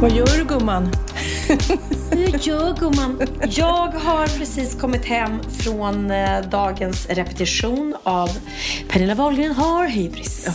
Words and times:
Vad 0.00 0.10
gör 0.10 0.38
du 0.38 0.44
gumman? 0.44 0.90
Jag 2.10 2.40
gör 2.40 2.74
gumman. 2.74 3.22
Jag 3.50 3.88
har 3.88 4.38
precis 4.38 4.74
kommit 4.74 5.04
hem 5.04 5.42
från 5.50 6.10
eh, 6.10 6.40
dagens 6.40 7.06
repetition 7.08 7.96
av 8.02 8.28
Pernilla 8.88 9.14
Wahlgren 9.14 9.52
har 9.52 9.86
hybris. 9.86 10.48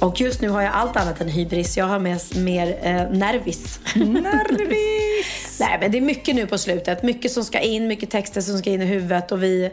Och 0.00 0.20
just 0.20 0.40
nu 0.40 0.48
har 0.48 0.62
jag 0.62 0.72
allt 0.74 0.96
annat 0.96 1.20
än 1.20 1.28
hybris. 1.28 1.76
Jag 1.76 1.84
har 1.84 1.98
mest 1.98 2.34
mer 2.34 2.78
eh, 2.82 3.18
nervis. 3.18 3.80
Nervis! 3.94 5.58
Nej, 5.60 5.78
men 5.80 5.92
det 5.92 5.98
är 5.98 6.02
mycket 6.02 6.34
nu 6.34 6.46
på 6.46 6.58
slutet. 6.58 7.02
Mycket 7.02 7.32
som 7.32 7.44
ska 7.44 7.60
in, 7.60 7.88
mycket 7.88 8.10
texter 8.10 8.40
som 8.40 8.58
ska 8.58 8.70
in 8.70 8.82
i 8.82 8.86
huvudet 8.86 9.32
och 9.32 9.42
vi, 9.42 9.70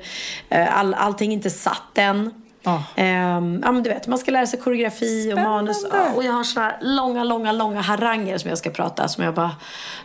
eh, 0.50 0.80
all, 0.80 0.94
allting 0.94 1.32
är 1.32 1.36
inte 1.36 1.50
satt 1.50 1.98
än. 1.98 2.32
Ja. 2.64 2.84
Ehm, 2.96 3.62
ja, 3.66 3.72
men 3.72 3.84
du 3.84 3.90
vet, 3.90 4.08
man 4.08 4.20
ska 4.20 4.32
lära 4.32 4.48
sig 4.48 4.60
koreografi 4.60 5.34
och 5.34 5.40
manus. 5.40 5.86
Ja, 5.92 6.14
och 6.16 6.24
jag 6.24 6.32
har 6.32 6.44
såna 6.44 6.74
långa, 6.82 7.24
långa, 7.24 7.52
långa 7.52 7.82
haranger 7.82 8.38
som 8.38 8.50
jag 8.50 8.58
ska 8.58 8.70
prata. 8.70 9.08
Som 9.08 9.24
jag 9.24 9.34
bara... 9.34 9.52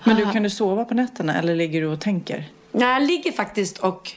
Men 0.04 0.16
du, 0.16 0.30
kan 0.30 0.42
du 0.42 0.50
sova 0.50 0.84
på 0.84 0.94
nätterna 0.94 1.38
eller 1.38 1.54
ligger 1.54 1.80
du 1.80 1.86
och 1.86 2.00
tänker? 2.00 2.44
Nej, 2.72 2.88
jag 2.88 3.02
ligger 3.02 3.32
faktiskt 3.32 3.78
och 3.78 4.12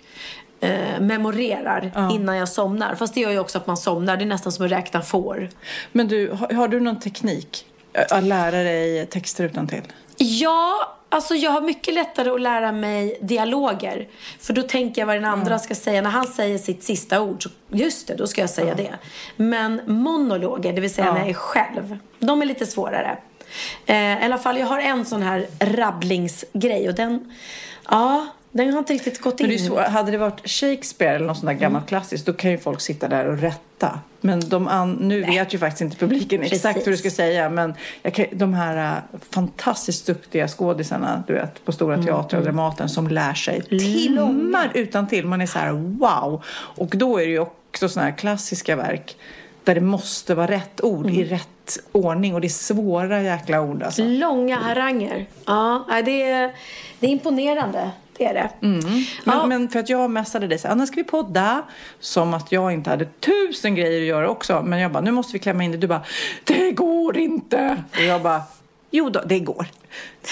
eh, 0.59 0.99
memorerar 0.99 2.11
innan 2.11 2.37
jag 2.37 2.49
somnar. 2.49 2.95
Fast 2.95 3.13
det 3.13 3.19
gör 3.19 3.31
ju 3.31 3.39
också 3.39 3.57
att 3.57 3.67
man 3.67 3.77
somnar. 3.77 4.17
Det 4.17 4.23
är 4.23 4.25
nästan 4.25 4.51
som 4.51 4.65
att 4.65 4.71
räkna 4.71 5.01
får. 5.01 5.49
Men 5.91 6.07
du, 6.07 6.31
har, 6.31 6.53
har 6.53 6.67
du 6.67 6.79
någon 6.79 6.99
teknik 6.99 7.65
att 8.09 8.23
lära 8.23 8.63
dig 8.63 9.05
texter 9.05 9.43
utan 9.43 9.67
till? 9.67 9.83
Ja, 10.17 10.96
alltså 11.09 11.35
jag 11.35 11.51
har 11.51 11.61
mycket 11.61 11.93
lättare 11.93 12.29
att 12.29 12.41
lära 12.41 12.71
mig 12.71 13.17
dialoger. 13.21 14.07
För 14.39 14.53
då 14.53 14.61
tänker 14.61 15.01
jag 15.01 15.05
vad 15.05 15.15
den 15.15 15.25
andra 15.25 15.59
ska 15.59 15.75
säga. 15.75 16.01
När 16.01 16.09
han 16.09 16.27
säger 16.27 16.57
sitt 16.57 16.83
sista 16.83 17.21
ord, 17.21 17.43
så 17.43 17.49
just 17.69 18.07
det, 18.07 18.15
då 18.15 18.27
ska 18.27 18.41
jag 18.41 18.49
säga 18.49 18.75
det. 18.75 18.95
Men 19.35 19.81
monologer, 19.85 20.73
det 20.73 20.81
vill 20.81 20.93
säga 20.93 21.13
när 21.13 21.19
jag 21.19 21.29
är 21.29 21.33
själv, 21.33 21.97
de 22.19 22.41
är 22.41 22.45
lite 22.45 22.65
svårare. 22.65 23.17
Eh, 23.85 23.95
I 23.95 24.23
alla 24.23 24.37
fall, 24.37 24.57
jag 24.57 24.67
har 24.67 24.79
en 24.79 25.05
sån 25.05 25.21
här 25.21 25.47
rabblingsgrej 25.59 26.89
och 26.89 26.95
den, 26.95 27.33
ja, 27.89 28.27
den 28.51 28.71
har 28.71 28.79
inte 28.79 28.93
riktigt 28.93 29.21
gått 29.21 29.39
in. 29.39 29.47
Men 29.47 29.57
det 29.57 29.63
är 29.63 29.67
så, 29.67 29.81
hade 29.81 30.11
det 30.11 30.17
varit 30.17 30.49
Shakespeare 30.49 31.15
eller 31.15 31.27
något 31.27 31.37
sånt 31.37 31.47
där 31.47 31.53
gammalt 31.53 31.87
klassiskt 31.87 32.25
då 32.25 32.33
kan 32.33 32.51
ju 32.51 32.57
folk 32.57 32.81
sitta 32.81 33.07
där 33.07 33.27
och 33.27 33.37
rätta. 33.37 33.99
Men 34.21 34.39
de 34.39 34.67
an, 34.67 34.93
nu 34.93 35.21
vet 35.21 35.53
ju 35.53 35.57
faktiskt 35.57 35.81
inte 35.81 35.97
publiken 35.97 36.41
exakt 36.41 36.63
Precis. 36.63 36.87
hur 36.87 36.91
du 36.91 36.97
ska 36.97 37.09
säga. 37.09 37.49
Men 37.49 37.73
kan, 38.11 38.25
de 38.31 38.53
här 38.53 38.97
äh, 38.97 39.19
fantastiskt 39.29 40.05
duktiga 40.05 40.47
skådisarna 40.47 41.23
du 41.27 41.33
vet, 41.33 41.65
på 41.65 41.71
Stora 41.71 42.03
Teatrar 42.03 42.39
och 42.39 42.45
Dramaten 42.45 42.89
som 42.89 43.07
lär 43.07 43.33
sig 43.33 43.61
timmar 43.61 44.71
utan 44.73 45.07
till. 45.07 45.25
Man 45.25 45.41
är 45.41 45.45
så 45.45 45.59
här 45.59 45.71
wow. 45.71 46.43
Och 46.49 46.89
då 46.97 47.17
är 47.17 47.25
det 47.25 47.31
ju 47.31 47.39
också 47.39 47.89
såna 47.89 48.05
här 48.05 48.17
klassiska 48.17 48.75
verk 48.75 49.17
där 49.63 49.75
det 49.75 49.81
måste 49.81 50.35
vara 50.35 50.47
rätt 50.47 50.81
ord 50.81 51.09
i 51.09 51.23
rätt 51.23 51.79
ordning. 51.91 52.35
Och 52.35 52.41
det 52.41 52.47
är 52.47 52.49
svåra 52.49 53.21
jäkla 53.21 53.61
ord 53.61 53.83
alltså. 53.83 54.03
Långa 54.03 54.55
haranger. 54.55 55.25
Ja, 55.45 55.85
nej, 55.89 56.03
det 56.03 56.21
är, 56.21 56.51
det 56.99 57.07
är 57.07 57.11
imponerande. 57.11 57.91
Det 58.17 58.25
är 58.25 58.33
det. 58.33 58.49
Men, 58.59 58.81
Ja. 59.25 59.45
men 59.45 59.69
för 59.69 59.79
att 59.79 59.89
jag 59.89 60.11
messade 60.11 60.47
dig 60.47 60.59
så 60.59 60.67
här, 60.67 60.75
"Anna 60.75 60.85
ska 60.87 60.95
vi 60.95 61.03
podda? 61.03 61.63
Som 61.99 62.33
att 62.33 62.51
jag 62.51 62.71
inte 62.73 62.89
hade 62.89 63.05
tusen 63.05 63.75
grejer 63.75 64.01
att 64.01 64.07
göra 64.07 64.29
också. 64.29 64.61
Men 64.65 64.79
jag 64.79 64.91
bara, 64.91 65.01
nu 65.01 65.11
måste 65.11 65.33
vi 65.33 65.39
klämma 65.39 65.63
in 65.63 65.71
det. 65.71 65.77
Du 65.77 65.87
bara, 65.87 66.01
det 66.43 66.71
går 66.71 67.17
inte. 67.17 67.83
Och 67.91 68.03
jag 68.03 68.21
bara, 68.21 68.41
jo 68.91 69.09
då, 69.09 69.21
det 69.25 69.39
går. 69.39 69.65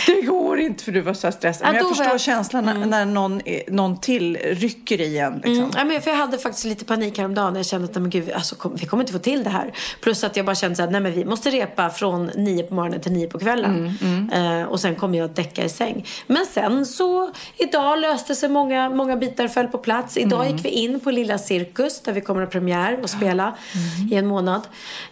Det 0.06 0.22
går 0.22 0.59
inte 0.59 0.84
för 0.84 0.92
du 0.92 1.02
var 1.02 1.14
så 1.14 1.31
stressad. 1.31 1.68
Ja, 1.68 1.72
Men 1.72 1.80
jag 1.81 1.90
förstår 1.90 2.08
jag- 2.08 2.22
känslan 2.22 2.66
när, 2.66 2.86
när 2.86 3.06
någon, 3.06 3.42
någon 3.68 3.98
till 4.00 4.38
rycker 4.44 5.02
i 5.02 5.18
en. 5.18 5.34
Liksom. 5.34 5.53
Mm, 5.58 5.70
ja, 5.76 5.84
men 5.84 6.02
för 6.02 6.12
jag 6.12 6.18
hade 6.18 6.38
faktiskt 6.38 6.66
lite 6.66 6.86
panik 6.86 7.18
häromdagen 7.18 7.53
när 7.53 7.59
jag 7.59 7.66
kände 7.66 7.88
att 7.88 7.96
men 7.96 8.09
gud, 8.09 8.31
alltså, 8.31 8.56
kom, 8.56 8.76
vi 8.76 8.86
kommer 8.86 9.03
inte 9.03 9.14
få 9.14 9.20
till 9.20 9.44
det 9.44 9.50
här. 9.50 9.74
Plus 10.02 10.24
att 10.24 10.36
jag 10.36 10.46
bara 10.46 10.56
kände 10.56 10.84
här, 10.84 10.92
nej 10.92 11.02
men 11.02 11.12
vi 11.14 11.26
måste 11.26 11.50
repa 11.50 11.90
från 11.90 12.26
nio 12.26 12.64
på 12.64 12.74
morgonen 12.74 13.02
till 13.02 13.12
nio 13.12 13.28
på 13.28 13.40
kvällen. 13.40 13.98
Eh, 14.34 14.64
och 14.64 14.80
sen 14.80 14.96
kommer 14.96 15.18
jag 15.18 15.26
att 15.26 15.36
däcka 15.36 15.64
i 15.66 15.70
säng. 15.70 16.06
Men 16.28 16.46
sen 16.46 16.86
så, 16.86 17.32
idag 17.58 18.00
löste 18.00 18.36
sig 18.36 18.50
många, 18.50 18.90
många 18.90 19.16
bitar 19.16 19.47
föll 19.47 19.68
på 19.68 19.78
plats. 19.78 20.18
Idag 20.18 20.52
gick 20.52 20.66
vi 20.66 20.70
in 20.70 21.00
på 21.00 21.12
Lilla 21.12 21.38
Cirkus 21.38 22.02
där 22.02 22.14
vi 22.14 22.22
kommer 22.22 22.42
att 22.42 22.52
premiär 22.52 23.00
och 23.03 23.09
spela 23.09 23.56
i 24.12 24.16
en 24.16 24.28
månad. 24.28 24.62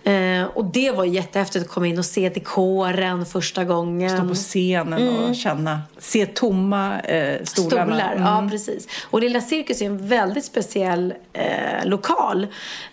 Eh, 0.04 0.44
och 0.54 0.66
det 0.66 0.92
var 0.92 1.06
jättehäftigt 1.06 1.66
att 1.66 1.72
komma 1.72 1.88
in 1.88 2.00
och 2.00 2.06
se 2.06 2.30
dekoren 2.30 3.26
första 3.26 3.64
gången. 3.64 4.10
Scenen 4.44 5.10
och 5.18 5.36
känna, 5.36 5.82
se 5.98 6.26
tomma 6.26 7.00
eh, 7.00 7.44
stolarna. 7.44 7.86
Stolar, 7.96 8.12
Mm. 8.14 8.24
ja 8.24 8.48
precis. 8.52 8.88
Och 9.10 9.22
Lilla 9.22 9.42
Cirkus 9.42 9.82
är 9.82 9.86
en 9.86 10.08
väldigt 10.08 10.46
speciell 10.46 11.14
eh, 11.34 11.86
lokal. 11.86 12.44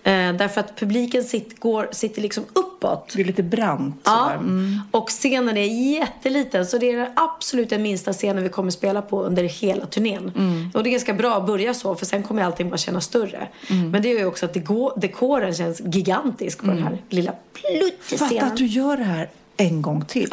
Eh, 0.03 0.33
därför 0.33 0.61
att 0.61 0.77
publiken 0.81 1.25
sitt, 1.25 1.61
går, 1.61 1.89
sitter 1.93 2.23
liksom 2.23 2.45
uppåt. 2.53 3.13
Det 3.17 3.21
är 3.23 3.25
lite 3.25 3.43
brant. 3.43 4.01
Ja. 4.05 4.31
Mm. 4.33 4.81
och 4.91 5.09
scenen 5.09 5.57
är 5.57 5.93
jätteliten 5.99 6.67
så 6.67 6.79
det 6.79 6.91
är 6.91 6.97
den 6.97 7.09
absolut 7.17 7.71
den 7.71 7.83
minsta 7.83 8.13
scenen 8.13 8.43
vi 8.43 8.49
kommer 8.49 8.71
spela 8.71 9.03
på 9.03 9.23
under 9.23 9.43
hela 9.45 9.87
turnén. 9.87 10.33
Mm. 10.37 10.71
Och 10.75 10.83
det 10.83 10.89
är 10.89 10.93
ganska 10.93 11.15
bra 11.15 11.37
att 11.37 11.47
börja 11.47 11.75
så 11.75 11.95
för 11.95 12.07
sen 12.07 12.23
kommer 12.23 12.43
allting 12.45 12.71
bara 12.71 12.77
kännas 12.77 13.05
större. 13.05 13.49
Mm. 13.71 13.91
Men 13.91 14.03
det 14.03 14.09
gör 14.09 14.19
ju 14.19 14.27
också 14.27 14.47
att 14.47 14.55
deko- 14.55 15.01
dekoren 15.01 15.55
känns 15.55 15.81
gigantisk 15.81 16.61
på 16.61 16.67
den 16.67 16.83
här 16.83 16.99
lilla 17.09 17.33
Fatta 17.33 17.79
pluttscenen. 18.09 18.45
att 18.47 18.57
du 18.57 18.67
gör 18.67 18.97
det 18.97 19.05
här 19.05 19.29
en 19.57 19.83
gång 19.83 20.05
till. 20.05 20.29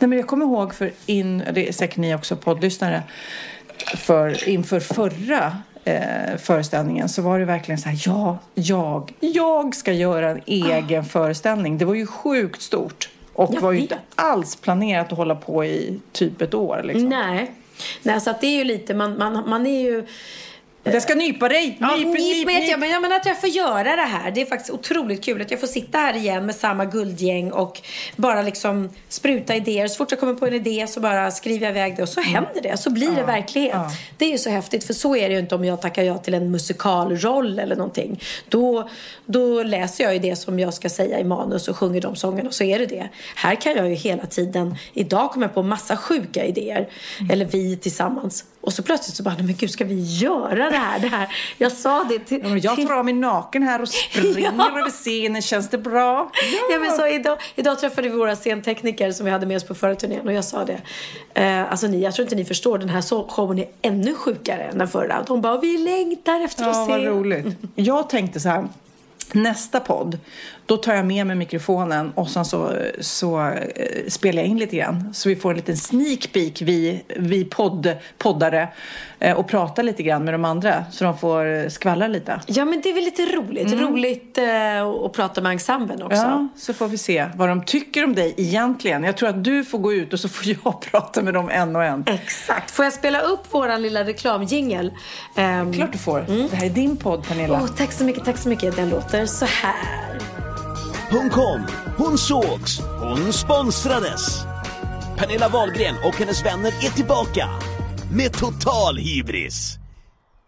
Nej, 0.00 0.08
men 0.08 0.18
jag 0.18 0.26
kommer 0.26 0.44
ihåg 0.44 0.74
för 0.74 0.92
in, 1.06 1.42
det 1.52 1.68
är 1.68 1.72
säkert 1.72 1.96
ni 1.96 2.14
också 2.14 2.36
poddlyssnare, 2.36 3.02
för 3.96 4.48
inför 4.48 4.80
förra 4.80 5.56
eh, 5.84 6.36
föreställningen 6.38 7.08
så 7.08 7.22
var 7.22 7.38
det 7.38 7.44
verkligen 7.44 7.78
så 7.78 7.88
här, 7.88 8.02
ja, 8.06 8.38
jag, 8.54 9.12
jag 9.20 9.74
ska 9.74 9.92
göra 9.92 10.30
en 10.30 10.40
egen 10.46 11.04
föreställning. 11.04 11.78
Det 11.78 11.84
var 11.84 11.94
ju 11.94 12.06
sjukt 12.06 12.62
stort 12.62 13.08
och 13.32 13.54
Jag 13.54 13.60
var 13.60 13.72
ju 13.72 13.80
vet. 13.80 13.90
inte 13.90 13.98
alls 14.14 14.56
planerat 14.56 15.12
att 15.12 15.18
hålla 15.18 15.34
på 15.34 15.64
i 15.64 16.00
typ 16.12 16.42
ett 16.42 16.54
år. 16.54 16.80
Liksom. 16.84 17.08
Nej. 17.08 17.50
Nej, 18.02 18.20
så 18.20 18.30
att 18.30 18.40
det 18.40 18.46
är 18.46 18.56
ju 18.56 18.64
lite, 18.64 18.94
man, 18.94 19.18
man, 19.18 19.48
man 19.50 19.66
är 19.66 19.80
ju 19.80 20.06
Jag 20.82 21.02
ska 21.02 21.14
nypa 21.14 21.48
dig! 21.48 21.76
Ja, 21.80 21.96
nyp, 21.96 22.06
nyp, 22.06 22.46
nyp, 22.46 22.68
jag, 22.68 22.80
men, 22.80 22.90
ja, 22.90 23.00
men 23.00 23.12
att 23.12 23.26
jag 23.26 23.40
får 23.40 23.48
göra 23.48 23.96
det 23.96 24.02
här. 24.02 24.30
Det 24.30 24.40
är 24.40 24.46
faktiskt 24.46 24.70
otroligt 24.70 25.24
kul 25.24 25.42
att 25.42 25.50
jag 25.50 25.60
får 25.60 25.66
sitta 25.66 25.98
här 25.98 26.16
igen 26.16 26.46
med 26.46 26.54
samma 26.54 26.84
guldgäng 26.84 27.52
och 27.52 27.80
bara 28.16 28.42
liksom 28.42 28.88
spruta 29.08 29.54
idéer. 29.56 29.88
Så 29.88 29.96
fort 29.96 30.10
jag 30.10 30.20
kommer 30.20 30.34
på 30.34 30.46
en 30.46 30.54
idé 30.54 30.86
så 30.88 31.00
bara 31.00 31.30
skriver 31.30 31.66
jag 31.66 31.76
iväg 31.76 31.96
det 31.96 32.02
och 32.02 32.08
så 32.08 32.20
händer 32.20 32.62
det. 32.62 32.76
Så 32.76 32.90
blir 32.90 33.10
det 33.10 33.22
verklighet. 33.22 33.76
Det 34.18 34.24
är 34.24 34.30
ju 34.30 34.38
så 34.38 34.50
häftigt 34.50 34.84
för 34.84 34.94
så 34.94 35.16
är 35.16 35.28
det 35.28 35.34
ju 35.34 35.40
inte 35.40 35.54
om 35.54 35.64
jag 35.64 35.82
tackar 35.82 36.02
ja 36.02 36.18
till 36.18 36.34
en 36.34 36.50
musikalroll 36.50 37.58
eller 37.58 37.76
någonting. 37.76 38.20
Då, 38.48 38.88
då 39.26 39.62
läser 39.62 40.04
jag 40.04 40.12
ju 40.12 40.18
det 40.18 40.36
som 40.36 40.58
jag 40.58 40.74
ska 40.74 40.88
säga 40.88 41.20
i 41.20 41.24
manus 41.24 41.68
och 41.68 41.76
sjunger 41.76 42.00
de 42.00 42.16
sångerna 42.16 42.48
och 42.48 42.54
så 42.54 42.64
är 42.64 42.78
det 42.78 42.86
det. 42.86 43.08
Här 43.34 43.54
kan 43.54 43.76
jag 43.76 43.88
ju 43.88 43.94
hela 43.94 44.26
tiden, 44.26 44.74
idag 44.92 45.30
kommer 45.30 45.46
jag 45.46 45.54
på 45.54 45.62
massa 45.62 45.96
sjuka 45.96 46.44
idéer. 46.44 46.88
Eller 47.30 47.44
vi 47.44 47.76
tillsammans. 47.76 48.44
Och 48.60 48.72
så 48.72 48.82
plötsligt 48.82 49.16
så 49.16 49.22
bara, 49.22 49.36
men 49.38 49.54
gud 49.54 49.70
ska 49.70 49.84
vi 49.84 50.02
göra 50.02 50.69
det 50.70 50.76
här? 50.78 50.98
Det 51.00 51.08
här. 51.08 51.28
Jag 51.58 51.72
sa 51.72 52.04
det 52.08 52.18
till... 52.18 52.40
Ja, 52.44 52.56
jag 52.76 52.88
tar 52.88 52.94
av 52.94 53.04
mig 53.04 53.14
naken 53.14 53.62
här 53.62 53.82
och 53.82 53.88
springer 53.88 54.40
Ja. 54.58 54.68
över 54.70 54.90
scenen. 54.90 55.42
Känns 55.42 55.68
det 55.70 55.78
bra? 55.78 56.30
Ja, 56.72 56.78
men 56.80 56.90
så 56.96 57.06
idag, 57.06 57.38
idag 57.56 57.78
träffade 57.80 58.08
vi 58.08 58.16
våra 58.16 58.36
scentekniker 58.36 59.12
som 59.12 59.26
vi 59.26 59.32
hade 59.32 59.46
med 59.46 59.56
oss 59.56 59.64
på 59.64 59.74
förra 59.74 59.94
turnén 59.94 60.26
och 60.26 60.32
jag 60.32 60.44
sa 60.44 60.64
det. 60.64 60.80
Eh, 61.34 61.70
alltså 61.70 61.86
ni, 61.86 62.00
jag 62.02 62.14
tror 62.14 62.24
inte 62.24 62.36
ni 62.36 62.44
förstår, 62.44 62.78
den 62.78 62.88
här 62.88 63.28
showen 63.28 63.58
är 63.58 63.66
ännu 63.82 64.14
sjukare 64.14 64.62
än 64.62 64.78
den 64.78 64.88
förra. 64.88 65.22
De 65.26 65.40
bara, 65.40 65.60
vi 65.60 65.78
längtar 65.78 66.40
efter 66.40 66.62
Ja, 66.64 66.70
att 66.70 66.86
se. 66.86 66.92
vad 66.92 67.04
roligt. 67.04 67.46
Jag 67.74 68.08
tänkte 68.10 68.40
så 68.40 68.48
här. 68.48 68.68
Nästa 69.32 69.80
podd, 69.80 70.18
då 70.70 70.76
tar 70.76 70.94
jag 70.94 71.06
med 71.06 71.26
mig 71.26 71.36
mikrofonen 71.36 72.12
och 72.14 72.30
sen 72.30 72.44
så, 72.44 72.72
så 73.00 73.40
eh, 73.40 74.08
spelar 74.08 74.42
jag 74.42 74.48
in 74.48 74.58
lite 74.58 74.76
grann. 74.76 75.14
Så 75.14 75.28
vi 75.28 75.36
får 75.36 75.50
en 75.50 75.56
liten 75.56 75.76
sneak 75.76 76.32
peek, 76.32 76.62
vi, 76.62 77.04
vi 77.16 77.44
podd, 77.44 77.96
poddare, 78.18 78.68
eh, 79.18 79.36
och 79.36 79.48
pratar 79.48 79.82
lite 79.82 80.02
grann 80.02 80.24
med 80.24 80.34
de 80.34 80.44
andra. 80.44 80.84
Så 80.90 81.04
de 81.04 81.18
får 81.18 81.68
skvallra 81.68 82.06
lite. 82.06 82.40
Ja, 82.46 82.64
men 82.64 82.80
det 82.80 82.88
är 82.88 82.94
väl 82.94 83.04
lite 83.04 83.22
roligt. 83.22 83.72
Roligt 83.72 84.38
eh, 84.38 84.82
att 85.04 85.12
prata 85.12 85.40
med 85.40 85.52
ensemblen 85.52 86.02
också. 86.02 86.16
Ja, 86.16 86.48
så 86.56 86.74
får 86.74 86.88
vi 86.88 86.98
se 86.98 87.26
vad 87.34 87.48
de 87.48 87.64
tycker 87.64 88.04
om 88.04 88.14
dig 88.14 88.34
egentligen. 88.36 89.04
Jag 89.04 89.16
tror 89.16 89.28
att 89.28 89.44
du 89.44 89.64
får 89.64 89.78
gå 89.78 89.92
ut 89.92 90.12
och 90.12 90.20
så 90.20 90.28
får 90.28 90.46
jag 90.64 90.80
prata 90.80 91.22
med 91.22 91.34
dem 91.34 91.50
en 91.52 91.76
och 91.76 91.84
en. 91.84 92.04
Exakt. 92.06 92.70
Får 92.70 92.84
jag 92.84 92.92
spela 92.92 93.20
upp 93.20 93.42
vår 93.50 93.78
lilla 93.78 94.04
reklamjingel? 94.04 94.92
Um, 95.36 95.72
Klart 95.72 95.92
du 95.92 95.98
får. 95.98 96.24
Det 96.50 96.56
här 96.56 96.66
är 96.66 96.70
din 96.70 96.96
podd, 96.96 97.28
Pernilla. 97.28 97.60
Åh, 97.62 97.68
tack 97.76 97.92
så 97.92 98.04
mycket, 98.04 98.24
tack 98.24 98.36
så 98.36 98.48
mycket. 98.48 98.76
Den 98.76 98.90
låter 98.90 99.26
så 99.26 99.44
här. 99.44 100.20
Hon 101.10 101.30
kom, 101.30 101.66
hon 101.96 102.18
sågs, 102.18 102.80
hon 103.00 103.32
sponsrades. 103.32 104.38
Pernilla 105.18 105.48
Wahlgren 105.48 105.94
och 106.04 106.14
hennes 106.16 106.44
vänner 106.44 106.68
är 106.84 106.90
tillbaka 106.90 107.48
med 108.12 108.32
total 108.32 108.96
hybris. 108.98 109.76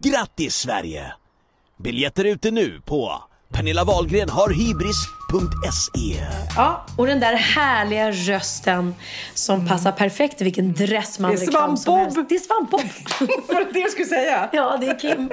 Grattis 0.04 0.54
Sverige! 0.54 1.12
Biljetter 1.82 2.24
ute 2.24 2.50
nu 2.50 2.80
på 2.84 3.22
pernillawahlgrenharhybris.se 3.52 6.24
Ja, 6.56 6.86
och 6.96 7.06
den 7.06 7.20
där 7.20 7.34
härliga 7.34 8.10
rösten 8.10 8.94
som 9.34 9.68
passar 9.68 9.92
perfekt 9.92 10.40
i 10.40 10.44
vilken 10.44 10.72
Det 10.72 10.84
är 10.84 10.86
reklam 10.86 11.36
som 11.36 11.46
Svampbob. 11.76 11.98
helst. 11.98 12.18
Det 12.28 12.34
är 12.34 12.38
Svampbob. 12.38 12.80
Var 13.48 13.64
det 13.64 13.72
det 13.72 13.78
jag 13.78 13.90
skulle 13.90 14.06
säga? 14.08 14.48
Ja, 14.52 14.76
det 14.80 14.86
är 14.86 14.98
Kim. 14.98 15.30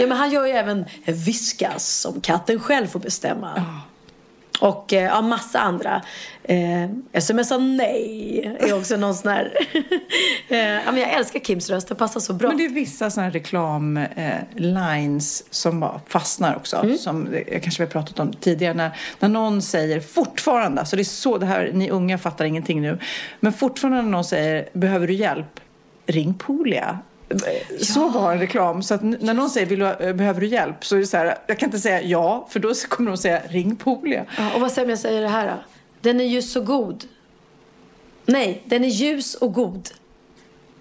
Ja, 0.00 0.06
men 0.06 0.18
han 0.18 0.30
gör 0.30 0.46
ju 0.46 0.52
även 0.52 0.84
Viskas 1.04 1.86
som 1.88 2.20
katten 2.20 2.60
själv 2.60 2.86
får 2.86 3.00
bestämma. 3.00 3.64
Och 4.60 4.92
eh, 4.92 5.04
ja, 5.04 5.22
massa 5.22 5.60
andra. 5.60 6.02
Eh, 6.42 6.88
Smsa 7.20 7.58
nej 7.58 8.56
är 8.60 8.78
också 8.78 8.96
någon 8.96 9.14
sån 9.14 9.32
här... 9.32 9.52
eh, 10.48 10.92
men 10.92 10.96
jag 10.96 11.12
älskar 11.12 11.40
Kims 11.40 11.70
röst, 11.70 11.88
den 11.88 11.96
passar 11.96 12.20
så 12.20 12.32
bra. 12.32 12.48
Men 12.48 12.56
det 12.56 12.64
är 12.64 12.68
vissa 12.68 13.10
sådana 13.10 13.30
reklamlines 13.30 15.40
eh, 15.40 15.46
som 15.50 15.80
bara 15.80 16.00
fastnar 16.08 16.56
också. 16.56 16.76
Mm. 16.76 16.98
Som 16.98 17.28
jag 17.32 17.62
kanske 17.62 17.82
vi 17.82 17.86
har 17.86 17.92
pratat 17.92 18.18
om 18.18 18.32
tidigare. 18.32 18.74
När, 18.74 18.90
när 19.18 19.28
någon 19.28 19.62
säger 19.62 20.00
fortfarande, 20.00 20.86
så 20.86 20.96
det 20.96 21.02
är 21.02 21.04
så, 21.04 21.38
det 21.38 21.46
här, 21.46 21.70
ni 21.74 21.90
unga 21.90 22.18
fattar 22.18 22.44
ingenting 22.44 22.82
nu. 22.82 22.98
Men 23.40 23.52
fortfarande 23.52 24.02
när 24.02 24.10
någon 24.10 24.24
säger, 24.24 24.68
behöver 24.72 25.06
du 25.06 25.14
hjälp? 25.14 25.60
Ring 26.06 26.34
Polia. 26.34 26.98
Så 27.80 28.08
var 28.08 28.32
en 28.32 28.38
reklam. 28.38 28.82
Så 28.82 28.96
när 28.96 29.34
någon 29.34 29.50
säger, 29.50 29.66
Vill 29.66 29.78
du, 29.78 30.12
behöver 30.12 30.40
du 30.40 30.46
hjälp? 30.46 30.84
Så 30.84 30.96
är 30.96 31.00
det 31.00 31.06
så 31.06 31.16
här, 31.16 31.38
jag 31.46 31.58
kan 31.58 31.66
inte 31.66 31.78
säga 31.78 32.02
ja, 32.02 32.46
för 32.50 32.60
då 32.60 32.74
kommer 32.88 33.10
de 33.10 33.16
säga, 33.16 33.42
ring 33.48 33.76
Polia. 33.76 34.24
Ja, 34.38 34.54
och 34.54 34.60
vad 34.60 34.72
säger 34.72 34.86
om 34.86 34.90
jag 34.90 34.98
säger 34.98 35.22
det 35.22 35.28
här 35.28 35.46
då? 35.46 35.54
Den 36.00 36.20
är 36.20 36.24
ju 36.24 36.42
så 36.42 36.60
god. 36.60 37.04
Nej, 38.26 38.62
den 38.64 38.84
är 38.84 38.88
ljus 38.88 39.34
och 39.34 39.52
god. 39.52 39.88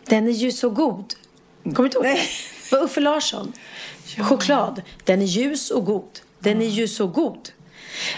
Den 0.06 0.28
är 0.28 0.32
ju 0.32 0.52
så 0.52 0.70
god. 0.70 1.14
Kommer 1.64 1.76
du 1.76 1.86
inte 1.86 1.98
ihåg 1.98 2.06
det? 2.06 2.20
Det 2.70 2.76
var 2.76 2.84
Uffe 2.84 3.02
Larsson. 3.02 3.54
Choklad. 4.18 4.82
Den 5.04 5.22
är 5.22 5.26
ljus 5.26 5.72
och 5.72 5.86
god. 5.86 6.20
Den 6.40 6.62
är 6.62 6.66
ju 6.68 6.88
så 6.88 7.08
god. 7.08 7.50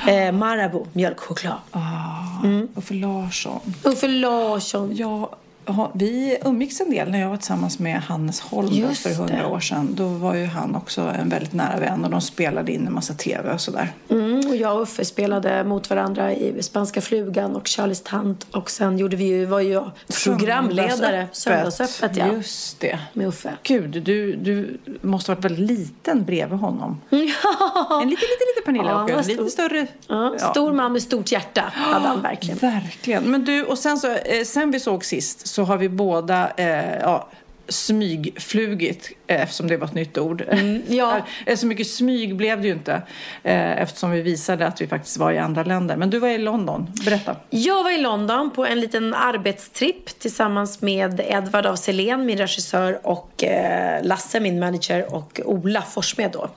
Eh, 0.07 0.31
Marabou, 0.31 0.85
mjölkchoklad. 0.93 1.57
Uffe 2.75 2.93
Larsson. 2.93 3.73
Uffe 3.83 4.07
Larsson. 4.07 4.95
Ja, 4.95 5.37
vi 5.93 6.37
umgicks 6.45 6.81
en 6.81 6.89
del 6.89 7.11
när 7.11 7.19
jag 7.19 7.29
var 7.29 7.37
tillsammans 7.37 7.79
med 7.79 8.01
Hannes 8.01 8.39
Holm 8.39 8.95
för 8.95 9.15
hundra 9.15 9.47
år 9.47 9.59
sedan. 9.59 9.89
Då 9.95 10.07
var 10.07 10.35
ju 10.35 10.45
han 10.45 10.75
också 10.75 11.01
en 11.01 11.29
väldigt 11.29 11.53
nära 11.53 11.79
vän 11.79 12.05
och 12.05 12.11
de 12.11 12.21
spelade 12.21 12.71
in 12.71 12.87
en 12.87 12.93
massa 12.93 13.13
tv 13.13 13.53
och 13.53 13.61
sådär. 13.61 13.93
Mm, 14.09 14.47
och 14.49 14.55
jag 14.55 14.75
och 14.75 14.81
Uffe 14.81 15.05
spelade 15.05 15.63
mot 15.63 15.89
varandra 15.89 16.33
i 16.33 16.63
Spanska 16.63 17.01
flugan 17.01 17.55
och 17.55 17.67
Charlies 17.67 18.01
tant. 18.01 18.47
Och 18.51 18.71
sen 18.71 18.97
gjorde 18.97 19.15
vi 19.15 19.25
ju, 19.25 19.45
var 19.45 19.59
ju 19.59 19.69
jag 19.69 19.91
programledare. 20.23 21.27
Söndagsöppet, 21.31 22.17
ja. 22.17 22.33
Just 22.33 22.79
det. 22.79 22.99
Med 23.13 23.27
Uffe. 23.27 23.53
Gud, 23.63 24.03
du, 24.03 24.35
du 24.35 24.77
måste 25.01 25.31
ha 25.31 25.35
varit 25.35 25.45
väldigt 25.45 25.77
liten 25.77 26.25
bredvid 26.25 26.59
honom. 26.59 27.01
En 27.09 28.09
liten, 28.09 28.09
liten, 28.09 28.47
liten 28.55 28.63
Pernilla 28.65 29.05
Ja, 29.09 29.19
en 29.19 29.27
lite 29.27 29.49
större. 29.49 29.87
Ja, 30.07 30.35
stor 30.51 30.73
man 30.73 30.93
med 30.93 31.01
stort 31.01 31.31
hjärta 31.31 31.63
hade 31.73 32.07
han 32.07 32.21
verkligen. 32.21 32.57
Verkligen. 32.61 33.23
Men 33.23 33.45
du, 33.45 33.63
och 33.63 33.77
sen, 33.77 33.97
så, 33.97 34.07
eh, 34.15 34.43
sen 34.45 34.71
vi 34.71 34.79
såg 34.79 35.05
sist 35.05 35.47
så 35.57 35.63
har 35.63 35.77
vi 35.77 35.89
båda 35.89 36.51
eh, 36.57 36.95
ja, 37.01 37.27
smygflugit, 37.69 39.11
eh, 39.27 39.41
eftersom 39.41 39.67
det 39.67 39.77
var 39.77 39.87
ett 39.87 39.93
nytt 39.93 40.17
ord. 40.17 40.43
ja. 40.87 41.19
Eh, 41.45 41.55
Så 41.57 41.65
mycket 41.67 41.87
smyg 41.87 42.35
blev 42.35 42.61
det 42.61 42.67
ju 42.67 42.73
inte, 42.73 42.93
eh, 43.43 43.81
eftersom 43.81 44.11
vi 44.11 44.21
visade 44.21 44.67
att 44.67 44.81
vi 44.81 44.87
faktiskt 44.87 45.17
var 45.17 45.31
i 45.31 45.37
andra 45.37 45.63
länder. 45.63 45.95
Men 45.97 46.09
du 46.09 46.19
var 46.19 46.27
i 46.27 46.37
London. 46.37 46.87
Berätta. 47.05 47.35
Jag 47.49 47.83
var 47.83 47.91
i 47.91 47.97
London 47.97 48.51
på 48.51 48.65
en 48.65 48.79
liten 48.79 49.13
arbetstripp 49.13 50.19
tillsammans 50.19 50.81
med 50.81 51.21
Edvard 51.29 51.65
af 51.65 51.79
Sillén, 51.79 52.25
min 52.25 52.37
regissör, 52.37 52.99
och 53.07 53.43
Lasse, 54.01 54.39
min 54.39 54.59
manager, 54.59 55.13
och 55.15 55.39
Ola 55.45 55.81
Forssmed 55.81 56.31
då. 56.31 56.49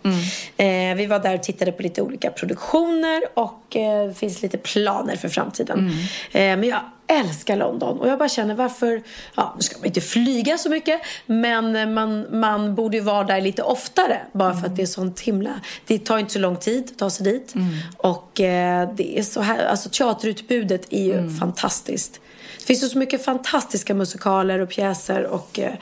Eh, 0.64 0.94
vi 0.96 1.06
var 1.06 1.18
där 1.18 1.34
och 1.34 1.42
tittade 1.42 1.72
på 1.72 1.82
lite 1.82 2.02
olika 2.02 2.30
produktioner 2.30 3.22
och 3.34 3.62
det 3.72 4.18
finns 4.18 4.42
lite 4.42 4.58
planer 4.58 5.16
för 5.16 5.28
framtiden. 5.28 5.90
Eh, 6.32 6.40
men 6.40 6.64
jag 6.64 6.80
älskar 7.10 7.56
London 7.56 7.98
och 7.98 8.08
jag 8.08 8.18
bara 8.18 8.28
känner 8.28 8.54
varför, 8.54 9.02
ja 9.34 9.52
nu 9.56 9.62
ska 9.62 9.78
man 9.78 9.86
inte 9.86 10.00
flyga 10.00 10.58
så 10.58 10.70
mycket 10.70 11.00
men 11.26 11.94
man, 11.94 12.40
man 12.40 12.74
borde 12.74 12.96
ju 12.96 13.02
vara 13.02 13.24
där 13.24 13.40
lite 13.40 13.62
oftare 13.62 14.20
bara 14.32 14.54
för 14.54 14.66
att 14.66 14.76
det 14.76 14.82
är 14.82 14.86
sånt 14.86 15.20
himla, 15.20 15.60
det 15.86 15.98
tar 15.98 16.18
inte 16.18 16.32
så 16.32 16.38
lång 16.38 16.56
tid 16.56 16.90
att 16.92 16.98
ta 16.98 17.10
sig 17.10 17.24
dit 17.24 17.54
och 17.96 18.40
eh, 18.40 18.90
det 18.94 19.18
är 19.18 19.22
så 19.22 19.40
här, 19.40 19.66
alltså 19.66 19.88
teaterutbudet 19.88 20.92
är 20.92 21.04
ju 21.04 21.38
fantastiskt. 21.38 22.20
Det 22.58 22.66
finns 22.66 22.92
så 22.92 22.98
mycket 22.98 23.24
fantastiska 23.24 23.94
musikaler 23.94 24.58
och 24.58 24.68
pjäser 24.68 25.24
och 25.24 25.58
eh, 25.58 25.74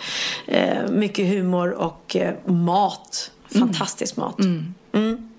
eh, 0.46 0.88
mycket 0.90 1.28
humor 1.28 1.70
och 1.70 2.16
eh, 2.16 2.34
mat. 2.44 3.31
Fantastisk 3.58 4.16
mat. 4.16 4.38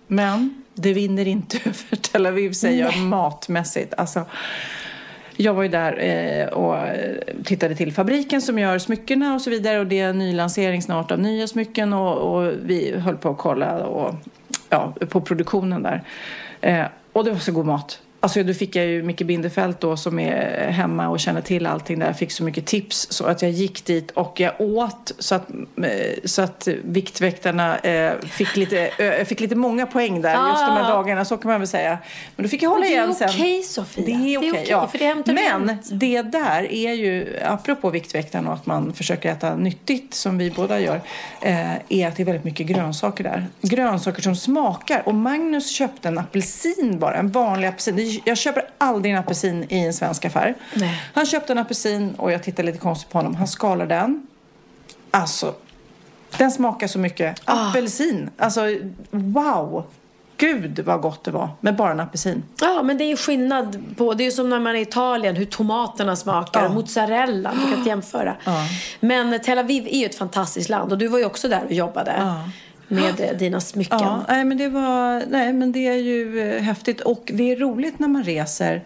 Men 0.07 0.63
det 0.73 0.93
vinner 0.93 1.27
inte 1.27 1.57
över 1.63 1.95
Tel 2.01 2.25
Aviv 2.25 2.51
säger 2.51 2.85
jag 2.85 2.97
matmässigt. 2.97 3.93
Alltså, 3.97 4.25
jag 5.41 5.53
var 5.53 5.63
ju 5.63 5.69
där 5.69 5.99
eh, 5.99 6.47
och 6.47 6.77
eh, 6.77 7.17
tittade 7.43 7.75
till 7.75 7.93
fabriken 7.93 8.41
som 8.41 8.59
gör 8.59 8.77
smyckena 8.77 9.33
och 9.33 9.41
så 9.41 9.49
vidare 9.49 9.79
och 9.79 9.87
det 9.87 9.99
är 9.99 10.09
en 10.09 10.17
nylansering 10.17 10.81
snart 10.81 11.11
av 11.11 11.19
nya 11.19 11.47
smycken 11.47 11.93
och, 11.93 12.17
och 12.17 12.53
vi 12.63 12.97
höll 12.97 13.17
på 13.17 13.29
att 13.29 13.37
kolla 13.37 13.85
och, 13.85 14.15
ja, 14.69 14.93
på 15.09 15.21
produktionen 15.21 15.83
där. 15.83 16.03
Eh, 16.61 16.85
och 17.13 17.25
det 17.25 17.31
var 17.31 17.39
så 17.39 17.51
god 17.51 17.65
mat. 17.65 18.01
Alltså 18.21 18.43
då 18.43 18.53
fick 18.53 18.75
jag 18.75 18.85
ju 18.85 19.03
Micke 19.03 19.21
Bindefeld 19.21 19.75
då 19.79 19.97
som 19.97 20.19
är 20.19 20.67
hemma 20.71 21.09
och 21.09 21.19
känner 21.19 21.41
till 21.41 21.65
allting 21.65 21.99
där. 21.99 22.05
Jag 22.05 22.17
fick 22.17 22.31
så 22.31 22.43
mycket 22.43 22.65
tips 22.65 23.07
så 23.11 23.25
att 23.25 23.41
jag 23.41 23.51
gick 23.51 23.85
dit 23.85 24.11
och 24.11 24.39
jag 24.39 24.61
åt 24.61 25.11
så 25.19 25.35
att, 25.35 25.49
eh, 25.77 26.19
så 26.25 26.41
att 26.41 26.67
Viktväktarna 26.83 27.77
eh, 27.77 28.19
fick, 28.19 28.55
lite, 28.55 28.91
jag 28.97 29.27
fick 29.27 29.39
lite 29.39 29.55
många 29.55 29.85
poäng 29.85 30.21
där 30.21 30.49
just 30.49 30.65
de 30.65 30.71
här 30.71 30.91
dagarna. 30.91 31.25
Så 31.25 31.37
kan 31.37 31.51
man 31.51 31.59
väl 31.59 31.67
säga. 31.67 31.97
Men 32.35 32.43
då 32.43 32.49
fick 32.49 32.63
jag 32.63 32.69
hålla 32.69 32.79
Men 32.79 32.89
det 32.89 32.95
är 32.95 33.03
igen 33.03 33.15
sen. 33.15 33.29
okej, 33.29 33.63
Sofia. 33.63 34.05
Det 34.05 34.11
är 34.11 34.37
okej, 34.37 34.51
okej, 34.51 34.67
ja. 34.69 34.87
för 34.87 34.97
det 34.97 35.05
hämtar 35.05 35.33
vi 35.33 35.65
Men 35.65 35.77
det 35.91 36.21
där 36.21 36.71
är 36.71 36.93
ju, 36.93 37.39
apropå 37.45 37.89
Viktväktarna 37.89 38.49
och 38.49 38.55
att 38.55 38.65
man 38.65 38.93
försöker 38.93 39.31
äta 39.31 39.55
nyttigt 39.55 40.13
som 40.13 40.37
vi 40.37 40.51
båda 40.51 40.79
gör, 40.79 41.01
eh, 41.41 41.73
är 41.89 42.07
att 42.07 42.15
det 42.15 42.23
är 42.23 42.25
väldigt 42.25 42.43
mycket 42.43 42.67
grönsaker 42.67 43.23
där. 43.23 43.47
Grönsaker 43.61 44.21
som 44.21 44.35
smakar. 44.35 45.01
Och 45.05 45.15
Magnus 45.15 45.69
köpte 45.69 46.07
en 46.07 46.17
apelsin 46.17 46.99
bara, 46.99 47.15
en 47.15 47.31
vanlig 47.31 47.67
apelsin. 47.67 48.08
Jag 48.25 48.37
köper 48.37 48.63
aldrig 48.77 49.13
en 49.13 49.19
apelsin 49.19 49.65
i 49.69 49.79
en 49.79 49.93
svensk 49.93 50.25
affär. 50.25 50.55
Nej. 50.73 51.03
Han 51.13 51.25
köpte 51.25 51.53
en 51.53 51.57
apelsin 51.59 52.15
och 52.17 52.31
jag 52.31 52.43
tittade 52.43 52.65
lite 52.65 52.77
konstigt 52.79 53.09
på 53.11 53.17
honom. 53.17 53.35
Han 53.35 53.47
skalar 53.47 53.85
den. 53.85 54.27
Alltså, 55.11 55.53
den 56.37 56.51
smakar 56.51 56.87
så 56.87 56.99
mycket. 56.99 57.41
Ah. 57.45 57.69
Apelsin. 57.69 58.29
Alltså, 58.37 58.61
wow! 59.11 59.83
Gud 60.37 60.79
vad 60.79 61.01
gott 61.01 61.23
det 61.23 61.31
var 61.31 61.49
med 61.59 61.75
bara 61.75 61.91
en 61.91 61.99
apelsin. 61.99 62.43
Ja, 62.61 62.81
men 62.83 62.97
det 62.97 63.03
är 63.03 63.07
ju 63.09 63.17
skillnad 63.17 63.83
på, 63.97 64.13
det 64.13 64.23
är 64.23 64.25
ju 64.25 64.31
som 64.31 64.49
när 64.49 64.59
man 64.59 64.75
är 64.75 64.79
i 64.79 64.81
Italien, 64.81 65.35
hur 65.35 65.45
tomaterna 65.45 66.15
smakar, 66.15 66.63
Ja. 66.63 66.69
mozzarella, 66.69 67.51
du 67.53 67.59
kan 67.69 67.73
inte 67.77 67.89
jämföra. 67.89 68.35
Men 68.99 69.39
Tel 69.41 69.59
Aviv 69.59 69.87
är 69.87 69.99
ju 69.99 70.05
ett 70.05 70.15
fantastiskt 70.15 70.69
land 70.69 70.91
och 70.91 70.97
du 70.97 71.07
var 71.07 71.19
ju 71.19 71.25
också 71.25 71.47
där 71.47 71.63
och 71.65 71.71
jobbade 71.71 72.11
med 72.89 73.35
dina 73.39 73.59
smycken. 73.59 73.97
Ja, 74.01 74.25
nej, 74.27 74.45
men 74.45 74.57
det 74.57 74.69
var, 74.69 75.23
nej, 75.29 75.53
men 75.53 75.71
det 75.71 75.87
är 75.87 75.95
ju 75.95 76.39
eh, 76.39 76.61
häftigt. 76.61 77.01
Och 77.01 77.31
det 77.33 77.51
är 77.51 77.55
roligt 77.55 77.99
när 77.99 78.07
man 78.07 78.23
reser 78.23 78.81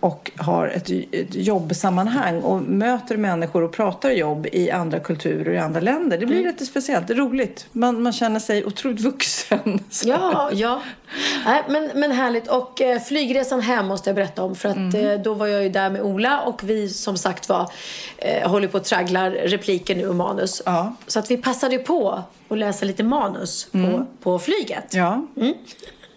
och 0.00 0.30
har 0.36 0.68
ett, 0.68 0.90
ett 0.90 1.34
jobbsammanhang 1.34 2.40
och 2.42 2.62
möter 2.62 3.16
människor 3.16 3.62
och 3.62 3.72
pratar 3.72 4.10
jobb 4.10 4.46
i 4.52 4.70
andra 4.70 5.00
kulturer 5.00 5.52
i 5.52 5.58
andra 5.58 5.80
länder. 5.80 6.18
Det 6.18 6.26
blir 6.26 6.36
Mm. 6.40 6.50
lite 6.52 6.66
speciellt, 6.66 7.06
det 7.08 7.12
är 7.14 7.16
roligt. 7.16 7.66
Man, 7.72 8.02
man 8.02 8.12
känner 8.12 8.40
sig 8.40 8.64
otroligt 8.64 9.00
vuxen. 9.00 9.80
Så- 9.90 10.08
Ja, 10.08 10.50
ja. 10.52 10.82
Nej, 11.44 11.62
men, 11.68 11.90
men 11.94 12.12
härligt. 12.12 12.48
Och 12.48 12.80
eh, 12.80 13.00
flygresan 13.00 13.60
hem 13.60 13.86
måste 13.86 14.10
jag 14.10 14.14
berätta 14.14 14.42
om. 14.42 14.54
För 14.54 14.68
att 14.68 14.76
Mm. 14.76 15.06
eh, 15.10 15.20
då 15.20 15.34
var 15.34 15.46
jag 15.46 15.62
ju 15.62 15.68
där 15.68 15.90
med 15.90 16.02
Ola 16.02 16.40
och 16.40 16.60
vi 16.64 16.88
som 16.88 17.16
sagt 17.16 17.48
var 17.48 17.70
eh, 18.18 18.50
håller 18.50 18.68
på 18.68 18.76
att 18.76 18.84
tragglar 18.84 19.30
repliker 19.30 19.94
nu 19.96 20.08
och 20.08 20.14
manus. 20.14 20.62
Ja. 20.66 20.94
Så 21.06 21.18
att 21.18 21.30
vi 21.30 21.36
passade 21.36 21.78
på 21.78 22.22
att 22.48 22.58
läsa 22.58 22.84
lite 22.86 23.02
manus 23.02 23.68
på, 23.72 24.06
på 24.22 24.38
flyget. 24.38 24.94
Ja. 24.94 25.26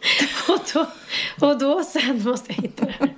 Och, 0.47 0.59
då, 0.74 0.88
och 1.47 1.59
då 1.59 1.83
sen 1.83 2.24
måste 2.24 2.53
jag 2.53 2.63
hitta 2.63 2.85
det 2.85 2.95
här. 3.00 3.09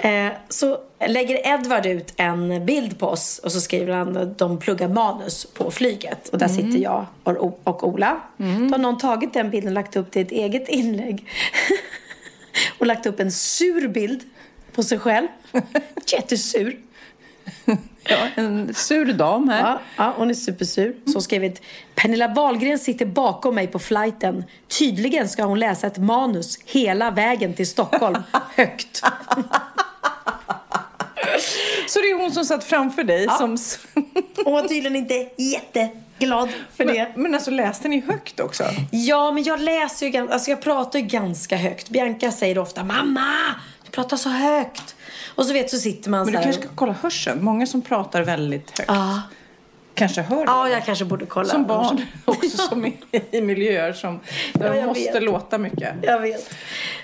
Eh, 0.00 0.32
så 0.48 0.78
lägger 1.06 1.46
Edvard 1.54 1.86
ut 1.86 2.12
en 2.16 2.66
bild 2.66 2.98
på 2.98 3.06
oss 3.06 3.38
och 3.38 3.52
så 3.52 3.60
skriver 3.60 3.94
han 3.94 4.16
att 4.16 4.38
de 4.38 4.58
pluggar 4.58 4.88
manus 4.88 5.44
på 5.44 5.70
flyget. 5.70 6.28
Och 6.28 6.38
där 6.38 6.48
sitter 6.48 6.78
jag 6.78 7.06
och, 7.24 7.60
och 7.64 7.88
Ola. 7.88 8.20
Då 8.36 8.44
har 8.44 8.78
någon 8.78 8.98
tagit 8.98 9.32
den 9.32 9.50
bilden 9.50 9.68
och 9.68 9.74
lagt 9.74 9.96
upp 9.96 10.10
till 10.10 10.22
ett 10.22 10.32
eget 10.32 10.68
inlägg. 10.68 11.28
och 12.78 12.86
lagt 12.86 13.06
upp 13.06 13.20
en 13.20 13.32
sur 13.32 13.88
bild 13.88 14.20
på 14.72 14.82
sig 14.82 14.98
själv. 14.98 15.28
Jättesur. 16.06 16.80
Ja, 18.08 18.16
en 18.34 18.74
sur 18.74 19.12
dam 19.12 19.48
här. 19.48 19.60
Ja, 19.60 19.80
ja, 19.96 20.14
hon 20.16 20.30
är 20.30 20.34
supersur. 20.34 20.96
Så 21.06 21.12
har 21.14 21.20
skrivit 21.20 21.62
Pernilla 21.94 22.28
Wahlgren 22.28 22.78
sitter 22.78 23.06
bakom 23.06 23.54
mig 23.54 23.66
på 23.66 23.78
flighten. 23.78 24.44
Tydligen 24.78 25.28
ska 25.28 25.44
hon 25.44 25.58
läsa 25.58 25.86
ett 25.86 25.98
manus 25.98 26.58
hela 26.64 27.10
vägen 27.10 27.54
till 27.54 27.66
Stockholm. 27.66 28.22
Högt. 28.56 29.02
Så 31.88 32.00
det 32.00 32.10
är 32.10 32.18
hon 32.18 32.32
som 32.32 32.44
satt 32.44 32.64
framför 32.64 33.04
dig 33.04 33.26
som... 33.38 33.58
Hon 34.44 34.52
var 34.52 34.62
tydligen 34.62 34.96
inte 34.96 35.28
jätteglad 35.36 36.48
för 36.76 36.84
det. 36.84 37.12
Men, 37.14 37.22
men 37.22 37.34
alltså 37.34 37.50
läste 37.50 37.88
ni 37.88 38.00
högt 38.00 38.40
också? 38.40 38.64
Ja, 38.90 39.32
men 39.32 39.42
jag 39.42 39.60
läser 39.60 40.06
ju 40.06 40.12
ganska, 40.12 40.34
alltså 40.34 40.50
jag 40.50 40.62
pratar 40.62 40.98
ju 40.98 41.04
ganska 41.04 41.56
högt. 41.56 41.88
Bianca 41.88 42.32
säger 42.32 42.58
ofta 42.58 42.84
Mamma, 42.84 43.34
du 43.84 43.90
pratar 43.90 44.16
så 44.16 44.28
högt. 44.28 44.95
Och 45.36 45.46
så 45.46 45.52
vet 45.52 45.70
så 45.70 45.76
sitter 45.78 46.10
man 46.10 46.18
Men 46.20 46.26
så 46.26 46.30
du 46.32 46.36
här. 46.36 46.44
kanske 46.44 46.62
ska 46.62 46.70
kolla 46.74 46.92
hörseln. 46.92 47.44
Många 47.44 47.66
som 47.66 47.82
pratar 47.82 48.22
väldigt 48.22 48.78
högt 48.78 48.90
Ja, 48.90 49.22
kanske 49.96 50.22
hör 50.22 50.44
ja, 50.46 50.64
det. 50.64 50.70
jag 50.70 50.84
kanske 50.84 51.04
borde 51.04 51.26
kolla. 51.26 51.48
Som 51.48 51.66
barn 51.66 52.00
också, 52.24 52.56
som 52.56 52.86
i, 52.86 52.94
i 53.30 53.40
miljöer 53.40 53.92
som 53.92 54.20
där 54.52 54.74
Ja, 54.74 54.86
måste 54.86 55.12
vet. 55.12 55.22
låta 55.22 55.58
mycket. 55.58 55.94
Jag 56.02 56.20
vet. 56.20 56.54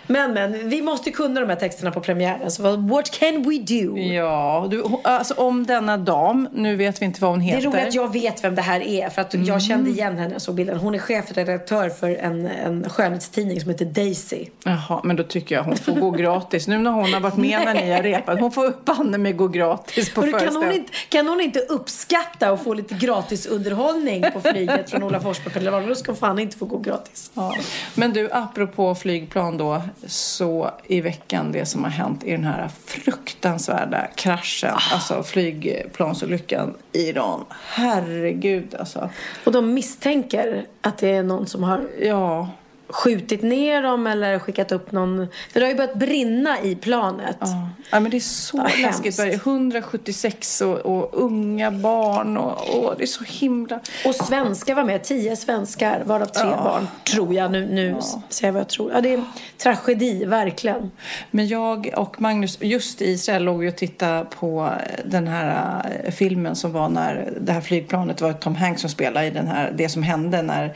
Men, 0.06 0.32
men, 0.32 0.68
vi 0.68 0.82
måste 0.82 1.11
kunna 1.11 1.40
de 1.40 1.49
här 1.49 1.56
texterna 1.56 1.90
på 1.90 2.00
premiären. 2.00 2.50
Så 2.50 2.76
what 2.76 3.11
can 3.18 3.42
we 3.42 3.58
do? 3.58 3.99
Ja, 3.99 4.66
du, 4.70 4.84
alltså 5.04 5.34
om 5.34 5.66
denna 5.66 5.96
dam, 5.96 6.49
nu 6.52 6.76
vet 6.76 7.02
vi 7.02 7.06
inte 7.06 7.20
vad 7.22 7.30
hon 7.30 7.38
Det 7.38 7.44
heter. 7.44 7.58
är 7.68 7.70
roligt 7.72 7.88
att 7.88 7.94
jag 7.94 8.12
vet 8.12 8.44
vem 8.44 8.54
det 8.54 8.62
här 8.62 8.80
är. 8.80 9.08
För 9.08 9.22
att 9.22 9.34
jag 9.34 9.62
kände 9.62 9.90
igen 9.90 10.18
henne 10.18 10.40
såg 10.40 10.54
bilden. 10.54 10.76
Hon 10.78 10.94
är 10.94 10.99
chefredaktör 10.99 11.88
för 11.88 12.08
en, 12.16 12.46
en 12.46 12.88
skönhetstidning 12.90 13.61
som 13.61 13.70
heter 13.70 13.84
Daisy. 13.84 14.46
Jaha, 14.64 15.00
men 15.04 15.16
då 15.16 15.22
tycker 15.22 15.54
jag 15.54 15.62
hon 15.62 15.76
får 15.76 15.92
gå 15.92 16.11
gratis. 16.11 16.68
Nu 16.68 16.78
när 16.78 16.90
hon 16.90 17.12
har 17.14 17.20
varit 17.20 17.37
med 17.37 17.61
när 17.64 17.75
ni 17.75 17.92
har 17.92 18.02
repat, 18.02 18.40
hon 18.40 18.52
får 18.52 18.72
banne 18.84 19.18
mig 19.18 19.32
gå 19.32 19.49
gratis 19.49 20.14
på 20.14 20.20
Och 20.20 20.25
kan, 20.25 20.32
hon 20.32 20.40
föreställningen. 20.40 20.75
inte, 20.80 20.92
kan 21.08 21.28
hon 21.28 21.40
inte 21.40 21.58
uppskatta 21.58 22.52
och 22.52 22.61
få 22.62 22.75
lite 22.75 22.81
gratis 22.88 23.46
underhållning 23.46 24.24
på 24.32 24.40
flyget 24.40 24.90
från 24.90 25.02
Ola 25.02 25.20
Forsberg 25.20 25.64
Wahlgren, 25.64 25.88
då 25.88 25.94
ska 25.94 26.14
fan 26.14 26.38
inte 26.38 26.56
få 26.56 26.64
gå 26.64 26.78
gratis. 26.78 27.30
Ja. 27.34 27.54
Men 27.94 28.12
du, 28.12 28.30
apropå 28.32 28.94
flygplan 28.94 29.56
då, 29.56 29.82
så 30.06 30.70
i 30.86 31.00
veckan 31.00 31.52
det 31.52 31.66
som 31.66 31.84
har 31.84 31.90
hänt 31.90 32.24
i 32.24 32.30
den 32.30 32.44
här 32.44 32.70
fruktansvärda 32.86 34.06
kraschen, 34.06 34.74
alltså 34.92 35.22
flygplansolyckan 35.22 36.74
i 36.92 36.98
Iran. 36.98 37.44
Herregud 37.66 38.74
alltså. 38.74 39.10
Och 39.44 39.52
de 39.52 39.74
misstänker 39.74 40.66
att 40.80 40.98
det 40.98 41.08
är 41.08 41.22
någon 41.22 41.46
som 41.46 41.62
har 41.62 41.88
Ja, 42.00 42.48
skjutit 42.92 43.42
ner 43.42 43.82
dem 43.82 44.06
eller 44.06 44.38
skickat 44.38 44.72
upp 44.72 44.92
någon... 44.92 45.26
För 45.52 45.61
det 45.61 45.66
har 45.66 45.70
ju 45.70 45.76
börjat 45.76 45.94
brinna 45.94 46.61
i 46.62 46.75
planet. 46.76 47.37
ja. 47.40 47.68
ja 47.90 48.00
men 48.00 48.11
det 48.11 48.16
är 48.16 48.20
så 48.20 48.56
Vad 48.56 48.78
läskigt. 48.78 49.18
hemskt. 49.20 49.46
176 49.46 50.61
och, 50.61 50.78
och 50.78 51.11
unga 51.12 51.70
barn 51.70 52.37
och, 52.37 52.78
och 52.84 52.94
det 52.96 53.02
är 53.04 53.06
så 53.06 53.25
himla... 53.25 53.80
Och 54.06 54.14
svenskar 54.14 54.75
var 54.75 54.84
med, 54.84 55.04
tio 55.04 55.37
svenskar 55.37 56.02
varav 56.04 56.26
tre 56.26 56.49
Ja. 56.50 56.64
barn, 56.64 56.87
tror 57.04 57.34
jag. 57.34 57.52
Nu, 57.52 57.66
nu 57.66 57.96
säger 58.28 58.49
jag 58.49 58.52
vad 58.52 58.61
jag 58.61 58.68
tror. 58.68 58.92
Ja, 58.92 59.00
det 59.00 59.14
är 59.14 59.25
tragedi, 59.58 60.25
verkligen. 60.25 60.90
Men 61.30 61.49
jag 61.49 61.90
och 61.96 62.20
Magnus, 62.20 62.58
just 62.61 63.02
i 63.02 63.11
Israel, 63.11 63.44
låg 63.44 63.58
vi 63.58 63.68
och 63.70 63.76
tittade 63.76 64.25
på 64.38 64.70
den 65.04 65.28
här 65.28 65.82
eh, 66.04 66.11
filmen 66.12 66.56
som 66.56 66.72
var 66.72 66.88
när 66.88 67.32
det 67.40 67.52
här 67.52 67.61
flygplanet 67.61 68.20
var 68.20 68.32
Tom 68.32 68.54
Hanks 68.54 68.80
som 68.80 68.90
spelade 68.90 69.26
i 69.26 69.30
den 69.30 69.46
här, 69.49 69.72
det 69.76 69.88
som 69.88 70.02
hände 70.02 70.42
när 70.42 70.75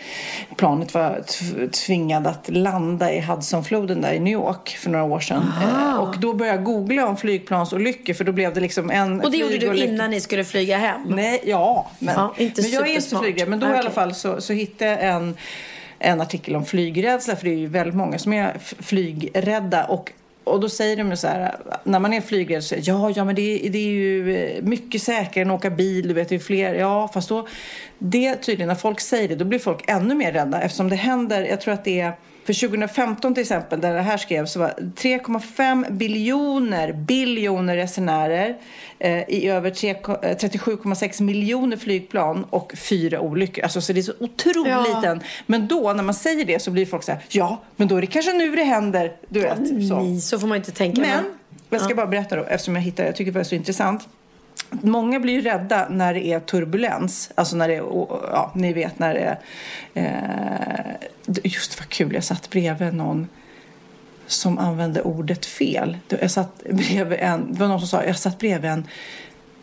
planet 0.56 0.94
var 0.94 1.20
tv- 1.20 1.68
tvingad 2.06 2.26
att 2.26 2.48
landa 2.48 3.12
i 3.12 3.20
Hudsonfloden 3.20 4.00
där 4.00 4.12
i 4.12 4.18
New 4.18 4.32
York 4.32 4.68
för 4.80 4.90
några 4.90 5.04
år 5.04 5.20
sedan. 5.20 5.52
Eh, 5.62 5.94
Och 5.98 6.18
då 6.18 6.32
började 6.34 6.58
jag 6.58 6.64
googla 6.64 7.06
om 7.06 7.16
flygplansolyckor 7.16 8.14
för 8.14 8.24
då 8.24 8.32
blev 8.32 8.54
det 8.54 8.60
liksom 8.60 8.90
en 8.90 9.20
Och 9.20 9.30
det 9.30 9.36
gjorde 9.36 9.58
du 9.58 9.76
innan 9.84 10.10
ni 10.10 10.20
skulle 10.20 10.44
flyga 10.44 10.76
hem? 10.78 11.02
Nej, 11.08 11.40
ja. 11.44 11.86
Men, 11.98 12.14
Ja, 12.14 12.34
inte 12.36 12.62
men 12.62 12.70
jag 12.70 12.88
är 12.88 12.94
inte 12.94 13.16
flygrädd. 13.18 13.48
Men 13.48 13.60
då 13.60 13.66
i 13.66 13.70
Okej. 13.70 13.80
alla 13.80 13.90
fall 13.90 14.14
så, 14.14 14.40
så 14.40 14.52
hittade 14.52 14.90
jag 14.90 15.00
en, 15.00 15.36
en 15.98 16.20
artikel 16.20 16.56
om 16.56 16.64
flygrädsla. 16.64 17.36
För 17.36 17.44
det 17.44 17.50
är 17.50 17.58
ju 17.58 17.66
väldigt 17.66 17.96
många 17.96 18.18
som 18.18 18.32
är 18.32 18.56
flygrädda. 18.60 19.84
Och, 19.84 20.12
och 20.46 20.60
då 20.60 20.68
säger 20.68 20.96
de 20.96 21.10
ju 21.10 21.16
så 21.16 21.26
här, 21.28 21.56
när 21.84 21.98
man 21.98 22.12
är 22.12 22.20
flygrädd 22.20 22.62
så 22.62 22.68
säger 22.68 22.82
ja, 22.86 23.10
ja 23.16 23.24
men 23.24 23.34
det, 23.34 23.66
är- 23.66 23.70
det 23.70 23.78
är 23.78 23.82
ju 23.90 24.36
eh, 24.36 24.62
mycket 24.62 25.02
säkrare 25.02 25.44
än 25.44 25.50
att 25.50 25.58
åka 25.58 25.70
bil. 25.70 26.08
Du 26.08 26.14
vet, 26.14 26.28
det 26.28 26.34
är 26.34 26.38
fler. 26.38 26.74
Ja, 26.74 27.10
fast 27.14 27.28
då, 27.28 27.46
det 27.98 28.34
tydligen, 28.36 28.68
när 28.68 28.74
folk 28.74 29.00
säger 29.00 29.28
det, 29.28 29.34
då 29.34 29.44
blir 29.44 29.58
folk 29.58 29.84
ännu 29.90 30.14
mer 30.14 30.32
rädda. 30.32 30.60
Eftersom 30.60 30.88
det 30.88 30.96
händer, 30.96 31.42
jag 31.42 31.60
tror 31.60 31.74
att 31.74 31.84
det 31.84 32.00
är 32.00 32.12
för 32.46 32.68
2015 32.68 33.34
till 33.34 33.40
exempel, 33.42 33.80
där 33.80 33.94
det 33.94 34.00
här 34.02 34.16
skrevs, 34.16 34.52
så 34.52 34.58
var 34.58 34.68
3,5 34.96 35.92
biljoner, 35.92 36.92
biljoner 36.92 37.76
resenärer 37.76 38.56
eh, 38.98 39.18
i 39.28 39.48
över 39.48 39.70
3 39.70 39.90
eh, 39.90 39.94
37,6 39.96 41.22
miljoner 41.22 41.76
flygplan 41.76 42.44
och 42.50 42.72
fyra 42.76 43.20
olyckor. 43.20 43.64
Alltså, 43.64 43.80
så 43.80 43.92
det 43.92 44.00
är 44.00 44.02
så 44.02 44.12
otroligt 44.20 44.72
Ja. 44.72 44.96
liten. 44.96 45.20
Men 45.46 45.68
då, 45.68 45.92
när 45.92 46.02
man 46.02 46.14
säger 46.14 46.44
det, 46.44 46.62
så 46.62 46.70
blir 46.70 46.86
folk 46.86 47.02
så 47.02 47.12
här, 47.12 47.20
ja, 47.28 47.62
men 47.76 47.88
då 47.88 47.96
är 47.96 48.00
det 48.00 48.06
kanske 48.06 48.32
nu 48.32 48.56
det 48.56 48.62
händer. 48.64 49.12
Du 49.28 49.40
vet, 49.40 49.58
så. 49.88 50.00
Nej, 50.00 50.20
så 50.20 50.38
får 50.38 50.46
man 50.46 50.56
inte 50.56 50.72
tänka. 50.72 51.00
Men, 51.00 51.24
jag 51.70 51.80
ska 51.80 51.94
bara 51.94 52.06
berätta 52.06 52.36
då, 52.36 52.44
eftersom 52.44 52.74
jag 52.74 52.82
hittade, 52.82 53.08
jag 53.08 53.16
tycker 53.16 53.32
det 53.32 53.38
var 53.38 53.44
så 53.44 53.54
intressant. 53.54 54.08
Många 54.70 55.20
blir 55.20 55.34
ju 55.34 55.40
rädda 55.40 55.88
när 55.90 56.14
det 56.14 56.26
är 56.26 56.40
turbulens. 56.40 57.30
Alltså 57.34 57.56
när 57.56 57.68
det 57.68 57.74
är, 57.74 57.84
ja, 58.32 58.52
ni 58.54 58.72
vet 58.72 58.98
när 58.98 59.14
det 59.14 59.20
är... 59.20 59.38
Eh, 59.94 61.40
just 61.44 61.80
vad 61.80 61.88
kul, 61.88 62.14
jag 62.14 62.24
satt 62.24 62.50
bredvid 62.50 62.94
någon 62.94 63.28
som 64.26 64.58
använde 64.58 65.02
ordet 65.02 65.46
fel. 65.46 65.96
Jag 66.08 66.30
satt 66.30 66.62
bredvid 66.70 67.18
en, 67.18 67.52
det 67.52 67.60
var 67.60 67.68
någon 67.68 67.80
som 67.80 67.88
sa, 67.88 68.04
jag 68.04 68.18
satt 68.18 68.38
bredvid 68.38 68.70
en 68.70 68.86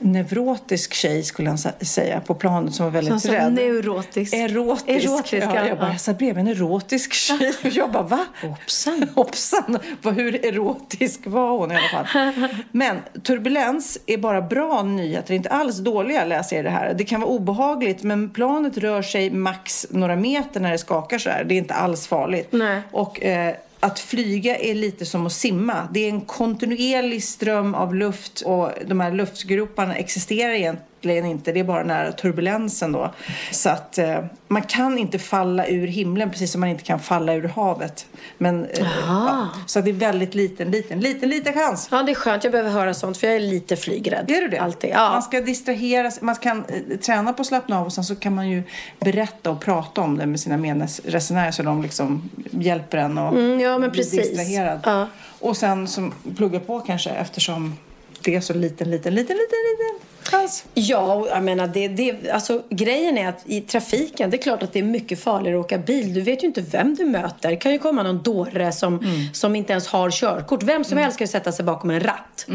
neurotisk 0.04 0.94
tjej 0.94 1.24
skulle 1.24 1.50
han 1.50 1.58
sä- 1.58 1.84
säga 1.86 2.20
på 2.22 2.36
planet 2.36 2.74
som 2.74 2.86
var 2.86 2.92
väldigt 2.92 3.22
Som 3.22 3.32
rädd. 3.32 3.54
neurotisk. 3.54 4.34
Erotisk. 4.34 5.06
Erotisk, 5.06 5.34
ja, 5.34 5.56
ja. 5.56 5.68
jag, 5.68 5.78
bara, 5.80 5.92
jag 5.92 6.00
satt 6.02 6.18
bredvid 6.18 6.38
en 6.42 6.48
erotisk 6.48 7.14
tjej 7.14 7.54
och 7.64 7.70
jag 7.72 7.92
bara 7.92 8.04
va? 8.04 8.26
Hoppsan. 8.42 9.10
Hoppsan! 9.16 9.78
Hur 10.04 10.46
erotisk 10.46 11.20
var 11.26 11.50
hon 11.58 11.72
i 11.72 11.76
alla 11.76 12.06
fall? 12.06 12.32
Men 12.72 12.98
turbulens 13.24 13.98
är 14.06 14.18
bara 14.18 14.42
bra 14.42 14.84
nyheter, 14.84 15.28
det 15.28 15.34
är 15.34 15.38
inte 15.38 15.50
alls 15.50 15.78
dåliga 15.78 16.26
läser 16.26 16.56
jag 16.56 16.66
det 16.66 16.72
här. 16.72 16.94
Det 16.94 17.04
kan 17.04 17.22
vara 17.22 17.32
obehagligt 17.32 18.04
men 18.04 18.30
planet 18.30 18.78
rör 18.78 19.02
sig 19.02 19.30
max 19.30 19.86
några 19.90 20.16
meter 20.16 20.60
när 20.60 20.72
det 20.72 20.78
skakar 20.78 21.18
så 21.18 21.30
här. 21.30 21.44
Det 21.44 21.54
är 21.54 21.58
inte 21.58 21.74
alls 21.74 22.08
farligt. 22.08 22.48
Nej. 22.52 22.82
Och 22.92 23.24
eh, 23.24 23.56
att 23.84 24.00
flyga 24.00 24.58
är 24.58 24.74
lite 24.74 25.06
som 25.06 25.26
att 25.26 25.34
simma. 25.34 25.88
Det 25.94 26.00
är 26.00 26.10
en 26.10 26.22
kontinuerlig 26.22 27.24
ström 27.24 27.76
av 27.76 27.96
luft 27.96 28.42
och 28.42 28.72
de 28.86 29.00
här 29.00 29.12
luftgroparna 29.12 29.96
existerar 29.96 30.52
egentligen 30.52 30.93
inte. 31.10 31.52
Det 31.52 31.60
är 31.60 31.64
bara 31.64 31.80
den 31.80 31.90
här 31.90 32.12
turbulensen 32.12 32.92
då. 32.92 33.14
Så 33.52 33.70
att 33.70 33.98
eh, 33.98 34.18
man 34.48 34.62
kan 34.62 34.98
inte 34.98 35.20
falla 35.20 35.68
ur 35.68 35.88
himlen 35.88 36.30
precis 36.32 36.52
som 36.52 36.62
man 36.62 36.70
inte 36.70 36.84
kan 36.84 37.00
falla 37.00 37.34
ur 37.34 37.48
havet. 37.48 38.06
Men, 38.38 38.66
eh, 38.66 38.88
ja, 39.08 39.48
så 39.66 39.82
det 39.82 39.90
är 39.90 39.94
väldigt 39.94 40.36
liten, 40.36 40.72
liten, 40.72 41.00
liten, 41.00 41.30
liten 41.30 41.54
chans. 41.54 41.88
Ja, 41.92 42.04
det 42.04 42.12
är 42.12 42.16
skönt. 42.16 42.44
Jag 42.44 42.52
behöver 42.52 42.72
höra 42.72 42.94
sånt 42.94 43.18
för 43.18 43.28
jag 43.28 43.36
är 43.36 43.40
lite 43.40 43.76
flygrädd. 43.76 44.32
Är 44.32 44.42
du 44.42 44.48
det? 44.48 44.58
Alltid. 44.58 44.90
Ja. 44.90 45.10
Man 45.10 45.22
ska 45.22 45.42
distraheras, 45.42 46.22
man 46.22 46.36
kan 46.36 46.66
eh, 46.68 46.98
träna 46.98 47.34
på 47.34 47.42
att 47.42 47.48
slappna 47.48 47.80
av 47.80 47.86
och 47.86 47.94
sen 47.94 48.04
så 48.04 48.16
kan 48.16 48.36
man 48.36 48.50
ju 48.50 48.64
berätta 49.00 49.52
och 49.52 49.62
prata 49.62 50.02
om 50.02 50.18
det 50.18 50.26
med 50.26 50.40
sina 50.40 50.58
medresenärer 50.58 51.52
så 51.52 51.64
de 51.64 51.82
liksom 51.82 52.30
hjälper 52.52 52.98
en 52.98 53.18
och 53.18 53.34
Mm, 53.34 53.60
ja, 53.60 53.78
men 53.78 53.92
bli 53.92 54.04
precis. 54.04 54.30
distraherad. 54.30 54.80
Ja. 54.84 55.08
Och 55.40 55.58
sen 55.58 55.88
som 55.88 56.14
plugga 56.38 56.60
på 56.60 56.80
kanske 56.80 57.10
eftersom 57.10 57.78
det 58.24 58.36
är 58.36 58.42
så 58.42 58.54
liten, 58.54 58.92
liten, 58.92 59.16
liten, 59.16 59.38
liten, 59.38 59.58
liten 59.72 60.08
chans. 60.24 60.66
Ja, 60.74 61.28
jag 61.30 61.44
menar, 61.44 61.68
det, 61.68 61.88
det, 61.88 62.30
alltså, 62.30 62.64
grejen 62.70 63.18
är 63.18 63.30
att 63.30 63.42
i 63.46 63.62
trafiken, 63.62 64.30
det 64.30 64.38
är 64.38 64.42
klart 64.42 64.64
att 64.64 64.74
det 64.74 64.80
är 64.80 64.84
mycket 64.84 65.20
farligare 65.20 65.60
att 65.60 65.66
åka 65.66 65.78
bil. 65.78 66.14
Du 66.14 66.22
vet 66.22 66.44
ju 66.44 66.48
inte 66.48 66.62
vem 66.62 66.96
du 66.96 67.06
möter. 67.06 67.50
Det 67.50 67.56
kan 67.56 67.72
ju 67.72 67.80
komma 67.80 68.04
någon 68.04 68.22
dåre 68.22 68.72
som, 68.72 69.00
som 69.34 69.56
inte 69.56 69.72
ens 69.72 69.88
har 69.88 70.12
körkort. 70.12 70.64
Vem 70.64 70.84
som 70.84 70.98
helst 70.98 71.16
ska 71.16 71.24
ju 71.24 71.28
sätta 71.28 71.52
sig 71.52 71.66
bakom 71.66 71.90
en 71.90 72.00
ratt. 72.00 72.48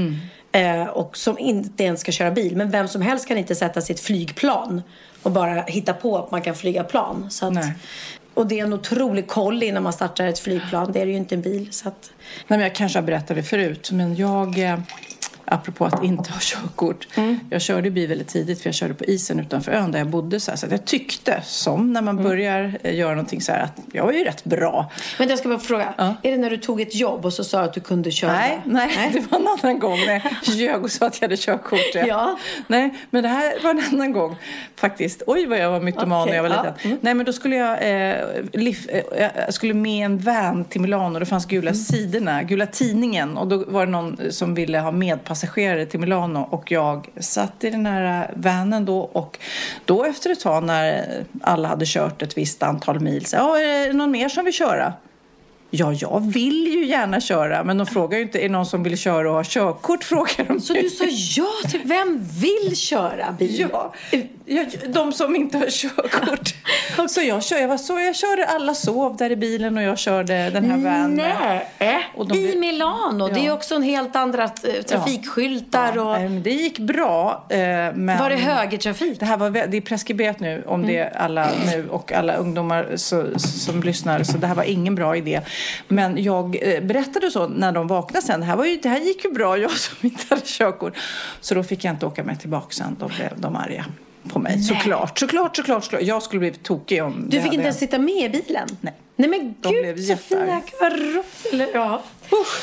Eh, 0.52 0.84
och 0.84 1.16
som 1.16 1.38
inte 1.38 1.84
ens 1.84 2.00
ska 2.00 2.12
köra 2.12 2.30
bil. 2.30 2.56
Men 2.56 2.70
vem 2.70 2.88
som 2.88 3.02
helst 3.02 3.28
kan 3.28 3.38
inte 3.38 3.54
sätta 3.54 3.80
sig 3.80 3.92
i 3.92 3.94
ett 3.94 4.00
flygplan 4.00 4.82
och 5.22 5.30
bara 5.30 5.62
hitta 5.62 5.92
på 5.92 6.18
att 6.18 6.30
man 6.30 6.42
kan 6.42 6.54
flyga 6.54 6.84
plan. 6.84 7.30
Så 7.30 7.46
att, 7.46 7.64
och 8.34 8.46
det 8.46 8.60
är 8.60 8.64
en 8.64 8.72
otrolig 8.72 9.28
koll 9.28 9.62
innan 9.62 9.82
man 9.82 9.92
startar 9.92 10.26
ett 10.26 10.38
flygplan. 10.38 10.92
Det 10.92 11.00
är 11.00 11.06
det 11.06 11.12
ju 11.12 11.18
inte 11.18 11.34
en 11.34 11.42
bil. 11.42 11.68
Så 11.70 11.88
att, 11.88 12.12
Nej, 12.46 12.58
men 12.58 12.60
jag 12.60 12.74
kanske 12.74 12.98
har 12.98 13.06
berättat 13.06 13.36
det 13.36 13.42
förut, 13.42 13.90
men 13.92 14.16
jag, 14.16 14.58
eh, 14.58 14.78
apropå 15.50 15.84
att 15.84 16.04
inte 16.04 16.32
ha 16.32 16.38
körkort, 16.40 17.08
jag 17.50 17.62
körde 17.62 17.90
bil 17.90 18.08
väldigt 18.08 18.28
tidigt 18.28 18.60
för 18.60 18.68
jag 18.68 18.74
körde 18.74 18.94
på 18.94 19.04
isen 19.04 19.40
utanför 19.40 19.72
ön 19.72 19.92
där 19.92 19.98
jag 19.98 20.08
bodde. 20.08 20.40
Så, 20.40 20.50
här, 20.50 20.56
så 20.58 20.66
jag 20.70 20.84
tyckte, 20.84 21.42
som 21.44 21.92
när 21.92 22.02
man 22.02 22.16
börjar 22.22 22.78
eh, 22.82 22.94
göra 22.96 23.10
någonting 23.10 23.40
så 23.40 23.52
här, 23.52 23.60
att 23.60 23.78
jag 23.92 24.04
var 24.04 24.12
ju 24.12 24.24
rätt 24.24 24.44
bra. 24.44 24.92
men 25.18 25.28
jag 25.28 25.38
ska 25.38 25.48
bara 25.48 25.58
fråga. 25.58 25.94
Ja. 25.98 26.14
Är 26.22 26.30
det 26.30 26.36
när 26.38 26.50
du 26.50 26.56
tog 26.56 26.80
ett 26.80 26.94
jobb 26.94 27.24
och 27.24 27.32
så 27.32 27.44
sa 27.44 27.60
att 27.62 27.74
du 27.74 27.80
kunde 27.80 28.10
köra? 28.10 28.32
Nej, 28.32 28.60
nej, 28.64 29.10
det 29.12 29.20
var 29.30 29.38
en 29.38 29.46
annan 29.62 29.78
gång 29.78 29.98
när 30.06 30.12
jag 30.44 30.54
ljög 30.54 30.84
och 30.84 30.90
sa 30.90 31.06
att 31.06 31.20
jag 31.20 31.28
hade 31.28 31.36
körkort. 31.36 31.80
Ja. 32.06 32.38
Nej, 32.66 32.94
men 33.10 33.22
det 33.22 33.28
här 33.28 33.62
var 33.62 33.70
en 33.70 33.82
annan 33.92 34.12
gång 34.12 34.36
faktiskt. 34.76 35.22
Oj, 35.26 35.46
vad 35.46 35.58
jag 35.58 35.70
var 35.70 35.80
mytoman 35.80 36.22
Okej, 36.22 36.30
när 36.30 36.36
jag 36.36 36.42
var 36.42 36.50
ja. 36.56 36.62
liten. 36.62 36.74
Mm. 36.90 36.98
Nej, 37.00 37.14
men 37.14 37.26
då 37.26 37.32
skulle 37.32 37.56
jag, 37.56 37.72
eh, 38.10 38.16
liv, 38.52 38.78
eh, 38.88 39.28
jag 39.36 39.54
skulle 39.54 39.74
med 39.74 40.04
en 40.06 40.18
van 40.18 40.64
till 40.64 40.80
Milano. 40.80 41.18
Det 41.18 41.26
fanns 41.26 41.46
gula 41.46 41.70
Mm. 41.70 41.74
sidorna, 41.74 42.42
gula 42.42 42.66
tidningen. 42.66 43.36
Och 43.38 43.46
då 43.48 43.64
var 43.68 43.86
det 43.86 43.92
någon 43.92 44.32
som 44.32 44.54
ville 44.54 44.78
ha 44.78 44.90
passagerare 45.38 45.86
till 45.86 46.00
Milano. 46.00 46.48
Och 46.50 46.72
jag 46.72 47.08
satt 47.16 47.64
i 47.64 47.70
den 47.70 47.86
här 47.86 48.30
vanen 48.36 48.84
då. 48.84 48.98
Och 48.98 49.38
då 49.84 50.04
efter 50.04 50.30
ett 50.30 50.40
tag 50.40 50.64
när 50.64 51.24
alla 51.40 51.68
hade 51.68 51.84
kört 51.86 52.22
ett 52.22 52.38
visst 52.38 52.62
antal 52.62 53.00
mil. 53.00 53.26
Så, 53.26 53.36
ja, 53.36 53.58
är 53.58 53.86
det 53.86 53.92
någon 53.92 54.10
mer 54.10 54.28
som 54.28 54.44
vill 54.44 54.54
köra? 54.54 54.92
Ja, 55.70 55.92
jag 55.92 56.32
vill 56.32 56.66
ju 56.74 56.86
gärna 56.86 57.20
köra, 57.20 57.64
men 57.64 57.78
de 57.78 57.86
frågar 57.86 58.18
ju 58.18 58.24
inte, 58.24 58.44
är 58.44 58.48
någon 58.48 58.66
som 58.66 58.82
vill 58.82 58.98
köra 58.98 59.28
och 59.30 59.34
ha 59.36 59.44
körkort? 59.44 60.04
Frågar 60.08 60.44
de 60.48 60.60
Så 60.60 60.72
du 60.74 60.90
sa 60.90 61.04
ja 61.36 61.68
till 61.70 61.80
vem 61.84 62.24
vill 62.40 62.76
köra 62.76 63.32
bil? 63.38 63.68
Ja, 63.72 63.94
ja, 64.46 64.64
de 64.86 65.12
som 65.12 65.36
inte 65.36 65.58
har 65.58 65.66
körkort. 65.70 66.54
Så 67.08 67.20
jag, 67.22 67.44
kör, 67.44 67.58
jag, 67.58 67.68
var 67.68 67.76
så, 67.78 67.98
jag 68.00 68.16
körde, 68.16 68.46
alla 68.46 68.74
sov 68.74 69.16
där 69.16 69.30
i 69.32 69.36
bilen 69.36 69.76
och 69.76 69.82
jag 69.82 69.98
körde 69.98 70.50
den 70.50 70.64
här 70.70 70.76
vanen. 70.78 71.14
Nej, 71.78 72.06
Och 72.16 72.28
de- 72.28 72.34
i 72.38 72.56
Milano. 72.56 73.28
Det 73.28 73.40
är 73.40 73.46
Ja. 73.46 73.52
också 73.52 73.74
en 73.74 73.82
helt 73.82 74.16
andra 74.16 74.44
eh, 74.44 74.82
trafikskyltar 74.88 75.98
och... 75.98 76.12
Nej, 76.12 76.28
men 76.28 76.42
Det 76.42 76.50
gick 76.50 76.78
bra. 76.78 77.44
eh, 77.48 77.58
Men 77.94 78.18
Var 78.18 78.30
det 78.30 78.36
högertrafik? 78.36 79.20
Det 79.20 79.26
här 79.26 79.36
var, 79.36 79.50
det 79.50 79.76
är 79.76 79.80
preskriberat 79.80 80.40
nu 80.40 80.64
om 80.66 80.86
det 80.86 80.98
är 80.98 81.16
alla 81.16 81.48
nu 81.72 81.88
och 81.88 82.12
alla 82.12 82.34
ungdomar 82.36 82.88
så, 82.96 83.38
som 83.38 83.82
lyssnar. 83.82 84.22
Så 84.22 84.38
det 84.38 84.46
här 84.46 84.54
var 84.54 84.64
ingen 84.64 84.94
bra 84.94 85.16
idé. 85.16 85.40
Men 85.88 86.22
jag 86.22 86.58
eh, 86.62 86.80
berättade 86.82 87.30
så 87.30 87.48
när 87.48 87.72
de 87.72 87.86
vaknade 87.86 88.26
sen. 88.26 88.40
Det 88.40 88.46
här, 88.46 88.56
var 88.56 88.64
ju, 88.64 88.76
det 88.76 88.88
här 88.88 89.00
gick 89.00 89.24
ju 89.24 89.30
bra, 89.32 89.58
jag 89.58 89.70
som 89.70 89.96
inte 90.00 90.24
hade 90.30 90.42
körkort. 90.44 90.96
Så 91.40 91.54
då 91.54 91.62
fick 91.62 91.84
jag 91.84 91.92
inte 91.94 92.06
åka 92.06 92.24
med 92.24 92.40
tillbaka 92.40 92.70
sen. 92.70 92.96
Då 93.00 93.08
blev 93.08 93.40
de 93.40 93.56
arga 93.56 93.84
på 94.28 94.38
mig. 94.38 94.62
Såklart, 94.62 95.18
såklart, 95.18 95.56
såklart, 95.56 95.84
såklart. 95.84 96.02
Jag 96.02 96.22
skulle 96.22 96.40
blivit 96.40 96.62
tokig 96.62 97.02
om 97.04 97.24
Du 97.28 97.30
fick 97.36 97.40
hade 97.40 97.54
inte 97.54 97.64
ens 97.64 97.78
sitta 97.78 97.98
med 97.98 98.34
i 98.34 98.42
bilen? 98.46 98.68
Nej. 98.80 98.94
Nej 99.16 99.28
men 99.30 99.54
De 99.60 99.68
blev 99.68 99.96
gud 99.96 100.06
Sofia, 100.06 100.60
vad 100.80 100.92
roligt. 100.92 101.70
Ja. 101.74 102.02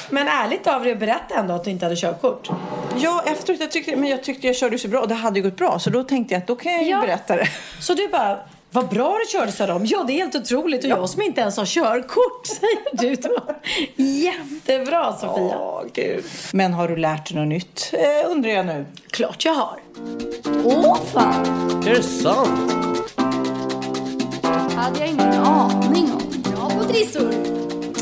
Men 0.09 0.27
ärligt 0.27 0.67
av 0.67 0.83
dig 0.83 0.91
att 0.91 0.99
berätta 0.99 1.35
ändå 1.35 1.53
att 1.53 1.63
du 1.63 1.71
inte 1.71 1.85
hade 1.85 1.95
körkort. 1.95 2.49
Ja, 2.97 3.23
efteråt. 3.27 3.59
Jag 3.59 3.71
tyckte, 3.71 3.95
men 3.95 4.09
jag 4.09 4.23
tyckte 4.23 4.47
jag 4.47 4.55
körde 4.55 4.77
så 4.77 4.87
bra 4.87 5.01
och 5.01 5.07
det 5.07 5.15
hade 5.15 5.39
ju 5.39 5.43
gått 5.43 5.57
bra. 5.57 5.79
Så 5.79 5.89
då 5.89 6.03
tänkte 6.03 6.33
jag 6.33 6.41
att 6.41 6.47
då 6.47 6.55
kan 6.55 6.71
jag 6.73 6.83
ju 6.83 6.89
Ja. 6.89 7.01
berätta 7.01 7.35
det. 7.35 7.47
Så 7.79 7.93
du 7.93 8.07
bara, 8.07 8.39
vad 8.75 8.89
bra 8.89 9.17
du 9.25 9.31
körde 9.31 9.51
sa 9.51 9.65
de. 9.67 9.85
Ja 9.85 10.03
det 10.07 10.13
är 10.13 10.17
helt 10.17 10.35
otroligt 10.35 10.83
och 10.83 10.89
jag 10.89 11.09
som 11.09 11.21
inte 11.21 11.41
ens 11.41 11.57
har 11.57 11.65
körkort 11.65 12.47
säger 12.47 12.91
du 12.91 13.15
då. 13.15 13.55
Jättebra 13.95 15.13
Sofia. 15.13 15.57
Åh, 15.59 15.83
gud. 15.93 16.23
Men 16.53 16.73
har 16.73 16.87
du 16.87 16.95
lärt 16.95 17.29
dig 17.29 17.37
något 17.37 17.47
nytt? 17.47 17.93
Eh, 17.93 18.31
undrar 18.31 18.49
jag 18.51 18.65
nu. 18.65 18.85
Klart 19.09 19.45
jag 19.45 19.53
har. 19.53 19.79
Åh 20.63 20.97
fan, 21.13 21.45
Är 21.87 21.95
det 21.95 22.03
sant? 22.03 22.71
hade 24.75 24.99
jag 24.99 25.09
ingen 25.09 25.33
aning 25.33 26.11
om. 26.13 26.41
Bra 26.41 26.69
på 26.69 26.83
trissor. 26.83 27.33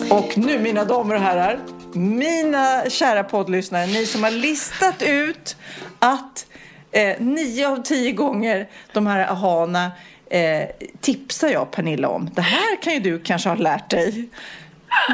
Och 0.10 0.38
nu 0.38 0.60
mina 0.60 0.86
damer 0.86 1.16
och 1.16 1.22
herrar, 1.22 1.60
mina 1.94 2.90
kära 2.90 3.24
poddlyssnare, 3.24 3.86
ni 3.86 4.06
som 4.06 4.24
har 4.24 4.32
listat 4.32 5.02
ut 5.02 5.56
att 6.00 6.46
eh, 6.92 7.16
nio 7.20 7.70
av 7.70 7.84
tio 7.84 8.12
gånger 8.12 8.70
de 8.94 9.08
här 9.08 9.20
ahana 9.32 9.92
eh, 10.34 10.70
tipsar 11.02 11.50
jag 11.50 11.72
Pernilla 11.72 12.10
om. 12.10 12.30
Det 12.34 12.42
här 12.42 12.82
kan 12.82 12.94
ju 12.94 13.00
du 13.00 13.20
kanske 13.20 13.50
ha 13.50 13.56
lärt 13.56 13.90
dig. 13.90 14.30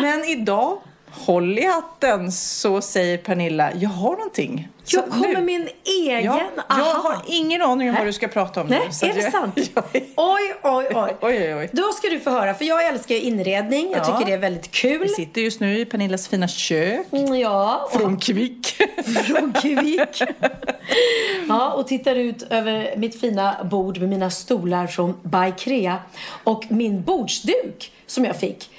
Men 0.02 0.24
idag, 0.24 0.82
håll 1.12 1.60
i 1.60 1.66
hatten, 1.66 2.32
så 2.32 2.82
säger 2.82 3.18
Pernilla, 3.18 3.72
jag 3.74 3.90
har 3.90 4.12
någonting. 4.12 4.68
Jag 4.92 5.04
Så 5.06 5.12
kommer 5.12 5.28
nu- 5.34 5.42
min 5.42 5.70
egen 6.08 6.24
Ja, 6.24 6.40
jag 6.70 6.76
har 6.96 7.16
ingen 7.28 7.62
aning 7.62 7.90
om 7.90 7.96
vad 7.96 8.06
du 8.06 8.14
ska 8.14 8.28
prata 8.28 8.62
om 8.62 8.68
Nej, 8.68 8.82
nu. 8.88 8.94
så 8.94 9.06
är 9.06 9.14
det 9.14 9.22
jag- 9.22 9.32
sant? 9.32 9.54
Jag- 9.76 9.84
Oj, 10.16 10.54
oj, 10.64 10.86
oj. 10.96 11.16
Oj, 11.22 11.38
oj, 11.44 11.56
oj. 11.56 11.70
Då 11.74 11.84
ska 11.92 12.10
du 12.10 12.20
få 12.20 12.30
höra, 12.30 12.54
för 12.54 12.66
jag 12.66 12.86
älskar 12.88 13.16
inredning. 13.16 13.92
Jag 13.92 14.00
Ja. 14.00 14.06
tycker 14.06 14.26
det 14.26 14.34
är 14.34 14.38
väldigt 14.38 14.72
kul. 14.72 15.00
Vi 15.02 15.10
sitter 15.10 15.42
just 15.42 15.60
nu 15.60 15.80
i 15.80 15.86
Pernillas 15.86 16.28
fina 16.28 16.48
kök. 16.48 17.06
Mm, 17.12 17.36
Ja, 17.36 17.90
och 17.94 18.00
Från 18.02 18.18
Kvick. 18.20 18.68
från 19.28 19.54
Kvik. 19.54 20.22
Ja, 21.50 21.72
och 21.74 21.88
tittar 21.88 22.16
ut 22.16 22.42
över 22.50 22.94
mitt 22.98 23.20
fina 23.22 23.64
bord 23.64 23.98
med 24.00 24.10
mina 24.10 24.30
stolar 24.30 24.88
från 24.88 25.14
Baikrea. 25.24 25.98
Och 26.44 26.64
min 26.70 27.04
bordsduk 27.04 27.92
som 28.08 28.26
jag 28.26 28.40
fick 28.40 28.70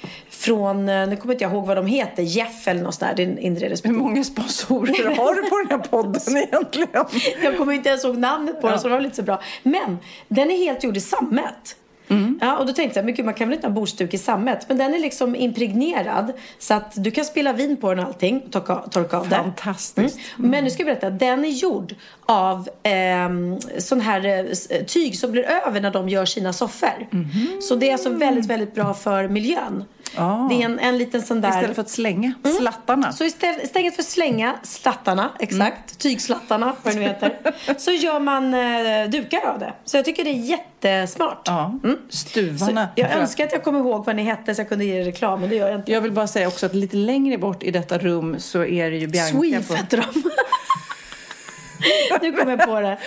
från, 0.41 0.89
eh, 0.89 1.07
nu 1.07 1.15
kommer 1.15 1.33
inte 1.33 1.43
jag 1.43 1.53
ihåg 1.53 1.65
vad 1.65 1.77
de 1.77 1.85
heter, 1.85 2.23
Jeff 2.23 2.67
eller 2.67 2.81
något 2.83 2.95
sånt 2.95 3.17
där. 3.17 3.23
Är 3.23 3.27
en 3.27 3.37
Hur 3.37 3.43
inredningsbutik. 3.43 3.97
många 3.97 4.23
sponsorer 4.23 5.15
har 5.15 5.33
du 5.35 5.49
på 5.49 5.57
den 5.57 5.67
här 5.69 5.87
podden 5.87 6.37
egentligen? 6.37 7.05
Jag 7.43 7.57
kommer 7.57 7.73
inte 7.73 7.89
ens 7.89 8.05
ihåg 8.05 8.17
namnet 8.17 8.61
på 8.61 8.69
den 8.69 8.79
så 8.79 8.87
det 8.87 8.93
var 8.93 9.01
lite 9.01 9.15
så 9.15 9.23
bra. 9.23 9.41
Men 9.63 9.97
den 10.27 10.51
är 10.51 10.57
helt 10.57 10.83
gjord 10.83 10.97
i 10.97 11.01
sammet. 11.01 11.75
Mm. 12.07 12.39
Ja, 12.41 12.57
och 12.57 12.65
då 12.65 12.73
tänkte 12.73 12.99
jag, 12.99 13.05
men 13.05 13.13
gud, 13.15 13.25
man 13.25 13.33
kan 13.33 13.47
väl 13.49 13.55
inte 13.55 13.67
ha 13.67 13.73
bordsduk 13.73 14.13
i 14.13 14.17
sammet? 14.17 14.65
Men 14.69 14.77
den 14.77 14.93
är 14.93 14.99
liksom 14.99 15.35
impregnerad 15.35 16.33
så 16.59 16.73
att 16.73 17.03
du 17.03 17.11
kan 17.11 17.25
spilla 17.25 17.53
vin 17.53 17.77
på 17.77 17.89
den 17.93 17.99
och 17.99 18.05
allting 18.05 18.41
och 18.45 18.51
torka, 18.51 18.75
torka 18.75 19.17
av 19.17 19.29
det. 19.29 19.35
Fantastiskt. 19.35 20.19
Mm. 20.39 20.51
Men 20.51 20.63
nu 20.63 20.69
ska 20.69 20.79
jag 20.79 20.85
berätta, 20.87 21.09
den 21.09 21.45
är 21.45 21.49
gjord 21.49 21.95
av 22.25 22.69
ehm, 22.83 23.59
sån 23.77 24.01
här 24.01 24.25
eh, 24.25 24.39
s- 24.51 24.67
tyg 24.87 25.17
som 25.19 25.31
blir 25.31 25.43
över 25.43 25.81
när 25.81 25.91
de 25.91 26.09
gör 26.09 26.25
sina 26.25 26.53
soffor. 26.53 27.07
Mhm. 27.11 27.61
Så 27.61 27.75
det 27.75 27.89
är 27.89 27.93
alltså 27.93 28.09
väldigt, 28.09 28.45
väldigt 28.45 28.75
bra 28.75 28.93
för 28.93 29.27
miljön. 29.27 29.83
Ah. 30.17 30.47
Det 30.49 30.61
är 30.61 30.65
en, 30.65 30.79
en 30.79 30.97
liten 30.97 31.21
sån 31.21 31.41
där... 31.41 31.49
Istället 31.49 31.75
för 31.75 31.81
att 31.81 31.89
slänga 31.89 32.33
slattarna. 32.57 33.11
Så 33.11 33.23
istället, 33.23 33.63
istället 33.63 33.95
för 33.95 34.01
att 34.01 34.07
slänga 34.07 34.55
slattarna, 34.63 35.29
exakt, 35.39 35.97
tygslattarna, 35.99 36.75
vad 36.83 36.93
det 36.93 36.99
nu 36.99 37.05
heter, 37.05 37.37
så 37.77 37.91
gör 37.91 38.19
man 38.19 38.53
eh, 38.53 39.09
dukar 39.09 39.47
av 39.47 39.59
det. 39.59 39.73
Så 39.85 39.97
jag 39.97 40.05
tycker 40.05 40.23
det 40.23 40.29
är 40.29 40.33
jättesmart. 40.33 41.41
Ja, 41.45 41.79
Så 42.09 42.17
stuvarna. 42.17 42.87
jag 42.95 43.11
tror 43.11 43.21
önskar 43.21 43.43
att 43.45 43.51
jag 43.51 43.63
kommer 43.63 43.79
ihåg 43.79 44.05
vad 44.05 44.15
ni 44.15 44.23
hette 44.23 44.55
så 44.55 44.61
jag 44.61 44.69
kunde 44.69 44.85
ge 44.85 44.99
er 45.01 45.03
reklam, 45.05 45.39
men 45.41 45.49
det 45.49 45.55
gör 45.55 45.67
jag 45.69 45.79
inte. 45.79 45.91
Jag 45.91 46.01
vill 46.01 46.11
bara 46.11 46.27
säga 46.27 46.47
också 46.47 46.65
att 46.65 46.75
lite 46.75 46.95
längre 46.95 47.37
bort 47.37 47.63
i 47.63 47.71
detta 47.71 47.97
rum 47.97 48.35
så 48.39 48.65
är 48.65 48.91
det 48.91 48.97
ju 48.97 49.07
Bianca 49.07 49.39
Sweef 49.39 49.67
på... 49.67 49.73
heter 49.75 49.97
de. 50.13 50.23
nu 52.21 52.31
kommer 52.31 52.51
jag 52.57 52.67
på 52.67 52.79
det. 52.79 52.97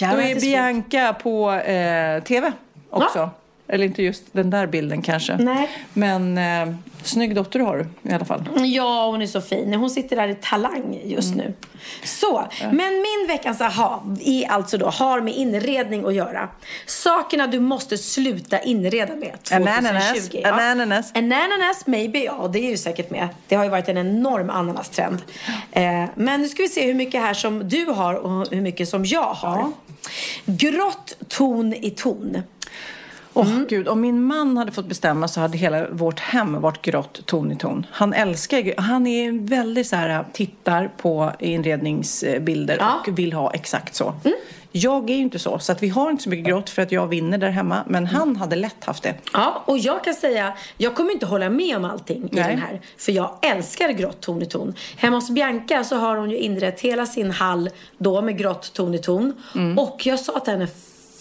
Då 0.00 0.06
är. 0.20 0.40
Bianca 0.40 1.12
på 1.22 1.52
eh, 1.52 2.22
TV 2.22 2.52
också. 2.90 3.30
Eller 3.72 3.84
inte 3.86 4.02
just 4.02 4.22
den 4.32 4.50
där 4.50 4.66
bilden 4.66 5.02
kanske. 5.02 5.36
Nej. 5.36 5.68
Men 5.92 6.38
eh, 6.38 6.74
snygg 7.02 7.34
dotter 7.34 7.60
har 7.60 7.76
du 8.02 8.10
i 8.10 8.14
alla 8.14 8.24
fall. 8.24 8.48
Ja, 8.64 9.06
hon 9.10 9.22
är 9.22 9.26
så 9.26 9.40
fin. 9.40 9.74
Hon 9.74 9.90
sitter 9.90 10.16
där 10.16 10.28
i 10.28 10.34
Talang 10.34 11.00
just 11.04 11.34
Mm. 11.34 11.46
nu. 11.46 11.54
Så, 12.04 12.44
men 12.72 12.92
min 12.94 13.26
veckans 13.28 13.60
aha 13.60 14.02
är 14.24 14.48
alltså 14.50 14.78
då, 14.78 14.86
har 14.86 15.20
med 15.20 15.34
inredning 15.34 16.04
att 16.06 16.14
göra. 16.14 16.48
Sakerna 16.86 17.46
du 17.46 17.60
måste 17.60 17.98
sluta 17.98 18.60
inreda 18.60 19.16
med 19.16 19.42
2020. 19.42 19.54
Ananas, 19.54 20.30
Ja. 20.32 20.70
ananas. 20.70 21.12
Ananas, 21.14 21.86
maybe. 21.86 22.18
Ja, 22.18 22.50
det 22.52 22.58
är 22.58 22.70
ju 22.70 22.76
säkert 22.76 23.10
med. 23.10 23.28
Det 23.48 23.54
har 23.56 23.64
ju 23.64 23.70
varit 23.70 23.88
en 23.88 23.98
enorm 23.98 24.50
ananastrend. 24.50 25.18
Eh, 25.72 26.04
men 26.14 26.40
nu 26.42 26.48
ska 26.48 26.62
vi 26.62 26.68
se 26.68 26.86
hur 26.86 26.94
mycket 26.94 27.20
här 27.20 27.34
som 27.34 27.68
du 27.68 27.84
har 27.86 28.14
och 28.14 28.46
hur 28.50 28.60
mycket 28.60 28.88
som 28.88 29.04
jag 29.04 29.22
har. 29.34 29.72
Grått 30.44 31.16
ton 31.28 31.74
i 31.74 31.90
ton. 31.90 32.42
Åh 33.34 33.50
Mm. 33.52 33.66
gud, 33.68 33.88
om 33.88 34.00
min 34.00 34.22
man 34.22 34.56
hade 34.56 34.72
fått 34.72 34.86
bestämma 34.86 35.28
så 35.28 35.40
hade 35.40 35.58
hela 35.58 35.86
vårt 35.90 36.20
hem 36.20 36.60
varit 36.60 36.82
grått 36.82 37.26
ton 37.26 37.52
i 37.52 37.56
ton. 37.56 37.86
Han 37.90 38.12
älskar 38.12 38.58
ju- 38.58 38.74
han 38.76 39.06
är 39.06 39.48
väldigt 39.48 39.86
så 39.86 39.96
här, 39.96 40.24
tittar 40.32 40.90
på 40.96 41.32
inredningsbilder 41.38 42.76
Ja. 42.80 43.00
och 43.06 43.18
vill 43.18 43.32
ha 43.32 43.50
exakt 43.52 43.94
så. 43.94 44.14
Jag 44.72 45.10
är 45.10 45.14
ju 45.14 45.20
inte 45.22 45.38
så, 45.38 45.58
så 45.58 45.72
att 45.72 45.82
vi 45.82 45.88
har 45.88 46.10
inte 46.10 46.22
så 46.22 46.30
mycket 46.30 46.46
grått 46.46 46.70
för 46.70 46.82
att 46.82 46.92
jag 46.92 47.06
vinner 47.06 47.38
där 47.38 47.50
hemma. 47.50 47.84
Men 47.88 48.06
han 48.06 48.36
hade 48.36 48.56
lätt 48.56 48.84
haft 48.84 49.02
det. 49.02 49.14
Ja, 49.32 49.62
och 49.66 49.78
jag 49.78 50.04
kan 50.04 50.14
säga, 50.14 50.52
jag 50.76 50.94
kommer 50.94 51.12
inte 51.12 51.26
hålla 51.26 51.50
med 51.50 51.76
om 51.76 51.84
allting 51.84 52.22
i 52.24 52.28
Nej. 52.34 52.44
den 52.48 52.58
här. 52.58 52.80
För 52.98 53.12
jag 53.12 53.30
älskar 53.42 53.88
grått 53.88 54.20
ton 54.20 54.42
i 54.42 54.46
ton. 54.46 54.74
Hemma 54.96 55.16
hos 55.16 55.30
Bianca 55.30 55.84
så 55.84 55.96
har 55.96 56.16
hon 56.16 56.30
ju 56.30 56.36
inrett 56.38 56.80
hela 56.80 57.06
sin 57.06 57.30
hall 57.30 57.70
då 57.98 58.22
med 58.22 58.38
grått 58.38 58.72
ton 58.72 58.94
i 58.94 58.98
ton. 58.98 59.32
Mm. 59.54 59.78
Och 59.78 60.06
jag 60.06 60.18
sa 60.20 60.40
till 60.40 60.52
henne 60.52 60.68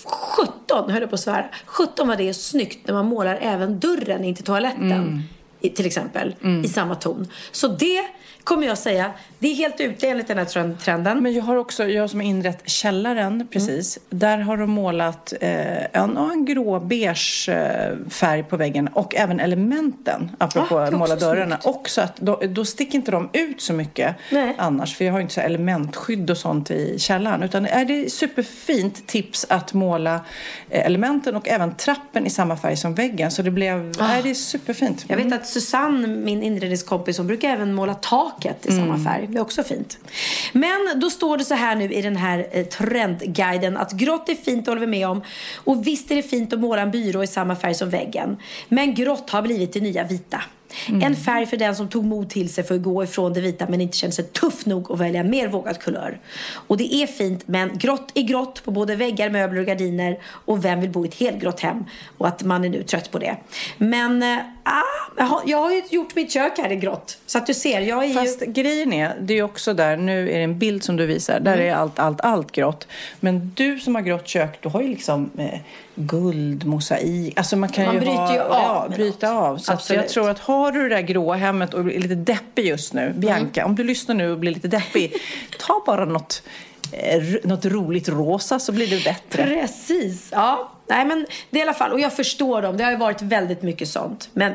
17, 0.06 0.92
höll 0.92 1.02
jag 1.02 1.10
på 1.10 1.16
att 1.16 1.20
svära. 1.20 1.46
17 1.66 2.08
var 2.08 2.16
det 2.16 2.34
snyggt 2.34 2.88
när 2.88 2.94
man 2.94 3.06
målar 3.06 3.40
även 3.42 3.80
dörren 3.80 4.24
in 4.24 4.36
till 4.36 4.46
toaletten. 4.46 4.92
Mm. 4.92 5.22
I, 5.62 5.70
till 5.70 5.86
exempel. 5.86 6.36
I 6.66 6.68
samma 6.68 6.96
ton. 6.96 7.28
Så 7.52 7.68
det 7.68 8.06
kommer 8.50 8.68
jag 8.68 8.78
säga, 8.78 9.12
det 9.40 9.48
är 9.48 9.56
helt 9.56 9.80
ute 9.80 10.08
enligt 10.08 10.28
den 10.28 10.38
här 10.38 10.46
trend- 10.46 10.80
trenden. 10.80 11.24
Men 11.24 11.34
jag 11.34 11.44
har 11.44 11.56
också, 11.56 11.88
jag 11.88 12.10
som 12.10 12.20
har 12.20 12.28
inrett 12.28 12.70
källaren 12.70 13.48
precis, 13.52 14.00
där 14.10 14.38
har 14.38 14.58
de 14.58 14.70
målat 14.72 15.34
eh, 15.42 15.84
en, 16.02 16.18
en 16.18 16.46
grå-beige 16.46 17.50
eh, 17.50 18.10
färg 18.10 18.44
på 18.44 18.58
väggen 18.58 18.88
och 18.88 19.16
även 19.16 19.40
elementen, 19.40 20.32
apropå 20.38 20.80
Ah, 20.80 20.90
det 20.90 20.98
måla 20.98 21.16
dörrarna. 21.16 21.60
snyggt. 21.62 21.76
Också 21.78 22.02
att 22.02 22.16
då, 22.18 22.42
då 22.50 22.66
sticker 22.66 22.96
inte 22.96 23.12
de 23.12 23.30
ut 23.34 23.62
så 23.62 23.74
mycket 23.74 24.16
Nej. 24.32 24.56
annars, 24.58 24.96
för 24.98 25.06
jag 25.06 25.12
har 25.12 25.20
ju 25.20 25.22
inte 25.22 25.34
så 25.34 25.42
elementskydd 25.42 26.30
och 26.30 26.38
sånt 26.38 26.72
i 26.72 27.00
källaren. 27.00 27.44
Utan 27.44 27.66
är 27.66 27.86
det 27.86 28.10
superfint 28.12 29.08
tips 29.08 29.46
att 29.50 29.74
måla 29.74 30.16
eh, 30.70 30.86
elementen 30.86 31.36
och 31.36 31.48
även 31.48 31.76
trappen 31.76 32.26
i 32.26 32.30
samma 32.30 32.58
färg 32.58 32.78
som 32.78 32.94
väggen. 32.96 33.32
Så 33.32 33.42
det 33.42 33.52
blev, 33.52 33.92
det 34.24 34.30
är 34.30 34.34
superfint. 34.34 35.06
Jag 35.08 35.18
vet 35.18 35.34
att 35.34 35.48
Susanne, 35.48 36.08
min 36.08 36.44
inredningskompis, 36.44 37.18
hon 37.18 37.28
brukar 37.28 37.50
även 37.50 37.74
måla 37.74 37.94
taket 38.40 38.66
i 38.66 38.72
samma 38.72 38.98
färg. 38.98 39.28
Det 39.28 39.38
är 39.38 39.42
också 39.42 39.64
fint. 39.64 39.98
Men 40.54 40.80
då 40.96 41.10
står 41.10 41.38
det 41.38 41.46
så 41.46 41.54
här 41.54 41.76
nu 41.76 41.94
i 41.94 42.02
den 42.02 42.16
här 42.16 42.48
eh, 42.52 42.66
trendguiden 42.66 43.78
att 43.78 43.92
grått 43.92 44.30
är 44.30 44.36
fint, 44.36 44.68
håller 44.68 44.82
vi 44.82 44.88
med 44.88 45.08
om. 45.08 45.22
Och 45.56 45.88
visst 45.88 46.12
är 46.12 46.16
det 46.16 46.24
fint 46.24 46.54
att 46.54 46.60
måla 46.60 46.82
en 46.82 46.92
byrå 46.92 47.24
i 47.24 47.28
samma 47.28 47.56
färg 47.56 47.74
som 47.74 47.90
väggen. 47.90 48.38
Men 48.70 48.96
grått 48.96 49.30
har 49.30 49.42
blivit 49.42 49.74
det 49.74 49.82
nya 49.82 50.04
vita. 50.04 50.42
En 51.02 51.16
färg 51.16 51.46
för 51.46 51.58
den 51.58 51.76
som 51.76 51.90
tog 51.90 52.06
mod 52.06 52.30
till 52.30 52.54
sig 52.54 52.64
för 52.64 52.76
att 52.76 52.82
gå 52.82 53.04
ifrån 53.04 53.34
det 53.34 53.42
vita 53.42 53.66
men 53.70 53.82
inte 53.82 53.98
kände 53.98 54.16
sig 54.16 54.26
tuff 54.26 54.66
nog 54.66 54.92
att 54.92 55.00
välja 55.00 55.20
en 55.20 55.30
mer 55.30 55.48
vågad 55.48 55.80
kulör. 55.80 56.20
Och 56.68 56.78
det 56.78 56.94
är 56.94 57.08
fint 57.08 57.48
men 57.48 57.78
grått 57.78 58.12
är 58.16 58.22
grått 58.22 58.64
på 58.64 58.72
både 58.72 58.96
väggar, 58.96 59.30
möbler 59.30 59.60
och 59.62 59.68
gardiner. 59.68 60.20
Och 60.24 60.66
vem 60.66 60.82
vill 60.82 60.90
bo 60.90 61.06
i 61.06 61.08
ett 61.08 61.16
helgrått 61.16 61.60
hem? 61.60 61.86
Och 62.18 62.28
att 62.28 62.44
man 62.44 62.66
är 62.66 62.70
nu 62.70 62.84
trött 62.84 63.12
på 63.12 63.20
det. 63.20 63.38
Men 63.78 64.22
jag, 65.18 65.26
har, 65.26 65.42
jag 65.46 65.58
har 65.58 65.72
ju 65.72 65.82
gjort 65.90 66.16
mitt 66.16 66.32
kök 66.32 66.58
här 66.58 66.72
i 66.72 66.76
grått. 66.76 67.18
Så 67.26 67.38
att 67.38 67.48
du 67.48 67.54
ser, 67.54 67.82
jag 67.82 68.04
är 68.04 68.08
ju... 68.08 68.14
Fast 68.14 68.42
grejen 68.42 68.94
är, 68.94 69.16
det 69.22 69.34
är 69.34 69.36
ju 69.36 69.44
också 69.44 69.74
där, 69.74 69.98
nu 69.98 70.30
är 70.30 70.38
det 70.38 70.44
en 70.44 70.60
bild 70.60 70.84
som 70.84 70.96
du 70.96 71.06
visar, 71.06 71.40
där 71.40 71.58
är 71.58 71.74
allt, 71.74 72.00
allt, 72.00 72.22
allt 72.22 72.52
grått. 72.52 72.88
Men 73.20 73.52
du 73.56 73.80
som 73.80 73.96
har 73.96 74.02
grått 74.02 74.28
kök, 74.28 74.62
du 74.62 74.70
har 74.70 74.82
ju 74.82 74.88
liksom 74.88 75.30
eh, 75.38 75.60
guld, 76.00 76.66
mosaik, 76.66 77.38
alltså 77.38 77.56
man 77.56 77.70
kan 77.70 77.86
Man 77.86 77.96
ju 77.96 78.00
bryter 78.00 78.18
ha, 78.18 78.34
ju 78.34 78.40
av 78.40 78.50
ja, 78.52 78.96
bryta 78.96 79.32
av. 79.32 79.58
Så 79.58 79.72
att 79.72 79.78
Absolut. 79.78 80.02
jag 80.02 80.10
tror 80.10 80.30
att 80.30 80.40
har 80.40 80.72
du 80.72 80.90
det 80.90 80.96
där 80.96 81.02
gråa 81.02 81.36
hemmet 81.36 81.74
och 81.74 81.80
är 81.80 82.00
lite 82.00 82.16
deppig 82.16 82.66
just 82.66 82.94
nu, 82.94 83.14
Bianca, 83.18 83.66
om 83.66 83.76
du 83.76 83.84
lyssnar 83.84 84.16
nu 84.16 84.32
och 84.32 84.40
blir 84.40 84.52
lite 84.52 84.68
deppig, 84.68 85.14
ta 85.60 85.84
bara 85.86 86.06
något, 86.06 86.44
eh, 86.92 87.24
något 87.44 87.66
roligt 87.66 88.10
rosa 88.10 88.60
så 88.60 88.72
blir 88.72 88.88
det 88.88 89.04
bättre. 89.04 89.44
Precis, 89.44 90.30
ja. 90.32 90.72
Nej 90.90 91.06
men 91.06 91.26
det 91.50 91.58
är 91.58 91.60
i 91.60 91.64
alla 91.64 91.74
fall, 91.74 91.92
och 91.92 92.00
jag 92.00 92.14
förstår 92.16 92.62
dem. 92.62 92.78
Det 92.78 92.84
har 92.84 92.92
ju 92.92 92.98
varit 92.98 93.22
väldigt 93.22 93.62
mycket 93.62 93.88
sånt. 93.88 94.30
Men 94.34 94.54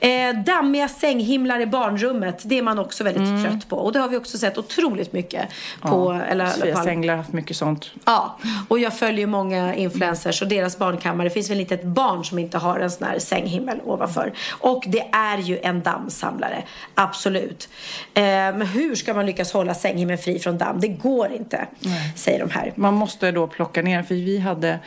men. 0.00 0.36
Eh, 0.36 0.42
dammiga 0.42 0.88
sänghimlar 0.88 1.60
i 1.60 1.66
barnrummet, 1.66 2.42
det 2.44 2.58
är 2.58 2.62
man 2.62 2.78
också 2.78 3.04
väldigt 3.04 3.20
Mm. 3.22 3.44
trött 3.44 3.68
på. 3.68 3.76
Och 3.76 3.92
det 3.92 3.98
har 3.98 4.08
vi 4.08 4.16
också 4.16 4.38
sett 4.38 4.58
otroligt 4.58 5.12
mycket 5.12 5.48
på. 5.80 6.20
eller, 6.28 6.46
Sofia 6.46 6.74
på- 6.76 6.82
Sänglar 6.82 7.14
har 7.14 7.18
haft 7.22 7.32
mycket 7.32 7.56
sånt. 7.56 7.90
Ja, 8.04 8.38
och 8.68 8.78
jag 8.78 8.98
följer 8.98 9.26
många 9.26 9.74
influencers 9.74 10.42
och 10.42 10.48
deras 10.48 10.78
barnkammare. 10.78 11.28
Det 11.28 11.34
finns 11.34 11.50
väl 11.50 11.60
inte 11.60 11.74
ett 11.74 11.84
barn 11.84 12.24
som 12.24 12.38
inte 12.38 12.58
har 12.58 12.78
en 12.80 12.90
sån 12.90 13.06
här 13.08 13.18
sänghimmel 13.18 13.80
ovanför. 13.84 14.32
Och 14.50 14.84
det 14.86 15.04
är 15.12 15.38
ju 15.38 15.58
en 15.62 15.82
dammsamlare, 15.82 16.62
absolut. 16.94 17.68
Eh, 18.14 18.22
men 18.22 18.62
hur 18.66 18.94
ska 18.94 19.14
man 19.14 19.26
lyckas 19.26 19.52
hålla 19.52 19.74
sänghimmeln 19.74 20.18
fri 20.18 20.38
från 20.38 20.58
damm? 20.58 20.80
Det 20.80 20.88
går 20.88 21.32
inte, 21.32 21.66
säger 22.16 22.38
de 22.40 22.50
här. 22.50 22.72
Man 22.76 22.94
måste 22.94 23.30
då 23.30 23.46
plocka 23.46 23.82
ner, 23.82 24.02
för 24.02 24.14
vi 24.14 24.38
hade 24.38 24.78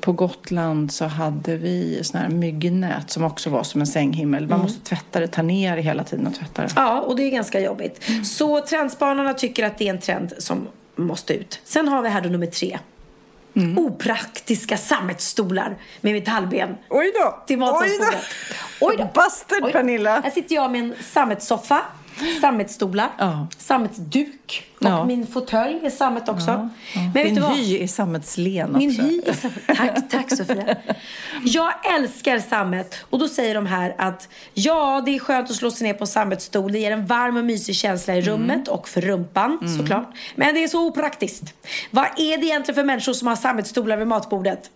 på 0.00 0.12
Gotland 0.22 0.92
så 0.92 1.04
hade 1.04 1.56
vi 1.56 2.00
sån 2.04 2.20
här 2.20 2.28
myggnät 2.28 3.10
som 3.10 3.24
också 3.24 3.50
var 3.50 3.62
som 3.62 3.80
en 3.80 3.86
sänghimmel. 3.86 4.46
Man 4.48 4.60
måste 4.60 4.80
tvätta 4.80 5.20
det, 5.20 5.26
ta 5.26 5.42
ner 5.42 5.76
det 5.76 5.82
hela 5.82 6.04
tiden 6.04 6.26
och 6.26 6.34
tvätta 6.34 6.62
det. 6.62 6.68
Ja, 6.76 7.00
och 7.00 7.16
det 7.16 7.22
är 7.22 7.30
ganska 7.30 7.60
jobbigt. 7.60 8.04
Så 8.24 8.60
trendspanarna 8.60 9.34
tycker 9.34 9.66
att 9.66 9.78
det 9.78 9.86
är 9.88 9.90
en 9.94 10.00
trend 10.00 10.32
som 10.38 10.68
måste 10.96 11.34
ut. 11.34 11.60
Sen 11.64 11.88
har 11.88 12.02
vi 12.02 12.08
här 12.08 12.20
då 12.20 12.28
nummer 12.28 12.46
tre. 12.46 12.78
Opraktiska 13.76 14.76
sammetsstolar 14.76 15.76
med 16.00 16.12
metallben. 16.14 16.76
Oj 16.90 17.12
då! 17.14 17.42
Till 17.46 17.58
matsalsbordet. 17.58 18.20
Oj 18.80 18.96
då! 18.98 19.22
Oj. 19.66 19.72
Pernilla! 19.72 20.20
Här 20.20 20.30
sitter 20.30 20.54
jag 20.54 20.72
med 20.72 20.80
en 20.80 20.94
sammetssoffa, 21.12 21.82
sammetsstolar, 22.40 23.08
Ja. 23.18 23.46
sammetsduk 23.58 24.41
och 24.78 24.84
Ja. 24.86 25.04
min 25.04 25.26
fåtölj 25.26 25.80
är 25.86 25.90
sammet 25.90 26.28
också. 26.28 26.68
Men 26.94 27.12
vet 27.12 27.34
du 27.34 27.40
vad? 27.40 27.52
hy 27.56 27.78
är 27.82 27.86
sammetslen 27.86 28.72
Min 28.78 28.90
också. 28.90 29.02
hy 29.02 29.20
är 29.26 29.32
sammet. 29.32 29.66
Tack, 29.76 30.10
tack 30.10 30.36
Sofia. 30.36 30.76
Jag 31.44 31.94
älskar 31.96 32.38
sammet. 32.38 32.94
Och 33.10 33.18
då 33.18 33.28
säger 33.28 33.54
de 33.54 33.66
här 33.66 33.94
att 33.98 34.28
ja, 34.54 35.02
det 35.06 35.14
är 35.14 35.18
skönt 35.18 35.50
att 35.50 35.56
slå 35.56 35.70
sig 35.70 35.86
ner 35.86 35.94
på 35.94 36.04
en 36.04 36.08
sammetsstol. 36.08 36.72
Det 36.72 36.78
ger 36.78 36.90
en 36.90 37.06
varm 37.06 37.36
och 37.36 37.44
mysig 37.44 37.76
känsla 37.76 38.14
i 38.16 38.18
Mm. 38.22 38.32
rummet 38.32 38.68
och 38.68 38.88
för 38.88 39.00
rumpan 39.00 39.76
såklart. 39.78 40.14
Men 40.36 40.54
det 40.54 40.64
är 40.64 40.68
så 40.68 40.86
opraktiskt. 40.86 41.54
Vad 41.90 42.04
är 42.16 42.38
det 42.38 42.46
egentligen 42.46 42.74
för 42.74 42.84
människor 42.84 43.12
som 43.12 43.28
har 43.28 43.36
sammetsstolar 43.36 43.96
vid 43.96 44.06
matbordet? 44.06 44.70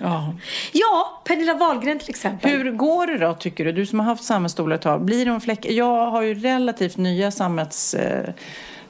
Ja. 0.00 0.34
Ja, 0.72 1.22
Pernilla 1.24 1.54
Wahlgren 1.54 1.98
till 1.98 2.10
exempel. 2.10 2.50
Hur 2.50 2.70
går 2.72 3.06
det 3.06 3.18
då, 3.18 3.34
tycker 3.34 3.64
du? 3.64 3.72
Du 3.72 3.86
som 3.86 4.00
har 4.00 4.06
haft 4.06 4.24
sammetsstolar 4.24 4.76
ett 4.76 4.82
tag. 4.82 5.04
Blir 5.04 5.26
de 5.26 5.40
fläck... 5.40 5.66
Jag 5.70 6.10
har 6.10 6.22
ju 6.22 6.34
relativt 6.34 6.96
nya 6.96 7.30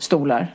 sammetsstolar. 0.00 0.54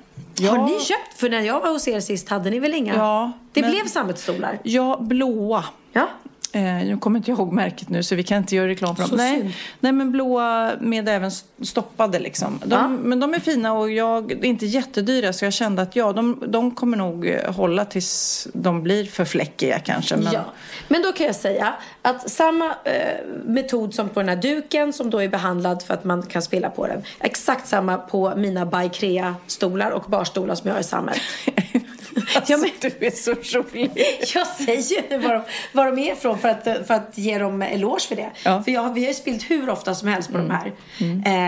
Har 0.50 0.66
ni 0.66 0.80
köpt? 0.80 1.14
För 1.20 1.30
när 1.30 1.42
jag 1.42 1.62
var 1.62 1.70
hos 1.70 1.88
er 1.88 2.00
sist 2.00 2.30
hade 2.30 2.50
ni 2.50 2.60
väl 2.60 2.74
inga? 2.74 2.96
Ja, 2.96 3.32
Det 3.54 3.62
men- 3.62 3.72
blev 3.72 3.86
sammetsstolar. 3.88 4.60
Ja, 4.64 4.98
blåa. 5.02 5.64
Ja. 5.94 6.08
Eh, 6.56 6.62
nu 6.62 6.98
kommer 6.98 7.20
inte 7.20 7.32
jag 7.32 7.38
ihåg 7.40 7.54
märket 7.54 7.90
nu 7.90 8.04
så 8.04 8.16
vi 8.16 8.24
kan 8.24 8.38
inte 8.38 8.56
göra 8.56 8.68
reklam 8.68 8.96
för 8.96 9.04
dem. 9.04 9.10
Så 9.10 9.18
synd. 9.18 9.44
Nej, 9.44 9.56
nej, 9.80 9.92
men 9.92 10.12
blåa 10.12 10.72
med 10.80 11.10
även 11.10 11.32
stoppade 11.62 12.20
liksom. 12.20 12.60
De, 12.66 12.76
Ja. 12.76 12.88
Men 12.88 13.20
de 13.20 13.34
är 13.34 13.40
fina 13.40 13.74
och 13.74 13.92
jag, 13.92 14.32
är 14.32 14.46
inte 14.46 14.66
jättedyra 14.66 15.34
så 15.34 15.46
jag 15.46 15.54
kände 15.54 15.82
att 15.82 15.96
ja, 15.96 16.14
de, 16.14 16.44
de 16.48 16.72
kommer 16.72 16.98
nog 16.98 17.28
eh, 17.28 17.54
hålla 17.54 17.86
tills 17.86 18.48
de 18.54 18.84
blir 18.84 19.06
för 19.06 19.26
fläckiga 19.26 19.80
kanske. 19.80 20.16
Men, 20.16 20.34
Ja, 20.34 20.46
men 20.88 21.02
då 21.02 21.12
kan 21.12 21.26
jag 21.26 21.36
säga 21.36 21.74
att 22.02 22.30
samma 22.30 22.66
eh, 22.84 23.26
metod 23.46 23.94
som 23.94 24.10
på 24.10 24.20
den 24.20 24.30
här 24.30 24.36
duken 24.36 24.94
som 24.94 25.10
då 25.10 25.22
är 25.22 25.28
behandlad 25.28 25.84
för 25.84 25.94
att 25.94 26.04
man 26.04 26.24
kan 26.24 26.42
spela 26.42 26.70
på 26.70 26.88
den. 26.88 27.04
Exakt 27.20 27.68
samma 27.68 27.98
på 27.98 28.34
mina 28.36 28.66
Baikrea 28.66 29.36
stolar 29.48 29.92
och 29.92 30.04
barstolar 30.08 30.56
som 30.56 30.68
jag 30.68 30.76
har 30.76 30.82
i 30.82 30.84
sammet. 30.84 31.18
Alltså, 32.36 32.54
Ja, 32.54 32.58
men- 32.58 32.92
Du 33.00 33.06
är 33.06 33.12
så 33.12 33.32
rolig. 33.60 33.92
Jag 34.36 34.48
säger 34.48 35.12
ju 35.12 35.18
var 35.18 35.34
de, 35.34 35.42
var 35.72 35.86
de 35.86 36.00
är 36.00 36.12
ifrån 36.14 36.40
för 36.40 36.50
att, 36.50 36.64
för 36.64 36.94
att 36.94 37.12
ge 37.18 37.38
dem 37.38 37.62
eloge 37.62 38.00
för 38.08 38.16
det. 38.16 38.30
Ja. 38.44 38.64
För 38.64 38.72
jag, 38.72 38.94
vi 38.94 39.02
har 39.02 39.08
ju 39.08 39.14
spilt 39.14 39.50
hur 39.52 39.70
ofta 39.70 39.96
som 39.96 40.08
helst 40.08 40.32
på 40.32 40.38
de 40.38 40.50
här. 40.52 40.72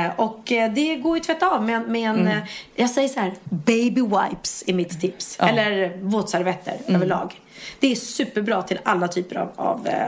Eh, 0.06 0.12
och 0.20 0.52
eh, 0.52 0.72
det 0.74 0.96
går 0.96 1.18
ju 1.18 1.24
tvätt 1.24 1.44
av 1.44 1.64
med, 1.64 1.82
med 1.90 2.10
en, 2.10 2.28
eh, 2.28 2.38
jag 2.76 2.90
säger 2.90 3.08
så 3.10 3.20
här, 3.20 3.34
baby 3.44 4.02
wipes 4.02 4.64
är 4.68 4.74
mitt 4.74 5.02
tips. 5.02 5.38
Eller 5.40 5.98
våtservetter 6.02 6.74
överlag. 6.88 7.42
Det 7.80 7.92
är 7.92 7.96
superbra 7.96 8.62
till 8.62 8.80
alla 8.84 9.08
typer 9.08 9.36
av, 9.36 9.52
av 9.56 9.88
eh, 9.88 10.08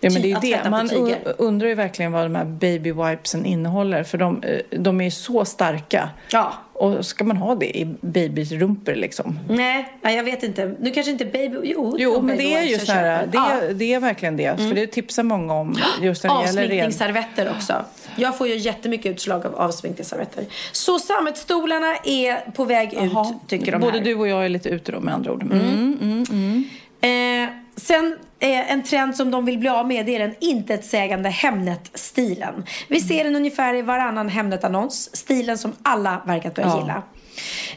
Ja, 0.00 0.10
men 0.12 0.22
det 0.22 0.32
är 0.32 0.40
det. 0.40 0.70
Man 0.70 0.90
undrar 1.38 1.68
ju 1.68 1.74
verkligen 1.74 2.12
vad 2.12 2.24
de 2.24 2.34
här 2.34 2.44
baby 2.44 2.92
wipesen 2.92 3.44
innehåller. 3.46 4.02
För 4.04 4.18
de, 4.18 4.42
eh, 4.42 4.58
de 4.78 5.00
är 5.00 5.04
ju 5.04 5.10
så 5.10 5.44
starka. 5.44 6.10
Ja. 6.32 6.52
Och 6.72 7.06
ska 7.06 7.24
man 7.24 7.36
ha 7.36 7.54
det 7.54 7.78
i 7.78 7.84
babyrumpor 8.00 8.94
liksom? 8.94 9.38
Nej, 9.48 9.92
jag 10.02 10.24
vet 10.24 10.42
inte. 10.42 10.74
Nu 10.80 10.90
kanske 10.90 11.12
inte 11.12 11.24
baby... 11.24 11.56
Jo, 11.62 11.96
Jo, 11.98 12.22
men 12.22 12.36
det 12.36 12.54
är 12.54 12.62
ju 12.62 12.78
så 12.78 12.92
här, 12.92 13.26
det, 13.26 13.30
Ja. 13.34 13.50
är, 13.50 13.72
det 13.74 13.94
är 13.94 14.00
verkligen 14.00 14.36
det. 14.36 14.56
För 14.56 14.74
det 14.74 14.86
tipsar 14.86 15.22
många 15.22 15.54
om 15.54 15.76
just 16.00 16.24
när 16.24 16.30
det 16.30 16.46
gäller. 16.46 16.62
Avsminkningsservetter 16.62 17.50
också. 17.56 17.84
Jag 18.16 18.38
får 18.38 18.48
ju 18.48 18.56
jättemycket 18.56 19.12
utslag 19.12 19.46
av 19.46 19.54
avsminkningsservetter. 19.54 20.44
Så 20.72 20.98
sammetsstolarna 20.98 21.96
är 22.04 22.50
på 22.50 22.64
väg 22.64 22.90
Jaha. 22.92 23.30
ut, 23.30 23.48
tycker 23.48 23.72
de 23.72 23.80
Både 23.80 23.98
här. 23.98 24.04
du 24.04 24.14
och 24.14 24.28
jag 24.28 24.44
är 24.44 24.48
lite 24.48 24.68
ute 24.68 24.92
då 24.92 25.00
med 25.00 25.14
andra 25.14 25.32
ord. 25.32 25.42
Mm. 25.42 26.64
Eh, 27.00 27.48
sen 27.80 28.18
eh, 28.40 28.72
en 28.72 28.82
trend 28.82 29.16
som 29.16 29.30
de 29.30 29.44
vill 29.44 29.58
bli 29.58 29.68
av 29.68 29.86
med 29.88 30.08
är 30.08 30.18
den 30.18 30.34
intetsägande 30.40 31.28
Hemnet-stilen. 31.28 32.64
Vi 32.88 33.00
ser 33.00 33.24
den 33.24 33.36
ungefär 33.36 33.74
i 33.74 33.82
varannan 33.82 34.28
Hemnet-annons. 34.28 35.16
Stilen 35.16 35.58
som 35.58 35.72
alla 35.82 36.22
verkar 36.26 36.50
börja 36.50 36.68
Ja. 36.68 36.80
gilla. 36.80 37.02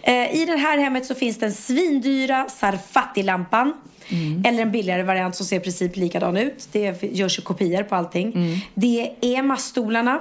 Eh, 0.03 0.35
I 0.41 0.45
det 0.45 0.57
här 0.57 0.77
hemmet 0.77 1.05
så 1.05 1.15
finns 1.15 1.39
den 1.39 1.53
svindyra 1.53 2.45
Sarfatti-lampan. 2.49 3.73
Eller 4.45 4.61
en 4.61 4.71
billigare 4.71 5.03
variant 5.03 5.35
som 5.35 5.45
ser 5.45 5.57
i 5.57 5.59
princip 5.59 5.95
likadan 5.95 6.37
ut. 6.37 6.67
Det 6.71 7.03
görs 7.03 7.37
ju 7.39 7.41
kopior 7.41 7.83
på 7.83 7.95
allting. 7.95 8.61
Det 8.73 9.11
är 9.21 9.41
maststolarna. 9.43 10.19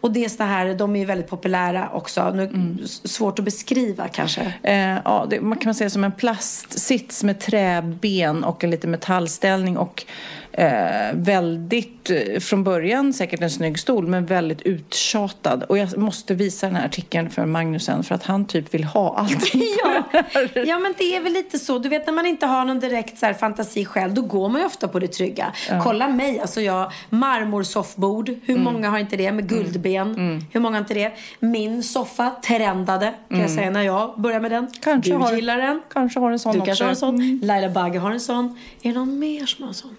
Och 0.00 0.12
det 0.12 0.24
är 0.24 0.28
så 0.28 0.42
här, 0.42 0.74
de 0.74 0.96
är 0.96 1.00
ju 1.00 1.04
väldigt 1.06 1.28
populära 1.28 1.88
också. 1.92 2.30
Nu, 2.30 2.76
s- 2.84 3.12
Svårt 3.12 3.38
att 3.38 3.44
beskriva 3.44 4.08
kanske. 4.08 4.52
Eh, 4.62 4.98
ja, 5.04 5.26
det, 5.30 5.40
man 5.40 5.58
kan 5.58 5.68
man 5.68 5.74
säga 5.74 5.90
som 5.90 6.04
en 6.04 6.12
plastsits 6.12 7.24
med 7.24 7.40
träben 7.40 8.44
och 8.44 8.64
en 8.64 8.70
liten 8.70 8.90
metallställning 8.90 9.76
och 9.78 10.04
eh, 10.52 10.68
väldigt, 11.12 12.10
eh, 12.10 12.40
från 12.40 12.64
början 12.64 13.12
säkert 13.12 13.40
en 13.42 13.50
snygg 13.50 13.78
stol 13.78 14.06
men 14.06 14.26
väldigt 14.26 14.62
uttjatad. 14.62 15.62
Och 15.62 15.78
jag 15.78 15.98
måste 15.98 16.34
visa 16.34 16.66
den 16.66 16.76
här 16.76 16.84
artikeln 16.86 17.30
för 17.30 17.46
Magnus 17.46 17.84
sen 17.84 18.04
för 18.04 18.14
att 18.14 18.22
han 18.22 18.44
typ 18.44 18.74
vill 18.74 18.84
ha 18.84 19.14
allting. 19.18 19.62
Ja, 19.84 20.22
ja, 20.54 20.78
men 20.78 20.94
det 20.98 21.16
är 21.16 21.20
väl 21.20 21.32
lite 21.32 21.58
så. 21.58 21.78
Du 21.78 21.88
vet 21.88 22.06
när 22.06 22.12
man 22.12 22.26
inte 22.26 22.46
har 22.46 22.64
någon 22.64 22.80
direkt 22.80 23.18
så 23.18 23.26
här, 23.26 23.32
fantasi 23.34 23.84
själv, 23.84 24.14
då 24.14 24.22
går 24.22 24.48
man 24.48 24.60
ju 24.60 24.66
ofta 24.66 24.88
på 24.88 24.98
det 24.98 25.06
trygga. 25.08 25.52
Kolla 25.82 26.08
mig, 26.08 26.40
alltså 26.40 26.60
jag, 26.60 26.92
marmorsoffbord. 27.10 28.28
Hur 28.28 28.54
Mm. 28.56 28.64
många 28.64 28.90
har 28.90 28.98
inte 28.98 29.16
det? 29.16 29.32
Med 29.32 29.48
guldben. 29.48 30.14
Hur 30.52 30.60
många 30.60 30.76
har 30.76 30.80
inte 30.80 30.94
det? 30.94 31.12
Min 31.40 31.82
soffa 31.82 32.30
trendade, 32.44 33.14
kan 33.28 33.40
jag 33.40 33.50
säga, 33.50 33.70
när 33.70 33.82
jag 33.82 34.20
började 34.20 34.42
med 34.42 34.50
den. 34.50 34.58
Mm. 34.64 34.72
Kanske 34.80 35.10
du 35.10 35.16
har- 35.16 35.32
gillar 35.34 35.56
den. 35.58 35.82
Kanske 35.92 36.20
har 36.20 36.30
en 36.30 36.38
sån 36.38 36.52
Du 36.52 36.58
också. 36.58 36.66
kanske 36.66 36.84
har 36.84 36.90
en 36.90 36.96
sån. 36.96 37.14
Mm. 37.14 37.40
Laila 37.42 37.68
Bagge 37.68 37.98
har 37.98 38.10
en 38.10 38.20
sån. 38.20 38.58
Är 38.82 38.88
det 38.92 38.98
någon 38.98 39.18
mer 39.18 39.46
som 39.46 39.62
har 39.62 39.68
en 39.68 39.74
sån? 39.74 39.96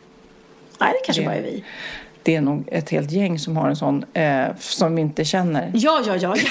Nej, 0.81 0.93
det 0.93 1.05
kanske 1.05 1.21
Det- 1.21 1.25
bara 1.27 1.35
är 1.35 1.41
vi. 1.41 1.63
Det 2.23 2.35
är 2.35 2.41
nog 2.41 2.69
ett 2.71 2.89
helt 2.89 3.11
gäng 3.11 3.39
som 3.39 3.57
har 3.57 3.69
en 3.69 3.75
sån 3.75 4.05
eh, 4.13 4.45
som 4.59 4.95
vi 4.95 5.01
inte 5.01 5.25
känner. 5.25 5.71
Ja, 5.73 6.01
ja, 6.07 6.15
ja. 6.15 6.35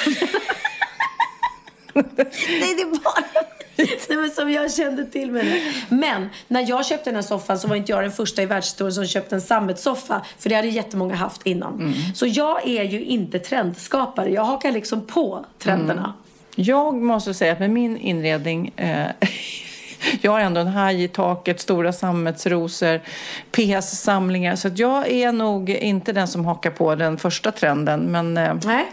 Nej, 1.95 2.75
det 2.77 2.83
är 2.83 2.91
bara 3.05 3.25
Nej, 4.09 4.19
men 4.19 4.31
som 4.31 4.51
jag 4.53 4.73
kände 4.75 5.05
till 5.05 5.31
med 5.33 5.45
det. 5.47 5.61
Men 5.97 6.29
när 6.49 6.69
jag 6.69 6.87
köpte 6.87 7.11
den 7.11 7.15
här 7.15 7.23
soffan 7.23 7.59
så 7.59 7.69
var 7.69 7.77
inte 7.77 7.93
jag 7.93 8.03
den 8.03 8.13
första 8.13 8.43
i 8.43 8.47
världshistorien 8.47 8.95
som 8.95 9.07
köpte 9.07 9.35
en 9.35 9.41
sammetssoffa. 9.41 10.23
För 10.39 10.49
det 10.49 10.55
hade 10.55 10.69
jättemånga 10.69 11.15
haft 11.15 11.47
innan. 11.47 11.95
Så 12.15 12.27
jag 12.27 12.69
är 12.69 12.83
ju 12.83 13.01
inte 13.05 13.39
trendskapare. 13.39 14.31
Jag 14.31 14.45
hakar 14.45 14.73
liksom 14.73 15.07
på 15.07 15.45
trenderna. 15.59 16.15
Jag 16.57 16.95
måste 16.95 17.35
säga 17.35 17.53
att 17.53 17.61
med 17.61 17.71
min 17.71 17.97
inredning 17.97 18.73
eh, 18.77 19.07
Jag 20.21 20.31
har 20.33 20.41
ändå 20.41 20.61
en 20.61 20.67
haj 20.67 21.03
i 21.05 21.09
taket, 21.09 21.61
stora 21.61 21.93
sammetsrosor, 21.93 23.01
PS-samlingar. 23.51 24.57
Så 24.57 24.71
jag 24.77 25.09
är 25.11 25.33
nog 25.33 25.71
inte 25.71 26.13
den 26.13 26.29
som 26.29 26.45
hakar 26.45 26.71
på 26.71 26.95
den 26.95 27.19
första 27.19 27.53
trenden. 27.53 28.01
Men 28.01 28.37
eh, 28.37 28.55
Nej. 28.65 28.87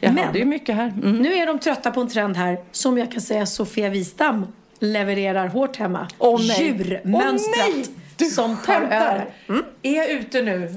jag 0.00 0.14
Men- 0.14 0.24
hade 0.24 0.38
ju 0.38 0.44
mycket 0.44 0.74
här. 0.74 0.92
Mm. 1.02 1.18
Nu 1.18 1.34
är 1.34 1.46
de 1.46 1.58
trötta 1.58 1.90
på 1.90 2.00
en 2.00 2.08
trend 2.08 2.36
här 2.36 2.58
som 2.72 2.98
jag 2.98 3.12
kan 3.12 3.20
säga 3.20 3.46
Sofia 3.46 3.88
Wistam 3.88 4.46
levererar 4.78 5.46
hårt 5.46 5.76
hemma. 5.76 6.08
Nej. 6.20 6.62
Djurmönstrat 6.62 7.66
nej! 7.74 7.84
Du 8.16 8.24
som 8.24 8.56
tar 8.56 8.74
skämtar. 8.74 8.96
över. 8.96 9.26
Är 9.82 9.96
jag 9.96 10.10
ute 10.10 10.42
nu? 10.42 10.74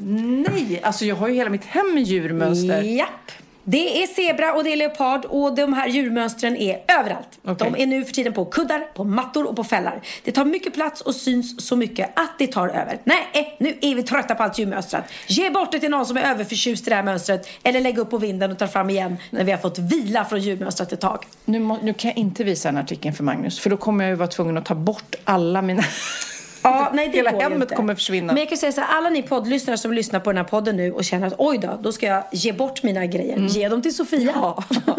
Nej! 0.48 0.80
Alltså 0.84 1.06
jag 1.06 1.16
har 1.16 1.28
ju 1.28 1.34
hela 1.36 1.50
mitt 1.50 1.66
hem 1.66 1.94
med 1.94 2.04
djurmönster. 2.04 2.82
Japp. 2.82 3.32
Det 3.70 4.04
är 4.04 4.08
zebra 4.08 4.54
och 4.54 4.64
det 4.64 4.74
är 4.74 4.76
leopard 4.76 5.26
och 5.26 5.56
de 5.56 5.74
här 5.74 5.88
djurmönstren 5.88 6.58
är 6.58 6.84
överallt. 7.00 7.40
Okej. 7.44 7.72
De 7.72 7.82
är 7.82 7.88
nu 7.88 8.06
för 8.06 8.14
tiden 8.14 8.34
på 8.34 8.46
kuddar, 8.46 8.80
på 8.80 9.04
mattor 9.04 9.50
och 9.50 9.56
på 9.56 9.64
fällar. 9.64 10.02
Det 10.24 10.32
tar 10.32 10.46
mycket 10.46 10.74
plats 10.74 11.02
och 11.02 11.16
syns 11.16 11.68
så 11.68 11.76
mycket 11.76 12.20
att 12.20 12.40
det 12.40 12.48
tar 12.48 12.68
över. 12.68 13.00
Nej, 13.04 13.18
eh, 13.34 13.46
nu 13.60 13.78
är 13.82 13.96
vi 13.96 14.04
trötta 14.04 14.36
på 14.36 14.44
allt 14.44 14.60
djurmönstrat. 14.60 15.04
Ge 15.28 15.50
bort 15.50 15.72
det 15.72 15.80
till 15.80 15.90
någon 15.90 16.06
som 16.06 16.18
är 16.18 16.22
överförtjust 16.22 16.88
i 16.88 16.90
det 16.90 16.96
här 16.96 17.04
mönstret. 17.04 17.48
Eller 17.64 17.82
lägg 17.82 17.98
upp 17.98 18.10
på 18.10 18.18
vinden 18.18 18.52
och 18.52 18.58
ta 18.58 18.68
fram 18.68 18.90
igen 18.90 19.18
när 19.30 19.44
vi 19.44 19.52
har 19.52 19.60
fått 19.60 19.80
vila 19.80 20.26
från 20.26 20.40
djurmönstret 20.40 20.92
ett 20.92 21.02
tag. 21.02 21.26
Nu, 21.46 21.60
må, 21.60 21.78
nu 21.82 21.94
kan 21.94 22.10
jag 22.10 22.18
inte 22.18 22.44
visa 22.44 22.72
den 22.72 22.78
artikeln 22.78 23.16
för 23.16 23.24
Magnus. 23.24 23.60
För 23.60 23.70
då 23.70 23.78
kommer 23.78 24.04
jag 24.04 24.12
ju 24.12 24.16
vara 24.16 24.28
tvungen 24.28 24.58
att 24.58 24.66
ta 24.66 24.76
bort 24.76 25.16
alla 25.24 25.62
mina... 25.62 25.84
Ja, 26.68 26.92
nej, 26.94 27.08
det 27.10 27.18
Hela 27.18 27.32
går 27.32 27.42
hemmet 27.42 27.62
inte. 27.62 27.76
kommer 27.76 27.96
försvinna. 27.96 28.34
Men 28.34 28.40
jag 28.42 28.50
kan 28.50 28.58
säga 28.58 28.72
så 28.72 28.82
här, 28.82 28.98
alla 28.98 29.10
ni 29.10 29.24
poddlyssnare 29.24 29.78
som 29.78 29.94
lyssnar 29.94 30.20
på 30.20 30.30
den 30.30 30.38
här 30.38 30.44
podden 30.44 30.78
nu 30.78 30.92
och 30.92 31.04
känner 31.06 31.28
att 31.28 31.34
oj 31.38 31.58
då, 31.58 31.80
då 31.82 31.92
ska 31.92 32.06
jag 32.06 32.24
ge 32.32 32.54
bort 32.54 32.84
mina 32.84 33.06
grejer. 33.06 33.38
Ge 33.38 33.70
dem 33.70 33.82
till 33.82 33.96
Sofia. 33.96 34.32
Ja. 34.36 34.64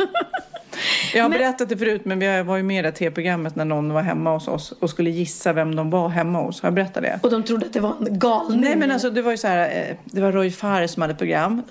Jag 1.15 1.23
har 1.25 1.31
berättat 1.31 1.69
det 1.69 1.77
förut, 1.77 2.03
men 2.05 2.19
vi 2.19 2.43
var 2.43 2.57
ju 2.57 2.63
med 2.63 2.79
i 2.79 2.83
det 2.83 2.93
tv-programmet 2.93 3.57
när 3.57 3.65
någon 3.65 3.93
var 3.93 4.03
hemma 4.03 4.33
hos 4.35 4.49
oss 4.49 4.73
och 4.81 4.91
skulle 4.91 5.11
gissa 5.11 5.53
vem 5.53 5.77
de 5.77 5.91
var 5.91 6.09
hemma 6.09 6.41
hos. 6.43 6.63
Har 6.63 6.67
jag 6.67 6.75
berättat 6.75 7.03
det? 7.03 7.21
Och 7.23 7.31
de 7.31 7.43
trodde 7.43 7.67
att 7.67 7.73
det 7.73 7.81
var 7.81 7.95
en 8.01 8.19
galning. 8.19 8.61
Nej 8.61 8.77
men 8.77 8.91
alltså 8.91 9.11
det 9.11 9.23
var 9.23 9.31
ju 9.31 9.37
så 9.37 9.49
här, 9.49 9.89
eh, 9.91 9.97
det 10.05 10.21
var 10.21 10.33
Roy 10.33 10.51
Fares 10.51 10.93
som 10.93 11.03
hade 11.03 11.15
program 11.15 11.63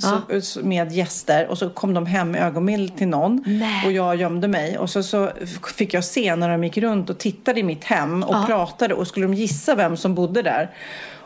så- 0.41 0.59
med 0.63 0.91
gäster 0.91 1.47
och 1.47 1.57
så 1.57 1.69
kom 1.69 1.93
de 1.93 2.05
hem 2.05 2.31
med 2.31 2.43
ögonbild 2.43 2.97
till 2.97 3.07
någon 3.07 3.43
Nej. 3.45 3.85
och 3.85 3.91
jag 3.91 4.15
gömde 4.15 4.47
mig 4.47 4.77
och 4.77 4.89
så, 4.89 5.03
så 5.03 5.29
fick 5.75 5.93
jag 5.93 6.03
se 6.03 6.35
när 6.35 6.49
de 6.49 6.63
gick 6.63 6.77
runt 6.77 7.09
och 7.09 7.17
tittade 7.17 7.59
i 7.59 7.63
mitt 7.63 7.83
hem 7.83 8.23
och 8.23 8.45
pratade 8.45 8.93
och 8.93 9.07
skulle 9.07 9.25
de 9.25 9.33
gissa 9.33 9.75
vem 9.75 9.97
som 9.97 10.15
bodde 10.15 10.41
där 10.41 10.69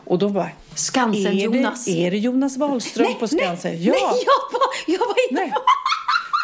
och 0.04 0.18
då 0.18 0.28
bara 0.28 0.48
Skansen-Jonas. 0.74 1.88
Är 1.88 1.94
det, 1.94 2.06
är 2.06 2.10
det 2.10 2.18
Jonas 2.18 2.56
Wahlström 2.56 3.14
på 3.20 3.28
Skansen? 3.28 3.70
Nej, 3.72 3.80
nej, 3.80 3.90
jag 3.90 3.94
var, 3.94 4.14
jag 4.86 4.98
var 4.98 5.14
inte 5.30 5.40
Nej. 5.42 5.52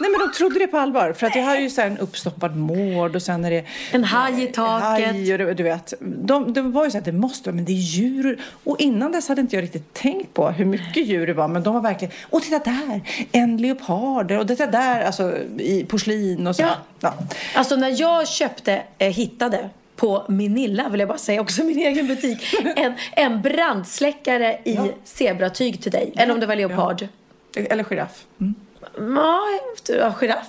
Nej 0.00 0.10
men 0.10 0.20
de 0.20 0.32
trodde 0.32 0.58
det 0.58 0.66
på 0.66 0.78
allvar 0.78 1.12
för 1.12 1.26
att 1.26 1.36
jag 1.36 1.42
har 1.42 1.56
ju 1.56 1.70
så 1.70 1.80
här 1.80 1.88
en 1.88 1.98
uppstoppad 1.98 2.56
mård 2.56 3.16
och 3.16 3.22
sen 3.22 3.44
är 3.44 3.50
det 3.50 3.64
En 3.92 4.04
haj 4.04 4.44
i 4.44 4.46
taket. 4.46 5.06
Haj 5.06 5.44
och 5.44 5.56
du, 5.56 5.62
vet. 5.62 5.94
De, 6.00 6.52
de 6.52 6.72
var 6.72 6.84
ju 6.84 6.90
så 6.90 6.98
att 6.98 7.04
det 7.04 7.12
måste 7.12 7.48
vara, 7.50 7.56
men 7.56 7.64
det 7.64 7.72
är 7.72 7.74
djur. 7.74 8.40
Och 8.64 8.80
innan 8.80 9.12
dess 9.12 9.28
hade 9.28 9.40
inte 9.40 9.56
jag 9.56 9.62
riktigt 9.62 9.94
tänkt 9.94 10.34
på 10.34 10.50
hur 10.50 10.64
mycket 10.64 11.06
djur 11.06 11.26
det 11.26 11.34
var. 11.34 11.48
Men 11.48 11.62
de 11.62 11.74
var 11.74 11.80
verkligen, 11.80 12.14
och 12.22 12.42
titta 12.42 12.58
där, 12.58 13.00
en 13.32 13.56
leopard 13.56 14.32
och 14.32 14.46
det 14.46 14.54
där, 14.54 15.02
alltså 15.02 15.36
i 15.58 15.84
porslin 15.88 16.46
och 16.46 16.56
så. 16.56 16.62
Ja. 16.62 16.74
Ja. 17.00 17.14
Alltså 17.54 17.76
när 17.76 18.00
jag 18.00 18.28
köpte, 18.28 18.82
eh, 18.98 19.12
hittade 19.12 19.70
på 19.96 20.24
Minilla 20.28 20.88
vill 20.88 21.00
jag 21.00 21.08
bara 21.08 21.18
säga, 21.18 21.40
också 21.40 21.64
min 21.64 21.78
egen 21.78 22.06
butik, 22.06 22.54
en, 22.76 22.92
en 23.12 23.42
brandsläckare 23.42 24.58
i 24.64 24.78
zebratyg 25.04 25.82
till 25.82 25.92
dig. 25.92 26.12
Eller 26.16 26.34
om 26.34 26.40
det 26.40 26.46
var 26.46 26.56
leopard. 26.56 27.08
Eller 27.56 27.84
giraff. 27.84 28.24
Mm. 28.40 28.54
Ja, 28.96 29.40
ja 29.88 30.14
giraff. 30.20 30.46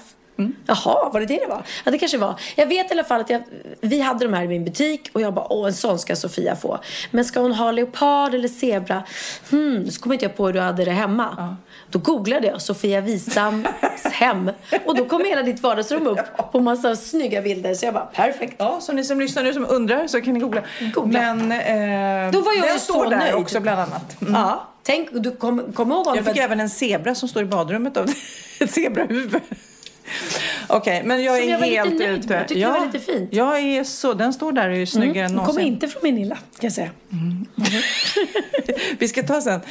Jaha, 0.68 1.10
var 1.14 1.20
det 1.20 1.26
det 1.26 1.40
det 1.40 1.48
var? 1.48 1.64
Ja, 1.84 1.92
det 1.92 1.98
kanske 1.98 2.18
var. 2.18 2.36
Jag 2.56 2.66
vet 2.66 2.90
i 2.92 2.94
alla 2.94 3.04
fall 3.04 3.22
att 3.22 3.30
jag, 3.30 3.42
vi 3.82 4.02
hade 4.02 4.26
de 4.26 4.34
här 4.34 4.44
i 4.44 4.48
min 4.48 4.66
butik 4.66 5.10
och 5.14 5.22
jag 5.22 5.34
bara, 5.34 5.54
åh, 5.54 5.68
en 5.68 5.74
sån 5.74 6.00
ska 6.00 6.16
Sofia 6.16 6.56
få. 6.56 6.80
Men 7.12 7.26
ska 7.26 7.40
hon 7.40 7.52
ha 7.54 7.72
leopard 7.72 8.34
eller 8.34 8.48
zebra? 8.48 9.04
Hmm, 9.50 9.92
så 9.92 10.02
kom 10.02 10.14
inte 10.14 10.26
jag 10.26 10.36
på 10.38 10.46
hur 10.46 10.54
du 10.54 10.60
hade 10.60 10.86
det 10.86 10.92
hemma. 10.92 11.56
Då 11.90 12.00
googlade 12.00 12.48
jag 12.48 12.62
Sofia 12.62 13.02
Wistams 13.02 13.68
hem 14.12 14.52
och 14.86 14.96
då 14.96 15.06
kom 15.06 15.26
hela 15.26 15.44
ditt 15.44 15.60
vardagsrum 15.62 16.08
upp 16.08 16.52
på 16.52 16.60
massa 16.60 16.96
snygga 16.96 17.42
bilder. 17.42 17.74
Så 17.74 17.86
jag 17.86 17.94
bara, 17.94 18.06
perfekt. 18.06 18.56
Ja, 18.58 18.78
så 18.82 18.94
ni 18.94 19.04
som 19.04 19.20
lyssnar 19.20 19.44
nu 19.44 19.54
som 19.54 19.66
undrar 19.70 20.08
så 20.08 20.22
kan 20.22 20.34
ni 20.34 20.40
googla. 20.40 20.62
Googla. 20.94 21.20
Men 21.36 21.52
eh, 21.52 22.32
Då 22.32 22.42
var 22.42 22.54
jag 22.54 22.64
den 22.64 22.74
ju 22.74 22.80
står 22.80 23.04
så 23.04 23.10
där 23.10 23.18
nöjd. 23.18 23.34
också 23.36 23.60
bland 23.60 23.80
annat. 23.80 24.22
Mm. 24.22 24.34
Ja, 24.34 24.68
tänk, 24.90 25.10
du 25.24 25.32
kom, 25.32 25.74
kom 25.74 25.92
ihåg 25.92 26.08
Jag 26.08 26.26
fick 26.26 26.36
för- 26.36 26.42
även 26.42 26.60
en 26.60 26.70
zebra 26.70 27.16
som 27.16 27.30
står 27.30 27.42
i 27.44 27.46
badrummet 27.46 27.98
av 27.98 28.06
ett 28.60 28.72
zebrahuvud. 28.72 29.42
Okej, 30.68 31.02
men 31.06 31.24
jag 31.24 31.40
Som 31.40 31.48
är 31.48 31.52
jag 31.52 31.60
var 31.60 31.66
lite 31.68 31.82
helt 31.82 32.00
nöjd 32.00 32.20
ute. 32.20 32.28
med. 32.28 32.40
Jag 32.42 32.48
tyckte 32.48 32.64
det 32.68 32.72
var 32.80 32.86
lite 32.86 33.00
fint. 33.00 33.30
Jag 33.34 33.60
är 33.60 33.84
så, 33.84 34.14
den 34.14 34.34
står 34.34 34.52
där 34.52 34.70
och 34.70 34.76
är 34.78 34.86
snyggare 34.86 35.26
än 35.26 35.32
Hon 35.32 35.46
kom 35.46 35.56
någonsin. 35.56 35.74
inte 35.74 35.88
från 35.88 36.00
Minilla, 36.04 36.36
kan 36.36 36.44
jag 36.60 36.74
säga. 36.74 36.90
Vi 39.00 39.08
ska 39.08 39.24
ta 39.24 39.42
sen. 39.42 39.62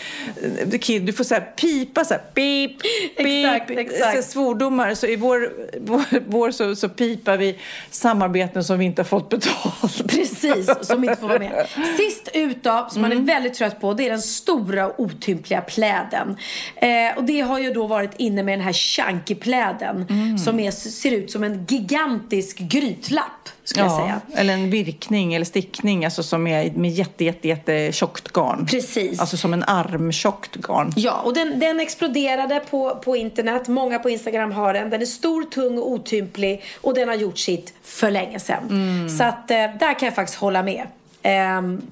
Kid, 0.81 1.03
du 1.03 1.13
får 1.13 1.25
så 1.25 1.35
här 1.35 1.41
pipa 1.41 2.05
så 2.05 2.15
här 2.15 2.23
pip, 2.35 2.83
pip. 3.17 3.27
Exakt, 3.27 3.71
exakt. 3.71 4.17
Så 4.17 4.31
svordomar. 4.31 4.95
Så 4.95 5.07
i 5.07 5.17
vår, 5.17 5.53
vår, 5.81 6.03
vår 6.27 6.51
så, 6.51 6.77
så 6.77 6.89
pipar 6.89 7.37
vi 7.37 7.59
samarbeten 7.91 8.65
som 8.65 8.79
vi 8.79 8.85
inte 8.85 9.03
har 9.03 9.07
fått 9.07 9.29
betalt. 9.29 10.09
Precis, 10.09 10.71
som 10.83 11.05
inte 11.05 11.17
får 11.17 11.29
vara 11.29 11.39
med. 11.39 11.67
Sist 11.97 12.29
ut 12.35 12.63
då, 12.63 12.89
som 12.91 13.03
man 13.03 13.13
är 13.13 13.17
väldigt 13.17 13.55
trött 13.55 13.81
på, 13.81 13.95
det 13.95 14.07
är 14.07 14.11
den 14.11 14.23
stora 14.23 15.01
otympliga 15.01 15.61
pläden. 15.61 16.37
Eh, 16.77 17.17
och 17.17 17.25
det 17.25 17.41
har 17.41 17.59
ju 17.59 17.73
då 17.73 17.87
varit 17.87 18.11
inne 18.17 18.43
med 18.43 18.59
den 18.59 18.65
här 18.65 18.73
chunky-pläden 18.73 20.07
som 20.45 20.61
är, 20.61 20.71
ser 20.71 21.11
ut 21.11 21.31
som 21.31 21.45
en 21.45 21.65
gigantisk 21.69 22.59
grytlapp, 22.59 23.49
skulle 23.69 23.87
jag 23.87 23.97
säga. 23.97 24.21
eller 24.35 24.55
en 24.55 24.71
virkning 24.71 25.35
eller 25.35 25.45
stickning 25.45 26.05
alltså 26.05 26.23
som 26.23 26.47
är 26.47 26.71
med 26.71 26.91
jätte, 26.91 27.25
jätte, 27.25 27.49
jätte 27.49 27.93
tjockt 27.93 28.29
garn. 28.33 28.67
Precis. 28.67 29.21
Alltså 29.21 29.37
som 29.37 29.53
en 29.53 29.65
armtjockt 29.65 30.57
garn. 30.57 30.93
Ja, 30.97 31.21
och 31.25 31.35
den, 31.35 31.59
den 31.61 31.81
exploderade 31.81 32.61
på, 32.71 32.95
på 33.05 33.17
internet. 33.17 33.69
Många 33.69 33.99
på 33.99 34.11
Instagram 34.11 34.53
har 34.53 34.75
den. 34.75 34.91
Den 34.91 35.03
är 35.03 35.07
stor, 35.07 35.43
tung 35.43 35.79
och 35.79 35.91
otymplig 35.91 36.63
och 36.81 36.95
den 36.95 37.09
har 37.09 37.15
gjort 37.15 37.39
sitt 37.39 37.75
för 37.83 38.11
länge 38.11 38.41
sedan. 38.41 39.09
Så 39.19 39.25
att 39.25 39.51
eh, 39.51 39.57
där 39.57 39.99
kan 39.99 40.07
jag 40.07 40.15
faktiskt 40.15 40.39
hålla 40.39 40.63
med. 40.63 40.87
Ehm, 41.23 41.83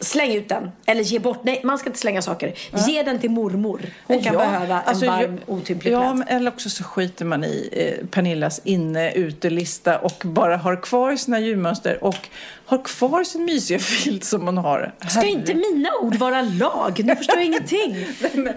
släng 0.00 0.34
ut 0.34 0.48
den. 0.48 0.70
Eller 0.86 1.02
ge 1.02 1.18
bort. 1.18 1.38
Nej, 1.44 1.60
man 1.64 1.78
ska 1.78 1.88
inte 1.88 1.98
slänga 1.98 2.22
saker. 2.22 2.54
Ge 2.88 3.02
den 3.02 3.18
till 3.18 3.30
mormor. 3.30 3.80
Hon 4.06 4.22
kan 4.22 4.32
Ja, 4.34 4.38
behöva 4.40 4.74
en 4.82 4.88
alltså, 4.88 5.06
varm, 5.06 5.38
jag- 5.46 5.56
otymplig 5.56 5.92
Ja, 5.92 6.14
men- 6.14 6.28
eller 6.28 6.50
också 6.50 6.70
så 6.70 6.84
skiter 6.84 7.24
man 7.24 7.44
i 7.44 7.68
eh, 7.72 8.06
Pernillas 8.06 8.60
inne-utelista 8.64 9.98
och 9.98 10.22
bara 10.24 10.56
har 10.56 10.76
kvar 10.82 11.16
sina 11.16 11.40
julmönster 11.40 12.04
och 12.04 12.28
har 12.66 12.84
kvar 12.84 13.24
sin 13.24 13.44
mysiga 13.44 13.78
filt 13.78 14.24
som 14.24 14.46
hon 14.46 14.58
har. 14.58 14.92
Ska 15.08 15.24
inte 15.26 15.54
mina 15.54 15.88
ord 16.02 16.14
vara 16.14 16.42
lag? 16.42 17.00
Nu 17.04 17.16
förstår 17.16 17.36
jag 17.36 17.44
ingenting. 17.46 17.92
Nej, 18.20 18.30
men, 18.34 18.54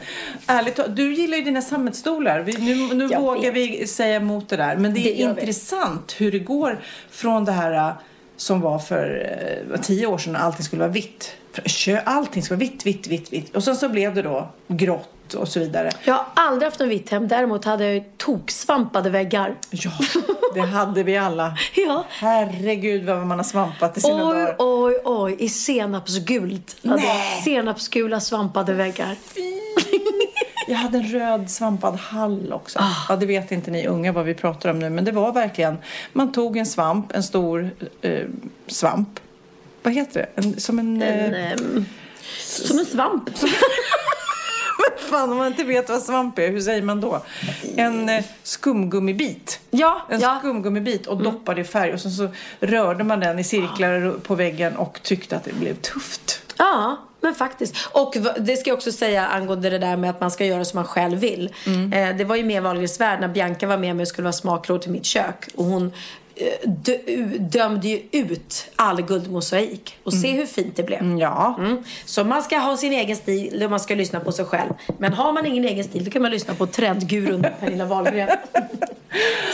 ärligt 0.48 0.80
du 0.96 1.14
gillar 1.14 1.38
ju 1.38 1.44
dina 1.44 1.62
sammetsstolar. 1.62 2.40
Vi, 2.40 2.54
nu 2.54 2.94
nu 2.96 3.08
Jag 3.12 3.22
vågar 3.22 3.52
vet. 3.52 3.54
vi 3.82 3.88
säga 3.88 4.16
emot 4.16 4.50
det 4.50 4.58
där. 4.58 4.76
Men 4.76 4.94
det, 4.94 5.00
Det 5.00 5.22
är 5.24 5.34
vi. 5.34 5.42
intressant 5.42 6.16
hur 6.18 6.32
det 6.32 6.40
går 6.40 6.80
från 7.12 7.46
det 7.46 7.52
här 7.52 7.74
äh, 7.90 7.94
som 8.42 8.62
var 8.62 8.80
för 8.80 9.30
eh, 9.74 9.82
tio 9.82 10.08
år 10.08 10.18
sedan 10.18 10.36
allting 10.36 10.64
skulle 10.64 10.80
vara 10.80 10.92
vitt. 10.92 11.32
Allting 12.06 12.44
skulle 12.44 12.58
vara 12.58 12.70
vitt, 12.70 12.86
vitt, 12.86 13.08
vitt, 13.08 13.34
vitt. 13.34 13.56
Och 13.56 13.64
sen 13.64 13.76
så 13.76 13.90
blev 13.90 14.16
det 14.16 14.22
då 14.22 14.50
grått 14.68 15.34
och 15.34 15.48
så 15.48 15.60
vidare. 15.60 15.92
Jag 16.04 16.14
har 16.14 16.26
aldrig 16.34 16.68
haft 16.68 16.80
något 16.80 16.90
vitt 16.90 17.10
hem. 17.10 17.28
Däremot 17.28 17.66
hade 17.66 17.94
jag 17.94 18.04
toksvampade 18.18 19.10
väggar. 19.10 19.56
Ja, 19.70 19.92
det 20.54 20.60
hade 20.62 21.04
vi 21.04 21.18
alla. 21.18 21.58
Ja. 21.76 22.06
Herregud 22.10 23.06
vad 23.06 23.28
man 23.28 23.40
har 23.40 23.44
svampat 23.44 23.98
i 23.98 24.02
sina 24.02 24.16
Oj, 24.30 24.36
dagar. 24.36 24.56
oj, 24.60 24.98
oj. 25.06 25.36
I 25.40 25.50
senapsgult. 25.50 26.76
Senapsgula 27.46 28.20
svampade 28.20 28.74
väggar. 28.74 29.16
Jag 30.72 30.78
hade 30.78 30.98
en 30.98 31.08
röd 31.08 31.50
svampad 31.50 31.96
hall 31.96 32.54
också. 32.54 32.80
Ah. 32.80 32.96
Ja, 33.10 33.16
det 33.16 33.26
vet 33.26 33.52
inte 33.52 33.72
ni 33.72 33.88
unga 33.88 34.12
vad 34.12 34.26
vi 34.26 34.34
pratar 34.34 34.70
om 34.70 34.80
nu, 34.80 34.90
men 34.90 35.06
det 35.06 35.12
var 35.12 35.32
verkligen, 35.32 35.78
man 36.14 36.32
tog 36.32 36.58
en 36.58 36.66
svamp, 36.66 37.12
en 37.12 37.24
stor 37.24 37.70
eh, 38.02 38.28
svamp. 38.68 39.20
Vad 39.84 39.94
heter 39.94 40.20
det? 40.20 40.42
En, 40.42 40.60
som 40.60 40.80
en... 40.80 41.02
En, 41.02 41.34
eh, 41.34 41.52
ehm, 41.52 41.86
som 42.40 42.80
en 42.80 42.86
svamp. 42.86 43.30
fan, 45.10 45.32
om 45.32 45.38
man 45.38 45.48
inte 45.48 45.64
vet 45.64 45.90
vad 45.90 46.02
svamp 46.02 46.40
är, 46.40 46.52
hur 46.52 46.62
säger 46.62 46.82
man 46.82 47.02
då? 47.02 47.22
En 47.76 48.10
eh, 48.10 48.24
skumgummibit. 48.44 49.60
Ja, 49.70 50.02
En 50.10 50.20
ja. 50.20 50.30
Mm. 50.30 50.40
skumgummibit 50.40 51.08
och 51.08 51.24
doppade 51.24 51.62
i 51.62 51.64
färg 51.64 51.94
och 51.94 52.02
sen 52.02 52.12
så 52.12 52.30
rörde 52.60 53.04
man 53.04 53.20
den 53.20 53.40
i 53.40 53.44
cirklar 53.44 54.20
på 54.24 54.36
väggen 54.36 54.76
och 54.76 55.00
tyckte 55.04 55.38
att 55.38 55.44
det 55.44 55.54
blev 55.54 55.76
tufft. 55.76 56.54
Ja, 56.58 56.98
men 57.22 57.36
faktiskt. 57.36 57.76
Och 57.92 58.16
det 58.40 58.58
ska 58.58 58.70
jag 58.70 58.78
också 58.78 58.92
säga 58.92 59.28
angående 59.28 59.70
det 59.70 59.78
där 59.78 59.98
med 59.98 60.10
att 60.10 60.22
man 60.22 60.32
ska 60.32 60.46
göra 60.46 60.66
som 60.66 60.78
man 60.78 60.86
själv 60.86 61.20
vill. 61.20 61.50
Eh, 61.94 62.16
det 62.18 62.24
var 62.24 62.36
ju 62.36 62.44
mer 62.44 62.62
Wahlgrens 62.62 63.00
värld 63.00 63.22
när 63.22 63.28
Bianca 63.28 63.68
var 63.68 63.78
med 63.78 63.96
mig 63.96 64.02
och 64.04 64.08
skulle 64.08 64.24
vara 64.24 64.34
smakråd 64.34 64.82
till 64.82 64.92
mitt 64.92 65.06
kök. 65.06 65.48
Och 65.56 65.66
hon 65.66 65.92
eh, 66.36 66.70
dö- 66.70 67.38
dömde 67.40 67.88
ju 67.88 68.02
ut 68.12 68.66
all 68.76 69.02
guldmosaik. 69.02 69.98
Och 70.04 70.14
se 70.14 70.32
hur 70.32 70.46
fint 70.46 70.76
det 70.76 70.84
blev. 70.84 71.18
Ja. 71.20 71.56
Mm. 71.60 71.84
Så 72.06 72.24
man 72.24 72.42
ska 72.44 72.58
ha 72.58 72.78
sin 72.78 72.94
egen 72.94 73.16
stil 73.16 73.64
och 73.64 73.70
man 73.70 73.80
ska 73.80 73.96
lyssna 73.96 74.20
på 74.20 74.32
sig 74.32 74.46
själv. 74.46 74.74
Men 74.98 75.14
har 75.14 75.34
man 75.34 75.46
ingen 75.46 75.66
egen 75.66 75.84
stil 75.84 76.06
då 76.06 76.12
kan 76.12 76.22
man 76.22 76.32
lyssna 76.32 76.54
på 76.56 76.68
trendgurun 76.68 77.46
Pernilla 77.60 77.86
Wahlgren. 77.86 78.30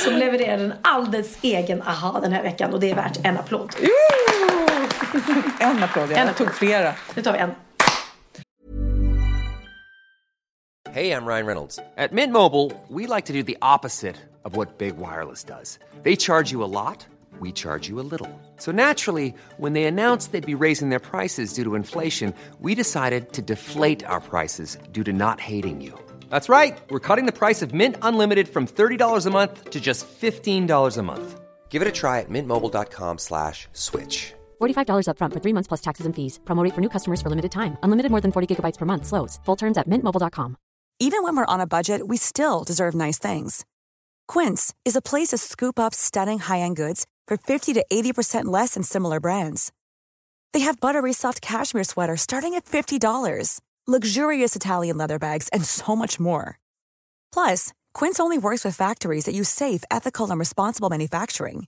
Som 0.05 0.13
levererade 0.13 0.63
en 0.63 0.73
alldeles 0.81 1.37
egen 1.41 1.81
aha 1.81 2.19
den 2.21 2.31
här 2.33 2.43
veckan 2.43 2.73
och 2.73 2.79
det 2.79 2.91
är 2.91 2.95
värt 2.95 3.25
en 3.25 3.37
applåd. 3.37 3.75
En 5.59 5.83
applåd, 5.83 6.11
ja. 6.11 6.17
En 6.17 6.27
Jag 6.27 6.37
tog 6.37 6.53
flera. 6.53 6.93
Nu 7.15 7.21
tar 7.21 7.33
vi 7.33 7.39
en. 7.39 7.51
Hey, 10.93 11.11
I'm 11.11 11.25
Ryan 11.27 11.45
Reynolds. 11.45 11.79
At 11.97 12.11
Mint 12.11 12.33
Mobile, 12.33 12.71
we 12.87 13.05
like 13.05 13.25
to 13.25 13.33
do 13.33 13.43
the 13.43 13.57
opposite 13.61 14.15
of 14.45 14.55
what 14.55 14.77
Big 14.79 14.97
Wireless 14.97 15.43
does. 15.43 15.77
They 16.03 16.15
charge 16.15 16.51
you 16.51 16.63
a 16.63 16.71
lot, 16.81 17.05
we 17.39 17.51
charge 17.51 17.87
you 17.87 17.99
a 17.99 18.07
little. 18.09 18.29
So 18.57 18.71
naturally, 18.71 19.35
when 19.57 19.73
they 19.73 19.83
announced 19.83 20.31
they'd 20.31 20.57
be 20.57 20.63
raising 20.65 20.89
their 20.89 20.99
prices 21.11 21.53
due 21.53 21.63
to 21.65 21.75
inflation, 21.75 22.33
we 22.61 22.73
decided 22.73 23.33
to 23.33 23.41
deflate 23.43 24.03
our 24.05 24.21
prices 24.21 24.77
due 24.91 25.03
to 25.03 25.13
not 25.13 25.39
hating 25.39 25.81
you. 25.81 25.93
That's 26.29 26.49
right. 26.49 26.75
We're 26.89 26.99
cutting 27.07 27.25
the 27.27 27.31
price 27.37 27.61
of 27.61 27.73
Mint 27.73 27.95
Unlimited 28.01 28.47
from 28.47 28.65
$30 28.65 29.25
a 29.25 29.29
month 29.29 29.69
to 29.69 29.79
just 29.79 30.07
$15 30.07 30.97
a 30.97 31.03
month. 31.03 31.39
Give 31.69 31.81
it 31.83 31.87
a 31.87 31.91
try 31.91 32.21
at 32.21 32.29
mintmobile.com 32.29 33.17
slash 33.19 33.67
switch. 33.73 34.33
$45 34.59 35.07
upfront 35.09 35.33
for 35.33 35.39
three 35.39 35.53
months 35.53 35.67
plus 35.67 35.81
taxes 35.81 36.05
and 36.05 36.15
fees. 36.15 36.39
Promo 36.45 36.63
rate 36.63 36.73
for 36.73 36.81
new 36.81 36.89
customers 36.89 37.21
for 37.21 37.29
limited 37.29 37.51
time. 37.51 37.77
Unlimited 37.83 38.09
more 38.11 38.21
than 38.21 38.31
40 38.31 38.55
gigabytes 38.55 38.77
per 38.77 38.85
month. 38.85 39.05
Slows. 39.05 39.39
Full 39.45 39.55
terms 39.55 39.77
at 39.77 39.87
mintmobile.com. 39.87 40.57
Even 40.99 41.21
when 41.21 41.35
we're 41.37 41.53
on 41.53 41.61
a 41.61 41.67
budget, 41.67 42.07
we 42.07 42.17
still 42.17 42.63
deserve 42.63 42.95
nice 42.95 43.19
things. 43.19 43.65
Quince 44.27 44.73
is 44.83 44.95
a 44.95 45.01
place 45.01 45.27
to 45.27 45.37
scoop 45.37 45.77
up 45.79 45.93
stunning 45.93 46.39
high-end 46.39 46.75
goods 46.75 47.05
for 47.27 47.37
50 47.37 47.73
to 47.73 47.85
80% 47.91 48.45
less 48.45 48.73
than 48.73 48.83
similar 48.83 49.19
brands. 49.19 49.71
They 50.53 50.61
have 50.61 50.79
buttery 50.79 51.13
soft 51.13 51.39
cashmere 51.41 51.83
sweaters 51.83 52.21
starting 52.21 52.55
at 52.55 52.65
$50, 52.65 53.61
luxurious 53.85 54.55
Italian 54.55 54.97
leather 54.97 55.19
bags, 55.19 55.49
and 55.53 55.63
so 55.63 55.95
much 55.95 56.19
more. 56.19 56.57
Plus, 57.31 57.73
Quince 57.93 58.19
only 58.19 58.39
works 58.39 58.65
with 58.65 58.75
factories 58.75 59.25
that 59.25 59.35
use 59.35 59.49
safe, 59.49 59.83
ethical, 59.91 60.31
and 60.31 60.39
responsible 60.39 60.89
manufacturing. 60.89 61.67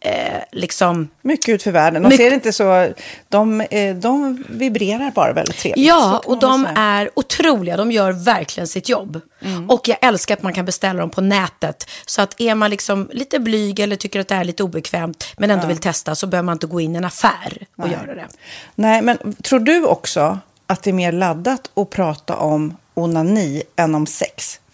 eh, 0.00 0.42
liksom 0.52 1.08
Mycket 1.22 1.48
ut 1.48 1.62
för 1.62 1.70
världen. 1.70 2.02
De 2.02 2.08
Mycket- 2.08 2.26
ser 2.26 2.34
inte 2.34 2.52
så... 2.52 2.92
De, 3.28 3.60
eh, 3.60 3.96
de 3.96 4.44
vibrerar 4.48 5.10
bara 5.10 5.32
väldigt 5.32 5.58
trevligt. 5.58 5.86
Ja, 5.86 6.22
och 6.24 6.38
de 6.38 6.64
säga. 6.64 6.74
är 6.76 7.10
otroliga. 7.14 7.76
De 7.76 7.92
gör 7.92 8.12
verkligen 8.12 8.66
sitt 8.66 8.88
jobb. 8.88 9.20
Mm. 9.40 9.70
Och 9.70 9.88
jag 9.88 9.98
älskar 10.00 10.34
att 10.36 10.42
man 10.42 10.52
kan 10.52 10.64
beställa 10.64 11.00
dem 11.00 11.10
på 11.10 11.20
nätet. 11.20 11.90
Så 12.06 12.22
att 12.22 12.40
är 12.40 12.54
man 12.54 12.70
liksom 12.70 13.10
lite 13.12 13.38
blyg 13.38 13.80
eller 13.80 13.96
tycker 13.96 14.20
att 14.20 14.28
det 14.28 14.34
är 14.34 14.44
lite 14.44 14.62
obekvämt 14.62 15.24
men 15.38 15.50
ändå 15.50 15.66
vill 15.66 15.78
testa 15.78 16.14
så 16.14 16.26
behöver 16.26 16.44
man 16.46 16.52
inte 16.52 16.66
gå 16.66 16.80
in 16.80 16.94
i 16.94 16.98
en 16.98 17.04
affär 17.04 17.66
och 17.76 17.88
göra 17.88 18.14
det. 18.14 18.26
Nej, 18.74 19.02
men 19.02 19.34
tror 19.42 19.60
du 19.60 19.84
också 19.84 20.38
att 20.66 20.82
det 20.82 20.90
är 20.90 20.94
mer 20.94 21.12
laddat 21.12 21.70
att 21.74 21.90
prata 21.90 22.36
om 22.36 22.76
onani 22.94 23.62
än 23.76 23.94
om 23.94 24.06
sex? 24.06 24.60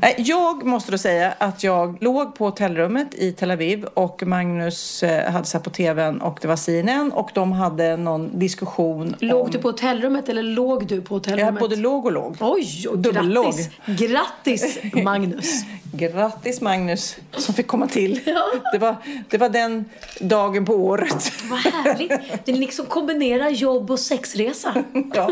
Nej, 0.00 0.14
Jag 0.18 0.64
måste 0.64 0.92
då 0.92 0.98
säga 0.98 1.34
att 1.38 1.64
jag 1.64 1.96
låg 2.00 2.34
på 2.34 2.44
hotellrummet 2.44 3.14
i 3.14 3.32
Tel 3.32 3.50
Aviv 3.50 3.84
och 3.84 4.22
Magnus 4.26 5.02
eh, 5.02 5.32
hade 5.32 5.46
sett 5.46 5.62
på 5.62 5.70
tvn 5.70 6.20
och 6.20 6.38
det 6.42 6.48
var 6.48 6.56
CNN 6.56 7.12
och 7.12 7.30
de 7.34 7.52
hade 7.52 7.96
någon 7.96 8.38
diskussion 8.38 9.16
Låg 9.20 9.44
om... 9.44 9.50
du 9.50 9.58
på 9.58 9.68
hotellrummet 9.68 10.28
eller 10.28 10.42
låg 10.42 10.86
du 10.86 11.00
på 11.00 11.14
hotellrummet? 11.14 11.54
Jag 11.54 11.60
både 11.60 11.76
låg 11.76 12.06
och 12.06 12.12
låg. 12.12 12.36
Oj, 12.40 12.88
och 12.88 13.02
grattis! 13.02 13.70
Grattis 13.86 14.78
Magnus! 15.04 15.64
Grattis 15.92 16.60
Magnus 16.60 17.16
som 17.36 17.54
fick 17.54 17.66
komma 17.66 17.86
till. 17.86 18.20
Det, 18.72 18.78
var, 18.78 18.96
det 19.28 19.38
var 19.38 19.48
den 19.48 19.84
dagen 20.20 20.64
på 20.64 20.74
året. 20.74 21.32
Vad 21.50 21.58
härligt! 21.58 22.12
Det 22.44 22.52
liksom 22.52 22.86
kombinerar 22.86 23.48
jobb 23.50 23.90
och 23.90 23.98
sexresa. 23.98 24.84
ja. 25.14 25.30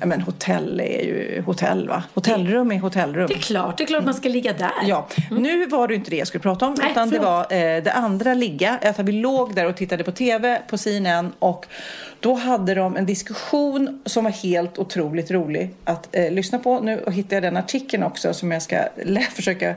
ja, 0.00 0.06
men 0.06 0.20
hotell 0.20 0.80
är 0.80 1.02
ju 1.02 1.42
hotell 1.46 1.88
va? 1.88 2.02
Hotellrum 2.14 2.72
är 2.72 2.78
hotellrum. 2.78 3.28
Det 3.40 3.46
klart, 3.46 3.78
det 3.78 3.84
är 3.84 3.86
klart 3.86 4.04
man 4.04 4.14
ska 4.14 4.28
ligga 4.28 4.52
där. 4.52 4.72
Ja, 4.82 5.06
nu 5.30 5.66
var 5.66 5.88
det 5.88 5.94
inte 5.94 6.10
det 6.10 6.16
jag 6.16 6.26
skulle 6.26 6.42
prata 6.42 6.66
om 6.66 6.74
Nej, 6.78 6.90
utan 6.90 7.10
det 7.10 7.16
förlåt. 7.16 7.50
var 7.50 7.56
eh, 7.56 7.82
det 7.82 7.92
andra 7.92 8.34
ligga. 8.34 8.78
Att 8.82 8.98
vi 8.98 9.12
låg 9.12 9.54
där 9.54 9.66
och 9.66 9.76
tittade 9.76 10.04
på 10.04 10.12
TV 10.12 10.62
på 10.68 10.78
CNN 10.78 11.32
och 11.38 11.66
då 12.20 12.34
hade 12.34 12.74
de 12.74 12.96
en 12.96 13.06
diskussion 13.06 14.02
som 14.06 14.24
var 14.24 14.30
helt 14.30 14.78
otroligt 14.78 15.30
rolig 15.30 15.70
att 15.84 16.08
eh, 16.12 16.32
lyssna 16.32 16.58
på. 16.58 16.80
Nu 16.80 17.04
hittade 17.06 17.34
jag 17.34 17.42
den 17.42 17.56
artikeln 17.56 18.02
också 18.02 18.34
som 18.34 18.52
jag 18.52 18.62
ska 18.62 18.78
försöka 19.34 19.74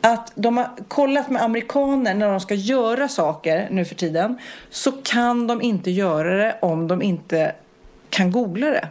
att 0.00 0.32
de 0.34 0.56
har 0.56 0.70
kollat 0.88 1.30
med 1.30 1.42
amerikaner 1.42 2.14
när 2.14 2.30
de 2.30 2.40
ska 2.40 2.54
göra 2.54 3.08
saker 3.08 3.68
nu 3.70 3.84
för 3.84 3.94
tiden 3.94 4.38
så 4.70 4.92
kan 4.92 5.46
de 5.46 5.62
inte 5.62 5.90
göra 5.90 6.36
det 6.36 6.56
om 6.60 6.88
de 6.88 7.02
inte 7.02 7.52
kan 8.10 8.32
googla 8.32 8.66
det. 8.66 8.88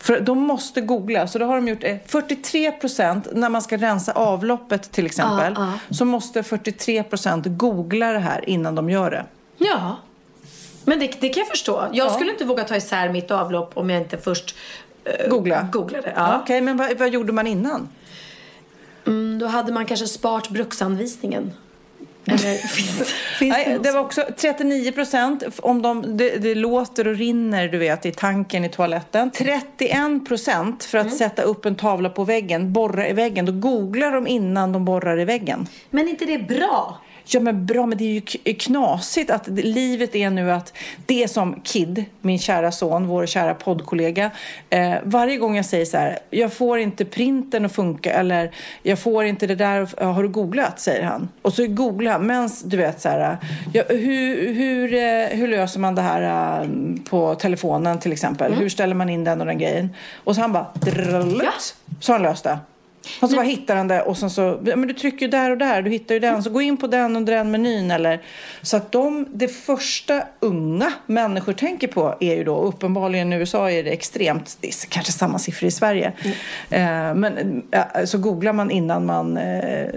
För 0.00 0.20
de 0.20 0.38
måste 0.38 0.80
googla, 0.80 1.26
så 1.26 1.38
då 1.38 1.46
har 1.46 1.54
de 1.54 1.68
gjort 1.68 1.84
eh, 1.84 1.96
43 2.06 2.72
procent 2.72 3.28
när 3.32 3.48
man 3.48 3.62
ska 3.62 3.76
rensa 3.76 4.12
avloppet 4.12 4.92
till 4.92 5.06
exempel. 5.06 5.52
Ja, 5.56 5.72
Så 5.90 6.04
måste 6.04 6.42
43 6.42 7.02
procent 7.02 7.46
googla 7.48 8.12
det 8.12 8.18
här 8.18 8.48
innan 8.48 8.74
de 8.74 8.90
gör 8.90 9.10
det. 9.10 9.24
Ja. 9.58 9.96
Men 10.84 11.00
det, 11.00 11.20
det 11.20 11.28
kan 11.28 11.40
jag 11.40 11.48
förstå. 11.48 11.88
Jag 11.92 12.12
skulle 12.12 12.30
inte 12.30 12.44
våga 12.44 12.64
ta 12.64 12.76
isär 12.76 13.08
mitt 13.08 13.30
avlopp 13.30 13.70
om 13.74 13.90
jag 13.90 14.00
inte 14.02 14.18
först 14.18 14.56
eh, 15.04 15.30
Googla? 15.30 15.68
googlade. 15.72 16.12
Ja. 16.16 16.32
Ja. 16.32 16.40
Okej, 16.42 16.60
men 16.60 16.76
vad, 16.76 16.98
vad 16.98 17.08
gjorde 17.10 17.32
man 17.32 17.46
innan? 17.46 17.88
Mm, 19.06 19.38
då 19.38 19.46
hade 19.46 19.72
man 19.72 19.86
kanske 19.86 20.06
sparat 20.06 20.48
bruksanvisningen. 20.48 21.52
Nej, 23.40 23.78
det 23.82 23.92
var 23.92 24.00
också 24.00 24.24
39 24.36 24.92
procent 24.92 25.42
om 25.62 25.82
de, 25.82 26.16
det, 26.16 26.36
det 26.36 26.54
låter 26.54 27.08
och 27.08 27.16
rinner 27.16 27.68
du 27.68 27.78
vet 27.78 28.06
i 28.06 28.12
tanken 28.12 28.64
i 28.64 28.68
toaletten. 28.68 29.30
31 29.30 30.28
procent 30.28 30.84
för 30.84 30.98
att 30.98 31.06
Mm. 31.06 31.18
sätta 31.18 31.42
upp 31.42 31.66
en 31.66 31.74
tavla 31.74 32.08
på 32.10 32.24
väggen, 32.24 32.72
borra 32.72 33.08
i 33.08 33.12
väggen. 33.12 33.44
Då 33.46 33.52
googlar 33.52 34.12
de 34.12 34.26
innan 34.26 34.72
de 34.72 34.84
borrar 34.84 35.20
i 35.20 35.24
väggen. 35.24 35.66
Men 35.90 36.08
inte 36.08 36.24
det 36.24 36.38
bra? 36.38 36.98
Ja 37.32 37.40
men 37.40 37.66
bra, 37.66 37.86
men 37.86 37.98
det 37.98 38.04
är 38.04 38.12
ju 38.44 38.54
knasigt 38.54 39.30
att 39.30 39.48
livet 39.48 40.14
är 40.14 40.30
nu 40.30 40.52
att 40.52 40.72
det 41.06 41.28
som 41.30 41.60
Kid, 41.64 42.04
min 42.20 42.38
kära 42.38 42.72
son, 42.72 43.06
vår 43.06 43.26
kära 43.26 43.54
poddkollega. 43.54 44.30
Eh, 44.70 44.94
varje 45.02 45.36
gång 45.36 45.56
jag 45.56 45.64
säger 45.64 45.84
så 45.84 45.96
här, 45.96 46.18
jag 46.30 46.52
får 46.52 46.78
inte 46.78 47.04
printen 47.04 47.64
att 47.64 47.72
funka 47.72 48.12
eller 48.12 48.50
jag 48.82 48.98
får 48.98 49.24
inte 49.24 49.46
det 49.46 49.54
där, 49.54 50.04
har 50.04 50.22
du 50.22 50.28
googlat? 50.28 50.80
säger 50.80 51.02
han. 51.04 51.28
Och 51.42 51.52
så 51.52 51.66
googlar 51.66 52.12
han, 52.12 52.26
men 52.26 52.50
du 52.64 52.76
vet 52.76 53.00
så 53.00 53.08
här, 53.08 53.36
ja, 53.72 53.82
hur, 53.88 54.54
hur, 54.54 54.94
eh, 54.94 55.38
hur 55.38 55.48
löser 55.48 55.80
man 55.80 55.94
det 55.94 56.02
här 56.02 56.60
eh, 56.62 56.68
på 57.10 57.34
telefonen 57.34 57.98
till 57.98 58.12
exempel? 58.12 58.52
Hur 58.54 58.68
ställer 58.68 58.94
man 58.94 59.08
in 59.08 59.24
den 59.24 59.40
och 59.40 59.46
den 59.46 59.58
grejen? 59.58 59.90
Och 60.24 60.34
så 60.34 60.40
han 60.40 60.52
bara, 60.52 60.66
Ja. 61.44 61.52
så 62.00 62.12
har 62.12 62.18
han 62.18 62.22
löst 62.22 62.44
det. 62.44 62.58
Och 63.20 63.30
så 63.30 63.36
bara 63.36 63.46
hittar 63.46 63.76
han 63.76 63.88
det 63.88 64.02
och 64.02 64.16
sen 64.16 64.30
så, 64.30 64.58
men 64.62 64.86
du 64.86 64.94
trycker 64.94 65.26
ju 65.26 65.30
där 65.30 65.50
och 65.50 65.58
där, 65.58 65.82
du 65.82 65.90
hittar 65.90 66.14
ju 66.14 66.18
den, 66.18 66.42
så 66.42 66.50
gå 66.50 66.60
in 66.60 66.76
på 66.76 66.86
den 66.86 67.16
under 67.16 67.34
den 67.34 67.50
menyn 67.50 67.90
eller. 67.90 68.22
Så 68.62 68.76
att 68.76 68.92
de, 68.92 69.26
det 69.32 69.48
första 69.48 70.22
unga 70.40 70.92
människor 71.06 71.52
tänker 71.52 71.88
på 71.88 72.14
är 72.20 72.34
ju 72.34 72.44
då, 72.44 72.56
uppenbarligen 72.62 73.32
i 73.32 73.36
USA 73.36 73.70
är 73.70 73.84
det 73.84 73.90
extremt, 73.90 74.56
det 74.60 74.68
är 74.68 74.88
kanske 74.88 75.12
samma 75.12 75.38
siffror 75.38 75.68
i 75.68 75.70
Sverige. 75.70 76.12
Eh, 76.70 77.14
men 77.14 77.62
eh, 77.70 78.04
så 78.04 78.18
googlar 78.18 78.52
man 78.52 78.70
innan 78.70 79.06
man 79.06 79.36
eh, 79.36 79.88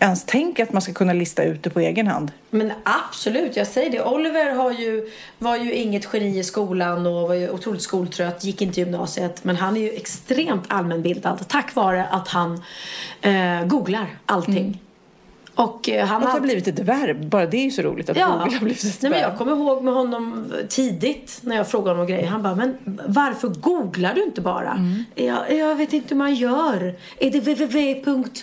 ens 0.00 0.24
tänker 0.24 0.62
att 0.62 0.72
man 0.72 0.82
ska 0.82 0.92
kunna 0.92 1.12
lista 1.12 1.44
ut 1.44 1.62
det 1.62 1.70
på 1.70 1.80
egen 1.80 2.06
hand. 2.06 2.32
Men 2.50 2.72
absolut, 2.84 3.56
jag 3.56 3.66
säger 3.66 3.90
det. 3.90 4.04
Oliver 4.04 4.54
har 4.54 4.70
ju, 4.70 5.10
var 5.38 5.56
ju 5.56 5.72
inget 5.72 6.08
geni 6.12 6.38
i 6.38 6.44
skolan 6.44 7.06
och 7.06 7.28
var 7.28 7.34
ju 7.34 7.50
otroligt 7.50 7.82
skoltrött, 7.82 8.44
gick 8.44 8.62
inte 8.62 8.80
gymnasiet. 8.80 9.44
Men 9.44 9.56
han 9.56 9.76
är 9.76 9.80
ju 9.80 9.90
extremt 9.90 10.64
allmänbildad 10.68 11.44
tack 11.48 11.74
vare 11.74 12.04
att 12.04 12.28
han 12.28 12.37
eh, 13.20 13.64
googlar 13.66 14.06
allting. 14.26 14.82
Och 15.54 15.88
eh, 15.88 16.06
han 16.06 16.16
Att 16.16 16.22
det 16.22 16.28
har 16.32 16.40
blivit 16.40 16.68
ett 16.68 16.78
verb, 16.78 17.26
bara 17.26 17.46
det 17.46 17.56
är 17.56 17.64
ju 17.64 17.70
så 17.70 17.82
roligt 17.82 18.10
att 18.10 18.16
Ja, 18.16 18.26
googla 18.26 18.58
har 18.58 18.64
blivit 18.64 18.84
ett 18.84 19.02
Nej, 19.02 19.10
men 19.10 19.20
verb. 19.20 19.30
jag 19.30 19.38
kommer 19.38 19.52
ihåg 19.52 19.84
med 19.84 19.94
honom 19.94 20.52
tidigt 20.68 21.38
när 21.42 21.56
jag 21.56 21.68
frågade 21.68 21.90
honom 21.90 22.06
grejer. 22.06 22.26
Han 22.26 22.42
bara, 22.42 22.54
men 22.54 22.78
varför 23.06 23.48
googlar 23.48 24.14
du 24.14 24.22
inte 24.22 24.40
bara? 24.40 24.70
Mm. 24.70 25.04
Jag, 25.14 25.52
jag 25.56 25.74
vet 25.74 25.92
inte 25.92 26.08
hur 26.08 26.16
man 26.16 26.34
gör. 26.34 26.94
Är 27.18 27.30
det 27.30 27.40
www. 27.40 28.02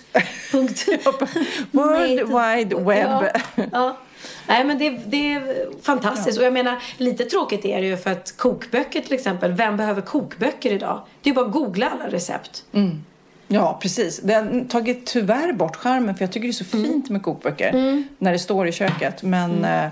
World 1.72 2.20
Wide 2.20 2.76
Web. 2.76 3.10
Ja, 3.56 3.64
ja. 3.72 3.98
Nej 4.48 4.64
men 4.64 4.78
det, 4.78 4.90
det 4.90 5.34
är 5.34 5.68
fantastiskt. 5.82 6.40
Och 6.40 6.46
jag 6.46 6.54
menar, 6.54 6.84
lite 6.98 7.26
tråkigt 7.26 7.66
är 7.66 7.82
det 7.82 7.88
ju 7.88 7.98
för 7.98 8.12
att 8.12 8.38
kokböcker 8.38 9.02
till 9.02 9.14
exempel. 9.14 9.52
Vem 9.52 9.78
behöver 9.78 10.02
kokböcker 10.02 10.74
idag? 10.74 11.02
Det 11.22 11.30
är 11.30 11.32
ju 11.32 11.36
bara 11.36 11.46
att 11.46 11.52
googla 11.52 11.90
alla 11.90 12.08
recept. 12.12 12.64
Ja, 13.48 13.80
precis. 13.82 14.20
Det 14.24 14.34
har 14.34 14.66
tagit 14.70 15.06
tyvärr 15.06 15.54
bort 15.54 15.76
charmen 15.76 16.16
för 16.16 16.24
jag 16.24 16.32
tycker 16.32 16.48
det 16.48 16.52
är 16.52 16.64
så 16.66 16.78
Mm. 16.78 16.86
fint 16.92 17.10
med 17.10 17.24
kokböcker 17.24 18.04
när 18.20 18.32
det 18.32 18.40
står 18.40 18.68
i 18.68 18.72
köket. 18.72 19.24
Men 19.24 19.66
eh, 19.66 19.86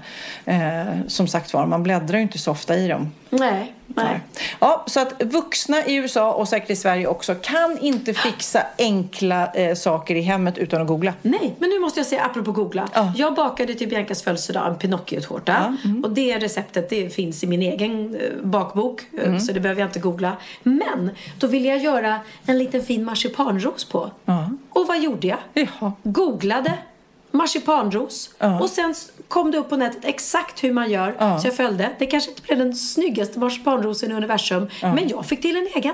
eh, 0.82 0.88
som 1.08 1.28
sagt 1.28 1.54
var, 1.54 1.66
man 1.66 1.84
bläddrar 1.84 2.18
ju 2.18 2.22
inte 2.24 2.38
så 2.40 2.52
ofta 2.52 2.76
i 2.76 2.88
dem. 2.88 3.12
Nej, 3.40 3.74
nej. 3.88 4.20
Ja, 4.60 4.84
så 4.88 5.00
att 5.00 5.24
vuxna 5.24 5.86
i 5.86 5.96
USA 5.96 6.34
och 6.34 6.48
säkert 6.48 6.70
i 6.70 6.76
Sverige 6.76 7.08
också 7.08 7.36
kan 7.36 7.78
inte 7.78 8.14
fixa 8.14 8.64
enkla 8.78 9.52
eh, 9.54 9.76
saker 9.76 10.16
i 10.16 10.22
hemmet 10.22 10.58
utan 10.58 10.82
att 10.82 10.88
googla. 10.88 11.14
Nej, 11.22 11.56
men 11.60 11.70
nu 11.70 11.80
måste 11.80 12.00
jag 12.00 12.08
säga 12.08 12.24
apropå 12.24 12.52
googla. 12.52 12.88
Ja. 12.94 13.14
Jag 13.16 13.36
bakade 13.36 13.76
till 13.76 13.90
Biancas 13.90 14.24
födelsedag 14.24 14.68
en 14.68 14.76
Pinocchio-tårta. 14.78 15.78
Och 16.04 16.12
det 16.12 16.40
receptet 16.40 16.90
det 16.90 17.10
finns 17.10 17.44
i 17.44 17.48
min 17.48 17.62
egen 17.62 18.16
eh, 18.16 18.22
bakbok. 18.44 19.02
eh, 19.24 19.38
Så 19.38 19.52
det 19.54 19.60
behöver 19.60 19.82
jag 19.82 19.88
inte 19.88 20.00
googla. 20.00 20.38
Men 20.64 21.10
då 21.40 21.48
ville 21.48 21.68
jag 21.68 21.78
göra 21.78 22.20
en 22.46 22.58
liten 22.60 22.84
fin 22.84 23.04
marsipanros 23.06 23.86
på. 23.86 24.12
Och 24.70 24.88
vad 24.88 25.00
gjorde 25.02 25.28
jag? 25.28 25.38
Googlade 26.04 26.74
marsipanros. 27.34 28.30
Ja. 28.40 28.60
Och 28.60 28.70
sen 28.70 28.94
kom 29.28 29.52
det 29.52 29.58
upp 29.58 29.70
på 29.70 29.78
nätet 29.78 30.06
exakt 30.06 30.64
hur 30.64 30.74
man 30.74 30.92
gör. 30.92 31.16
Ja. 31.20 31.40
Så 31.40 31.48
jag 31.48 31.56
följde. 31.56 31.90
Det 32.00 32.06
kanske 32.06 32.30
inte 32.30 32.42
blev 32.42 32.58
den 32.58 32.76
snyggaste 32.76 33.40
marsipanrosen 33.40 34.12
i 34.12 34.14
universum. 34.14 34.68
Men 34.82 35.08
jag 35.08 35.26
fick 35.26 35.42
till 35.42 35.58
en 35.58 35.68
egen. 35.76 35.94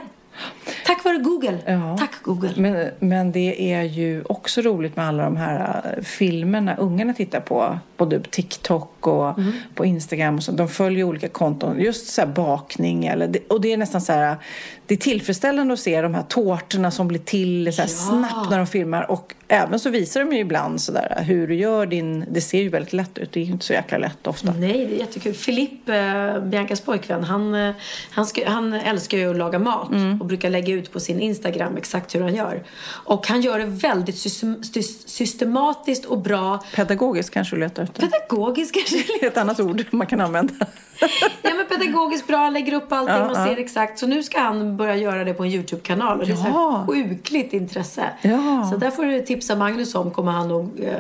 Tack 0.86 1.04
vare 1.04 1.18
Google. 1.18 1.58
Ja. 1.66 1.98
Tack 1.98 2.24
Google. 2.24 2.52
Men, 2.56 2.90
men 3.00 3.32
det 3.32 3.74
är 3.74 3.84
ju 3.84 4.24
också 4.24 4.62
roligt 4.62 4.96
med 4.96 5.08
alla 5.08 5.24
de 5.24 5.38
här 5.38 5.94
äh, 5.98 6.04
filmerna 6.04 6.76
ungarna 6.76 7.14
tittar 7.14 7.40
på. 7.40 7.80
Både 7.98 8.20
på 8.20 8.30
TikTok 8.30 9.08
och 9.08 9.36
på 9.76 9.86
Instagram. 9.86 10.36
Och 10.36 10.44
så. 10.44 10.52
De 10.52 10.70
följer 10.70 11.04
olika 11.04 11.30
konton. 11.30 11.80
Just 11.80 12.08
så 12.08 12.22
här 12.22 12.28
bakning. 12.28 13.06
Eller 13.06 13.40
och 13.48 13.62
det 13.62 13.74
är 13.74 13.78
nästan 13.78 14.02
så 14.02 14.14
här. 14.14 14.38
det 14.86 14.94
är 14.94 14.98
tillfredsställande 14.98 15.74
att 15.74 15.80
se 15.80 16.02
de 16.02 16.14
här 16.14 16.24
tårtorna 16.24 16.92
som 16.92 17.08
blir 17.08 17.20
till 17.20 17.74
så 17.74 17.82
här 17.82 17.90
snabbt 17.90 18.50
när 18.50 18.58
de 18.58 18.68
filmar. 18.68 19.12
Och 19.12 19.36
även 19.50 19.80
så 19.80 19.90
visar 19.90 20.20
de 20.20 20.34
ju 20.36 20.40
ibland 20.40 20.82
sådär 20.82 21.24
hur 21.28 21.48
du 21.48 21.56
gör 21.56 21.86
din... 21.86 22.26
Det 22.32 22.42
ser 22.42 22.62
ju 22.62 22.70
väldigt 22.70 22.94
lätt 22.94 23.18
ut. 23.18 23.32
Det 23.32 23.40
är 23.40 23.44
ju 23.44 23.52
inte 23.52 23.66
så 23.66 23.74
jäkla 23.74 23.98
lätt 23.98 24.28
ofta. 24.28 24.52
Nej, 24.60 24.86
det 24.86 24.96
är 24.96 25.00
jättekul. 25.00 25.34
Filip, 25.34 25.90
eh, 25.90 26.40
Biancas 26.40 26.82
pojkvän, 26.82 27.24
han, 27.24 27.56
eh, 27.56 27.72
han, 28.12 28.26
ska, 28.26 28.50
han 28.50 28.74
älskar 28.74 29.18
ju 29.18 29.30
att 29.32 29.38
laga 29.38 29.60
mat 29.60 29.90
Mm. 29.92 30.22
och 30.22 30.28
brukar 30.28 30.50
lägga 30.50 30.74
ut 30.74 30.92
på 30.92 31.00
sin 31.00 31.20
Instagram 31.20 31.78
exakt 31.78 32.16
hur 32.16 32.22
han 32.22 32.36
gör. 32.36 32.64
Och 33.06 33.28
han 33.28 33.42
gör 33.42 33.60
det 33.60 33.66
väldigt 33.66 34.18
system, 34.18 34.62
sys- 34.62 35.08
systematiskt 35.08 36.06
och 36.06 36.18
bra. 36.18 36.64
Pedagogiskt 36.76 37.30
kanske 37.34 37.56
du 37.56 37.60
letar 37.60 37.84
efter. 37.84 38.02
Pedagogiskt 38.08 38.74
kanske. 38.74 38.98
Det 39.20 39.26
är 39.26 39.28
ett 39.32 39.38
annat 39.38 39.60
ord 39.60 39.84
man 39.92 40.08
kan 40.08 40.22
använda. 40.22 40.54
Ja 41.42 41.52
men 41.56 41.66
pedagogiskt 41.80 42.28
bra, 42.28 42.50
lägger 42.50 42.74
upp 42.74 42.92
allting, 42.92 43.16
Ja, 43.16 43.26
man 43.26 43.36
ja. 43.36 43.46
ser 43.46 43.58
exakt. 43.62 44.00
Så 44.00 44.08
nu 44.08 44.24
ska 44.24 44.40
han 44.40 44.78
börja 44.78 44.96
göra 44.96 45.24
det 45.24 45.34
på 45.34 45.44
en 45.44 45.50
YouTube-kanal 45.50 46.20
och 46.20 46.26
det 46.26 46.32
är 46.32 46.36
så 46.36 46.48
Ja. 46.48 46.86
sjukligt 46.90 47.54
intresse. 47.54 48.04
Ja. 48.22 48.68
Så 48.72 48.78
där 48.78 48.92
får 48.92 49.06
du 49.06 49.22
tipsa 49.22 49.56
Magnus 49.56 49.96
om, 49.96 50.12
kommer 50.12 50.32
han 50.32 50.48
nog 50.48 50.80
eh, 50.80 50.94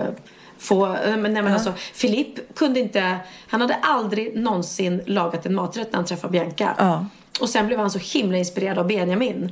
få, 0.57 0.85
eh, 0.85 1.17
men, 1.17 1.33
nej 1.33 1.43
men 1.43 1.53
alltså 1.53 1.73
Filip 1.93 2.55
kunde 2.55 2.79
inte, 2.79 3.15
han 3.47 3.61
hade 3.61 3.75
aldrig 3.81 4.35
någonsin 4.39 5.01
lagat 5.05 5.45
en 5.45 5.55
maträtt 5.55 5.87
när 5.91 5.97
han 5.97 6.05
träffade 6.05 6.31
Bianca. 6.31 6.75
Ja. 6.77 7.05
Och 7.41 7.49
sen 7.49 7.67
blev 7.67 7.79
han 7.79 7.91
så 7.91 7.99
himla 8.19 8.37
inspirerad 8.37 8.77
av 8.77 8.87
Benjamin. 8.87 9.51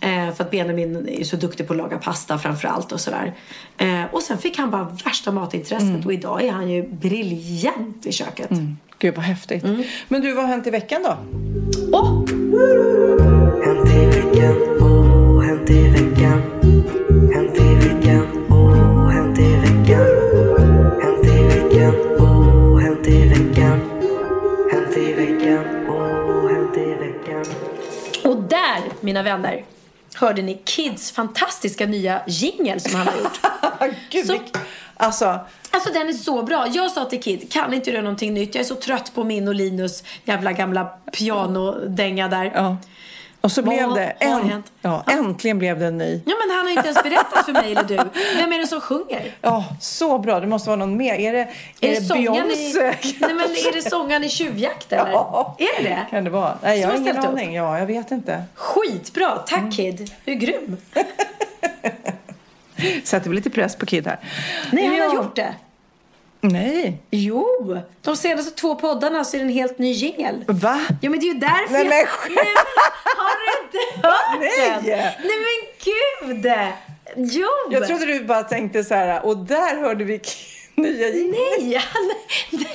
Eh, 0.00 0.34
för 0.34 0.44
att 0.44 0.50
Benjamin 0.50 1.08
är 1.08 1.24
så 1.24 1.36
duktig 1.36 1.66
på 1.66 1.72
att 1.72 1.76
laga 1.76 1.98
pasta 1.98 2.38
framförallt 2.38 2.92
och 2.92 3.00
sådär. 3.00 3.34
Eh, 3.78 4.02
och 4.12 4.22
sen 4.22 4.38
fick 4.38 4.58
han 4.58 4.70
bara 4.70 4.96
värsta 5.04 5.32
matintresset 5.32 6.04
och 6.06 6.12
idag 6.12 6.42
är 6.42 6.52
han 6.52 6.70
ju 6.70 6.82
briljant 6.88 8.06
i 8.06 8.12
köket. 8.12 8.50
Gud 8.98 9.14
vad 9.14 9.24
häftigt. 9.24 9.64
Men 10.08 10.22
du, 10.22 10.32
vad 10.32 10.44
har 10.44 10.50
hänt 10.50 10.66
i 10.66 10.70
veckan 10.70 11.02
då? 11.02 11.16
Åh! 11.92 12.18
Hänt 13.64 13.90
i 13.90 14.06
veckan, 14.06 14.56
oh, 14.80 15.42
hänt 15.42 15.70
i 15.70 15.88
veckan. 15.88 16.42
Hänt 17.34 17.60
i 17.60 17.74
veckan, 17.74 18.26
oh, 18.48 19.08
hänt 19.08 19.38
i 19.38 19.56
veckan. 19.56 20.06
Hänt 21.02 21.26
i 21.26 21.42
veckan, 21.42 21.94
oh, 22.18 22.78
hänt 22.78 23.06
i 23.08 23.28
veckan. 23.28 23.80
Hänt 24.70 24.96
i 24.96 25.12
veckan, 25.12 25.64
oh, 25.88 26.48
hänt 26.48 26.76
i 26.76 26.94
veckan. 26.94 27.44
Och 28.24 28.42
där, 28.42 28.80
mina 29.00 29.22
vänner, 29.22 29.64
hörde 30.16 30.42
ni 30.42 30.54
Kids 30.64 31.10
fantastiska 31.12 31.86
nya 31.86 32.22
jingle 32.26 32.80
som 32.80 32.94
han 32.94 33.06
har 33.06 33.16
gjort. 33.16 33.40
Gud, 34.10 34.26
Så- 34.26 34.38
Alltså, 34.98 35.38
Alltså 35.70 35.92
den 35.92 36.08
är 36.08 36.12
så 36.12 36.42
bra. 36.42 36.66
Jag 36.68 36.90
sa 36.90 37.04
till 37.04 37.22
Kid, 37.22 37.52
kan 37.52 37.74
inte 37.74 37.90
du 37.90 37.94
göra 37.94 38.02
någonting 38.04 38.34
nytt? 38.34 38.54
Jag 38.54 38.60
är 38.62 38.66
så 38.68 38.74
trött 38.74 39.14
på 39.14 39.24
min 39.24 39.48
och 39.48 39.54
Linus 39.54 40.02
jävla 40.24 40.52
gamla 40.52 40.84
pianodänga 41.12 42.28
där. 42.28 42.52
ja. 42.54 42.76
Och 43.46 43.52
så 43.52 43.62
Vad 43.62 43.74
blev 43.74 43.94
det, 43.94 44.04
en, 44.18 44.62
ja, 44.82 45.04
äntligen 45.10 45.58
blev 45.58 45.78
det 45.78 45.86
en 45.86 45.98
ny. 45.98 46.22
Ja 46.26 46.34
men 46.46 46.56
han 46.56 46.66
har 46.66 46.72
inte 46.72 46.88
ens 46.88 47.02
berättat 47.02 47.44
för 47.44 47.52
mig 47.52 47.70
eller 47.72 47.82
du. 47.84 47.96
Vem 48.36 48.52
är 48.52 48.58
det 48.58 48.66
som 48.66 48.80
sjunger? 48.80 49.34
Ja, 49.42 49.64
så 49.80 50.18
bra. 50.18 50.40
Det 50.40 50.46
måste 50.46 50.68
vara 50.68 50.76
någon 50.76 50.96
mer. 50.96 51.14
Är 51.14 51.32
det, 51.32 51.38
är 51.38 51.48
det 51.80 51.88
det 51.88 52.00
sångaren 52.04 52.50
i, 52.50 52.72
Beyoncé? 52.72 52.80
nej, 53.20 53.34
men 53.34 53.40
är 53.40 53.72
det 53.74 53.90
sångaren 53.90 54.24
i 54.24 54.28
Tjuvjakt 54.28 54.92
eller? 54.92 55.10
Ja. 55.10 55.56
Är 55.58 55.82
det 55.82 55.88
det? 55.88 56.06
Kan 56.10 56.24
det 56.24 56.30
vara? 56.30 56.58
Nej, 56.62 56.80
jag 56.80 56.88
har 56.88 56.96
ingen 56.96 57.18
upp? 57.18 57.24
aning. 57.24 57.54
Ja, 57.54 57.78
jag 57.78 57.86
vet 57.86 58.10
inte. 58.10 58.44
Skitbra, 58.54 59.36
tack 59.36 59.58
Mm. 59.58 59.70
Kid. 59.70 60.10
Du 60.24 60.32
är 60.32 60.36
grym. 60.36 60.76
Sätter 63.04 63.28
väl 63.28 63.36
lite 63.36 63.50
press 63.50 63.76
på 63.76 63.86
Kid 63.86 64.06
här. 64.06 64.18
Nej, 64.70 64.86
han 64.86 64.96
Ja. 64.96 65.04
har 65.08 65.14
gjort 65.14 65.36
det. 65.36 65.54
Nej. 66.52 66.98
Jo, 67.10 67.80
de 68.02 68.16
senaste 68.16 68.50
två 68.50 68.74
poddarna 68.74 69.24
så 69.24 69.36
är 69.36 69.38
det 69.38 69.46
en 69.46 69.52
helt 69.52 69.78
ny 69.78 69.92
jingel. 69.92 70.44
Va? 70.48 70.80
Ja 71.02 71.10
men 71.10 71.20
det 71.20 71.26
är 71.26 71.34
ju 71.34 71.40
därför 71.40 71.72
Nej, 71.72 71.88
men 71.88 71.98
jag... 71.98 72.08
skämt. 72.08 72.34
Nej, 72.36 72.44
men, 72.44 73.24
har 73.24 73.36
du 73.42 73.62
inte 73.62 74.08
hört 74.08 74.40
Nej. 74.40 74.82
den? 74.82 75.28
Nej 75.28 75.38
men 75.46 75.58
gud! 75.84 76.52
Jo! 77.16 77.48
Jag 77.70 77.86
trodde 77.86 78.06
du 78.06 78.24
bara 78.24 78.42
tänkte 78.42 78.84
så 78.84 78.94
här, 78.94 79.26
och 79.26 79.36
där 79.36 79.80
hörde 79.80 80.04
vi 80.04 80.20
nya 80.74 81.08
jingeln. 81.08 81.34
Nej. 81.60 81.82
Nej. 82.50 82.66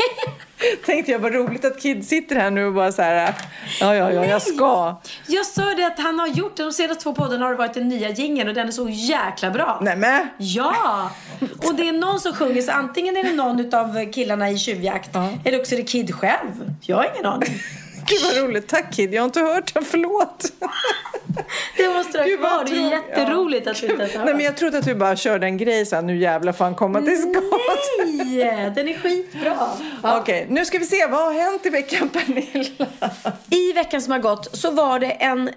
Tänkte 0.86 1.12
jag, 1.12 1.20
vad 1.20 1.34
roligt 1.34 1.66
att 1.66 1.82
Kid 1.82 2.08
sitter 2.08 2.36
här 2.36 2.52
nu 2.52 2.66
och 2.66 2.74
bara 2.74 2.92
så 2.92 3.02
här, 3.02 3.34
ja, 3.80 3.96
ja, 3.96 4.12
ja, 4.12 4.26
jag 4.26 4.42
ska. 4.42 5.02
Jag 5.28 5.46
sa 5.46 5.62
det 5.62 5.88
att 5.88 6.00
han 6.00 6.20
har 6.20 6.28
gjort 6.28 6.58
det. 6.58 6.64
De 6.64 6.72
senaste 6.72 7.04
två 7.04 7.14
poddarna 7.14 7.46
har 7.46 7.52
det 7.52 7.58
varit 7.58 7.74
den 7.74 7.88
nya 7.88 8.10
jingeln 8.10 8.50
och 8.50 8.56
den 8.56 8.68
är 8.68 8.72
så 8.72 8.90
jäkla 8.90 9.52
bra. 9.52 9.80
Nej 9.82 9.96
men. 9.96 10.28
Ja! 10.38 11.12
Och 11.40 11.76
det 11.76 11.88
är 11.88 11.94
någon 11.94 12.20
som 12.20 12.34
sjunger 12.34 12.62
så 12.62 12.72
antingen 12.72 13.18
är 13.18 13.24
det 13.24 13.34
någon 13.34 13.76
av 13.76 14.12
killarna 14.12 14.50
i 14.50 14.58
Tjuvjakt 14.58 15.16
eller 15.46 15.60
också 15.60 15.76
är 15.76 15.78
det 15.78 15.84
Kid 15.84 16.16
själv. 16.16 16.74
Jag 16.82 16.98
har 16.98 17.12
ingen 17.16 17.26
aning. 17.26 17.62
Gud 18.12 18.22
vad 18.24 18.44
roligt. 18.50 18.68
Tack 18.68 18.94
Kid. 18.94 19.14
Jag 19.14 19.22
har 19.22 19.26
inte 19.26 19.40
hört 19.40 19.74
den. 19.74 19.86
Förlåt. 19.86 20.52
Det 21.78 21.88
måste 21.88 22.24
du 22.24 22.32
ha 22.32 22.38
kvar. 22.38 22.66
Det 22.66 22.76
är 22.76 22.92
jätteroligt 22.92 23.68
att 23.68 23.82
du 23.82 23.88
inte 23.88 24.04
ens 24.04 24.16
har 24.16 24.26
Nej 24.26 24.34
men 24.34 24.46
jag 24.46 24.58
trodde 24.58 24.78
att 24.78 24.86
du 24.86 24.96
bara 24.96 25.16
körde 25.16 25.46
en 25.46 25.58
grej 25.58 25.86
så 25.86 25.96
här, 25.96 26.04
nu 26.04 26.18
jävlar 26.18 26.54
får 26.54 26.66
han 26.66 26.76
komma 26.76 27.02
till 27.02 27.18
skott. 27.22 27.44
Nej, 28.24 28.72
den 28.76 28.88
är 28.88 28.94
skitbra. 28.98 29.58
Ja. 30.04 30.18
Okej, 30.22 30.48
nu 30.50 30.66
ska 30.66 30.78
vi 30.78 30.86
se. 30.86 31.08
Vad 31.08 31.22
har 31.24 31.34
hänt 31.34 31.66
i 31.66 31.70
veckan 31.70 32.10
Pernilla? 32.10 32.86
I 33.50 33.74
veckan 33.74 34.02
som 34.02 34.12
har 34.12 34.20
gått 34.20 34.58
så 34.58 34.72
var 34.72 35.00
det 35.00 35.12
en 35.12 35.50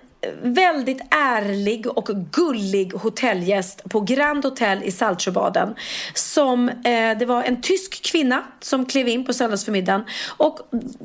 väldigt 0.43 1.01
ärlig 1.11 1.87
och 1.87 2.09
gullig 2.33 2.93
hotellgäst 2.93 3.83
på 3.91 4.01
Grand 4.01 4.45
Hotel 4.45 4.83
i 4.83 4.91
Saltsjöbaden. 4.91 5.75
Som, 6.15 6.69
eh, 6.69 7.19
det 7.19 7.27
var 7.27 7.43
en 7.43 7.61
tysk 7.61 8.03
kvinna 8.05 8.43
som 8.61 8.87
klev 8.87 9.09
in 9.09 9.25
på 9.25 9.33
söndagsförmiddagen 9.33 10.05
och, 10.37 10.59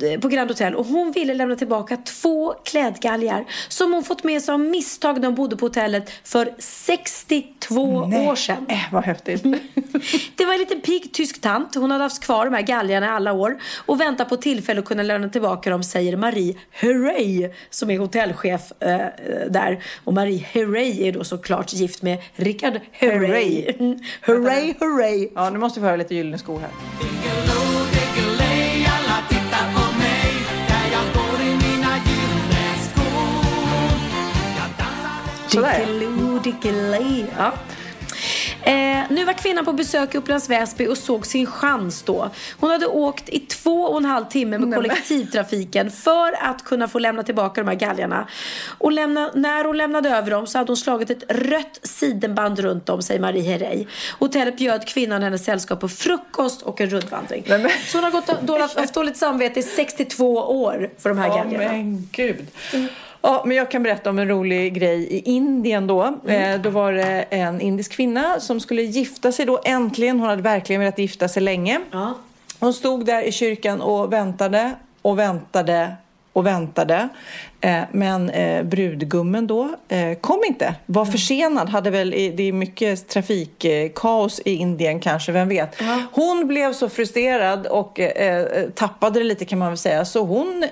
eh, 0.04 0.20
på 0.20 0.28
Grand 0.28 0.50
Hotel 0.50 0.76
och 0.76 0.86
hon 0.86 1.12
ville 1.12 1.34
lämna 1.34 1.56
tillbaka 1.56 1.98
två 1.98 2.54
klädgalgar 2.66 3.46
som 3.68 3.94
hon 3.94 4.04
fått 4.04 4.24
med 4.24 4.42
sig 4.42 4.54
av 4.54 4.60
misstag 4.60 5.20
när 5.20 5.28
hon 5.28 5.36
bodde 5.36 5.58
på 5.58 5.66
hotellet 5.66 6.12
för 6.24 6.54
62 6.60 7.84
år 7.94 8.36
sedan. 8.36 8.66
Eh, 8.70 8.78
vad 8.92 9.04
häftigt. 9.04 9.44
Det 10.36 10.46
var 10.46 10.54
en 10.54 10.60
liten 10.60 10.82
pigg 10.82 11.14
tysk 11.14 11.42
tant. 11.42 11.76
Hon 11.76 11.92
hade 11.92 12.04
haft 12.04 12.24
kvar 12.24 12.46
de 12.46 12.54
här 12.54 12.62
galgarna 12.62 13.06
i 13.06 13.10
alla 13.10 13.34
år 13.34 13.62
och 13.86 14.02
väntar 14.02 14.26
på 14.26 14.38
tillfälle 14.38 14.80
att 14.80 14.86
kunna 14.86 15.04
lämna 15.04 15.30
tillbaka 15.30 15.70
dem, 15.70 15.84
säger 15.84 16.18
Marie 16.18 16.58
Herrey 16.72 17.50
som 17.70 17.90
är 17.90 18.00
hotellchef 18.00 18.72
eh, 18.80 19.08
där. 19.50 19.84
Och 20.04 20.14
Marie 20.14 20.46
Herrey 20.52 21.08
är 21.08 21.12
då 21.12 21.24
såklart 21.24 21.74
gift 21.74 22.02
med 22.02 22.18
Richard 22.36 22.80
Herrey. 22.92 23.66
Herrey. 24.22 24.76
Herrey. 24.80 25.30
Ja, 25.36 25.50
nu 25.50 25.60
måste 25.60 25.80
vi 25.80 25.86
höra 25.86 25.96
lite 25.96 26.16
Gyllene 26.16 26.38
skor 26.38 26.60
här. 26.60 26.70
Sådär. 35.48 35.80
Dickeloo, 35.80 36.40
dickeley. 36.40 37.26
Ja. 37.38 37.54
Eh, 38.64 39.02
nu 39.10 39.26
var 39.26 39.34
kvinnan 39.34 39.66
på 39.66 39.74
besök 39.74 40.16
i 40.16 40.18
Upplands 40.18 40.50
Väsby 40.50 40.88
och 40.88 40.98
såg 40.98 41.26
sin 41.26 41.46
chans 41.46 42.02
då. 42.04 42.30
Hon 42.60 42.70
hade 42.70 42.88
åkt 42.88 43.30
i 43.30 43.40
två 43.40 43.82
och 43.84 43.98
en 43.98 44.06
halv 44.06 44.26
timme 44.26 44.58
med 44.58 44.76
kollektivtrafiken 44.76 45.92
för 45.92 46.34
att 46.44 46.64
kunna 46.64 46.88
få 46.88 47.00
lämna 47.00 47.24
tillbaka 47.24 47.62
de 47.62 47.68
här 47.68 47.76
galgarna. 47.76 48.28
Och 48.78 48.92
lämna, 48.92 49.32
när 49.36 49.66
hon 49.66 49.78
lämnade 49.78 50.10
över 50.10 50.32
dem 50.32 50.48
så 50.48 50.58
hade 50.58 50.70
hon 50.70 50.78
slagit 50.78 51.10
ett 51.10 51.24
rött 51.30 51.80
sidenband 51.84 52.60
runt 52.60 52.86
dem, 52.86 53.02
säger 53.02 53.20
Marie 53.20 53.44
Herrey. 53.52 53.86
Hotellet 54.20 54.58
bjöd 54.58 54.88
kvinnan 54.88 55.24
hennes 55.24 55.46
sällskap 55.46 55.80
på 55.80 55.90
frukost 55.90 56.62
och 56.62 56.82
en 56.82 56.90
rundvandring. 56.90 57.44
Men- 57.48 57.70
Så 57.88 57.98
hon 57.98 58.04
har 58.04 58.12
gått, 58.12 58.30
då, 58.42 58.58
haft 58.60 58.94
dåligt 58.94 59.18
samvete 59.18 59.60
i 59.60 59.64
62 59.64 60.34
år 60.38 60.90
för 61.00 61.10
de 61.10 61.18
här 61.18 61.30
galgarna. 61.30 61.72
men 61.72 62.08
gud. 62.12 62.48
Ja, 63.22 63.44
men 63.46 63.58
jag 63.58 63.72
kan 63.72 63.84
berätta 63.84 64.10
om 64.10 64.20
en 64.20 64.28
rolig 64.28 64.74
grej 64.74 65.04
i 65.04 65.20
Indien 65.20 65.88
då. 65.88 66.20
Eh, 66.28 66.62
då 66.62 66.70
var 66.70 66.94
det 66.94 67.26
en 67.30 67.62
indisk 67.62 67.92
kvinna 67.92 68.40
som 68.40 68.60
skulle 68.60 68.82
gifta 68.82 69.32
sig 69.32 69.46
då 69.46 69.60
äntligen. 69.66 70.20
Hon 70.20 70.30
hade 70.30 70.42
verkligen 70.42 70.80
velat 70.80 71.00
gifta 71.00 71.28
sig 71.28 71.44
länge. 71.44 71.82
Ja. 71.92 72.14
Hon 72.60 72.74
stod 72.74 73.06
där 73.06 73.22
i 73.22 73.32
kyrkan 73.32 73.82
och 73.82 74.14
väntade 74.14 74.76
och 75.02 75.20
väntade 75.20 75.96
och 76.40 76.46
väntade. 76.46 77.10
Eh, 77.62 77.82
men 77.92 78.30
eh, 78.30 78.64
brudgummen 78.64 79.48
då 79.48 79.76
eh, 79.88 80.18
kom 80.22 80.44
inte. 80.48 80.76
Var 80.86 81.06
försenad. 81.06 81.70
Hade 81.70 81.90
väl, 81.90 82.10
det 82.10 82.44
är 82.44 82.54
mycket 82.54 83.08
trafikkaos 83.08 84.42
i 84.46 84.56
Indien 84.56 85.00
kanske, 85.00 85.32
vem 85.32 85.50
vet. 85.50 85.76
Hon 86.12 86.48
blev 86.48 86.74
så 86.74 86.90
frustrerad 86.90 87.68
och 87.68 88.00
tappade 88.76 89.20
det 89.20 89.26
lite 89.26 89.46
kan 89.46 89.60
man 89.60 89.68
väl 89.68 89.78
säga. 89.78 90.06
Så 90.06 90.26
hon 90.26 90.66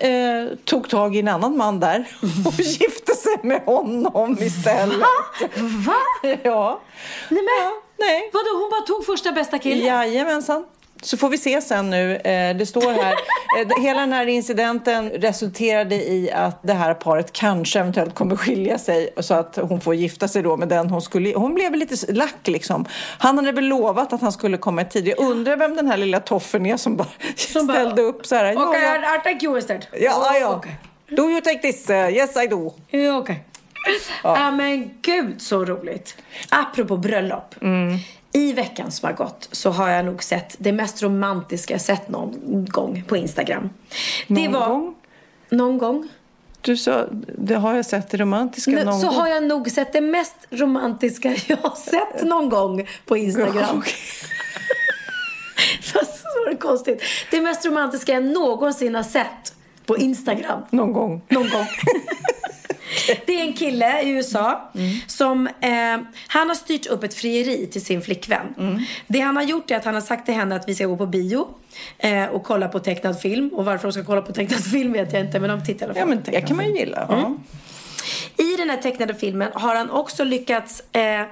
tog 0.65 0.89
tag 0.89 1.15
i 1.15 1.19
en 1.19 1.27
annan 1.27 1.57
man 1.57 1.79
där 1.79 2.07
och 2.45 2.59
gifte 2.59 3.15
sig 3.15 3.37
med 3.43 3.61
honom 3.65 4.37
istället. 4.39 4.97
Va? 4.97 5.93
Ja. 6.43 6.81
Nej, 7.29 7.41
men, 7.43 7.65
ja. 7.65 7.71
Nej. 7.99 8.29
Vadå, 8.33 8.59
hon 8.59 8.69
bara 8.69 8.81
tog 8.81 9.05
första 9.05 9.31
bästa 9.31 9.59
killen? 9.59 9.85
Jajamensan. 9.85 10.65
Så 11.01 11.17
får 11.17 11.29
vi 11.29 11.37
se 11.37 11.61
sen 11.61 11.89
nu. 11.89 12.15
Eh, 12.15 12.55
Det 12.57 12.65
står 12.65 12.91
här, 12.91 13.13
eh, 13.61 13.83
hela 13.83 13.99
den 13.99 14.13
här 14.13 14.25
incidenten 14.27 15.09
resulterade 15.09 15.95
i 15.95 16.31
att 16.31 16.59
det 16.63 16.73
här 16.73 16.93
paret 16.93 17.33
kanske 17.33 17.79
eventuellt 17.79 18.15
kommer 18.15 18.35
skilja 18.35 18.77
sig 18.77 19.13
så 19.19 19.33
att 19.33 19.55
hon 19.61 19.81
får 19.81 19.95
gifta 19.95 20.27
sig 20.27 20.41
då 20.43 20.57
med 20.57 20.67
den 20.67 20.89
hon 20.89 21.01
skulle... 21.01 21.33
Hon 21.33 21.53
blev 21.53 21.75
lite 21.75 22.13
lack 22.13 22.47
liksom. 22.47 22.85
Han 23.17 23.37
hade 23.37 23.51
väl 23.51 23.65
lovat 23.67 24.13
att 24.13 24.21
han 24.21 24.31
skulle 24.31 24.57
komma 24.57 24.81
i 24.81 24.85
tid. 24.85 25.07
Jag 25.07 25.19
undrar 25.19 25.57
vem 25.57 25.75
den 25.75 25.87
här 25.87 25.97
lilla 25.97 26.19
toffen 26.19 26.65
är 26.65 26.77
som 26.77 26.97
bara 26.97 27.07
bara- 27.67 27.73
ställde 27.73 28.01
upp 28.01 28.25
så 28.25 28.35
här. 28.35 28.55
Okej, 28.57 28.81
ja, 28.83 28.95
I, 28.95 29.17
I 29.17 29.33
take 29.33 29.45
you 29.45 29.55
instead. 29.55 29.85
ja, 29.99 30.37
ja. 30.41 30.55
Okej. 30.55 30.75
Do 31.09 31.29
you 31.29 31.41
take 31.41 31.59
this? 31.59 31.89
Uh, 31.89 31.95
yes, 31.95 32.37
I 32.43 32.47
do. 32.47 32.73
Okej. 33.19 33.43
Ja. 34.23 34.51
men 34.51 34.89
gud 35.01 35.41
så 35.41 35.65
roligt. 35.65 36.15
Apropå 36.49 36.97
bröllop. 36.97 37.55
Mm. 37.61 37.97
I 38.37 38.53
veckan 38.53 38.91
som 38.91 39.07
har 39.07 39.13
gått 39.13 39.49
så 39.51 39.69
har 39.69 39.89
jag 39.89 40.05
nog 40.05 40.23
sett 40.23 40.55
det 40.59 40.71
mest 40.71 41.03
romantiska 41.03 41.73
jag 41.73 41.81
sett 41.81 42.09
någon 42.09 42.65
gång 42.69 43.03
på 43.07 43.17
Instagram. 43.17 43.69
det 44.27 44.33
Någon 44.47 44.53
var 44.53 44.67
gång? 44.69 44.95
någon 45.49 45.77
gång. 45.77 46.07
Du 46.61 46.77
sa, 46.77 47.05
det 47.37 47.55
har 47.55 47.75
jag 47.75 47.85
sett 47.85 48.09
det 48.09 48.17
romantiska 48.17 48.71
någon 48.71 48.99
så 48.99 49.07
gång. 49.07 49.15
har 49.15 49.27
jag 49.27 49.43
nog 49.43 49.71
sett 49.71 49.93
det 49.93 50.01
mest 50.01 50.35
romantiska 50.49 51.35
jag 51.47 51.57
har 51.57 51.75
sett 51.75 52.23
någon 52.23 52.49
gång 52.49 52.87
på 53.05 53.17
Instagram. 53.17 53.83
Fast 55.81 56.21
så 56.21 56.27
var 56.45 56.49
det 56.49 56.55
konstigt. 56.57 57.01
Det 57.31 57.41
mest 57.41 57.65
romantiska 57.65 58.11
jag 58.13 58.23
någonsin 58.25 58.95
har 58.95 59.03
sett 59.03 59.53
på 59.87 59.97
Instagram. 59.97 60.61
Någon 60.69 60.93
gång. 60.93 61.21
Någon 61.29 61.49
gång. 61.49 61.67
Det 63.25 63.39
är 63.39 63.41
en 63.41 63.53
kille 63.53 64.01
i 64.01 64.09
USA 64.09 64.71
som 65.07 65.47
eh, 65.47 65.71
han 66.27 66.47
har 66.47 66.55
styrt 66.55 66.85
upp 66.85 67.03
ett 67.03 67.13
frieri 67.13 67.67
till 67.67 67.85
sin 67.85 68.01
flickvän. 68.01 68.81
Det 69.07 69.19
han 69.19 69.35
har 69.35 69.43
gjort 69.43 69.71
är 69.71 69.75
att 69.75 69.85
han 69.85 69.93
har 69.93 70.01
sagt 70.01 70.25
till 70.25 70.33
henne 70.35 70.55
att 70.55 70.69
vi 70.69 70.75
ska 70.75 70.85
gå 70.85 70.97
på 70.97 71.05
bio 71.05 71.47
eh, 71.97 72.25
och 72.25 72.43
kolla 72.43 72.67
på 72.67 72.79
tecknad 72.79 73.21
film. 73.21 73.49
Och 73.53 73.65
varför 73.65 73.87
de 73.87 73.93
ska 73.93 74.03
kolla 74.03 74.21
på 74.21 74.33
tecknad 74.33 74.63
film 74.63 74.93
vet 74.93 75.13
jag 75.13 75.21
inte 75.21 75.39
men 75.39 75.49
de 75.49 75.65
tittar 75.65 75.85
i 75.85 75.89
alla 75.89 75.93
fall 75.93 75.99
Ja, 75.99 76.05
men 76.05 76.23
det 76.23 76.41
kan 76.41 76.57
man 76.57 76.65
ju 76.65 76.79
gilla. 76.79 77.05
Ja. 77.09 77.37
I 78.43 78.55
den 78.57 78.69
här 78.69 78.77
tecknade 78.77 79.15
filmen 79.15 79.51
har 79.53 79.75
han 79.75 79.89
också 79.89 80.23
lyckats 80.23 80.83
eh, 80.95 81.25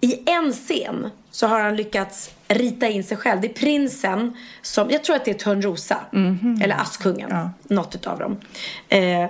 i 0.00 0.30
en 0.30 0.52
scen 0.52 1.10
så 1.30 1.46
har 1.46 1.60
han 1.60 1.76
lyckats 1.76 2.30
rita 2.48 2.88
in 2.88 3.04
sig 3.04 3.16
själv. 3.16 3.40
Det 3.40 3.48
är 3.48 3.52
prinsen 3.52 4.36
som, 4.62 4.90
jag 4.90 5.04
tror 5.04 5.16
att 5.16 5.24
det 5.24 5.30
är 5.30 5.34
Törnrosa. 5.34 5.96
Eller 6.62 6.74
Askungen. 6.74 7.50
Något 7.68 7.94
utav 7.94 8.18
dem. 8.18 8.40
Eh, 8.88 9.24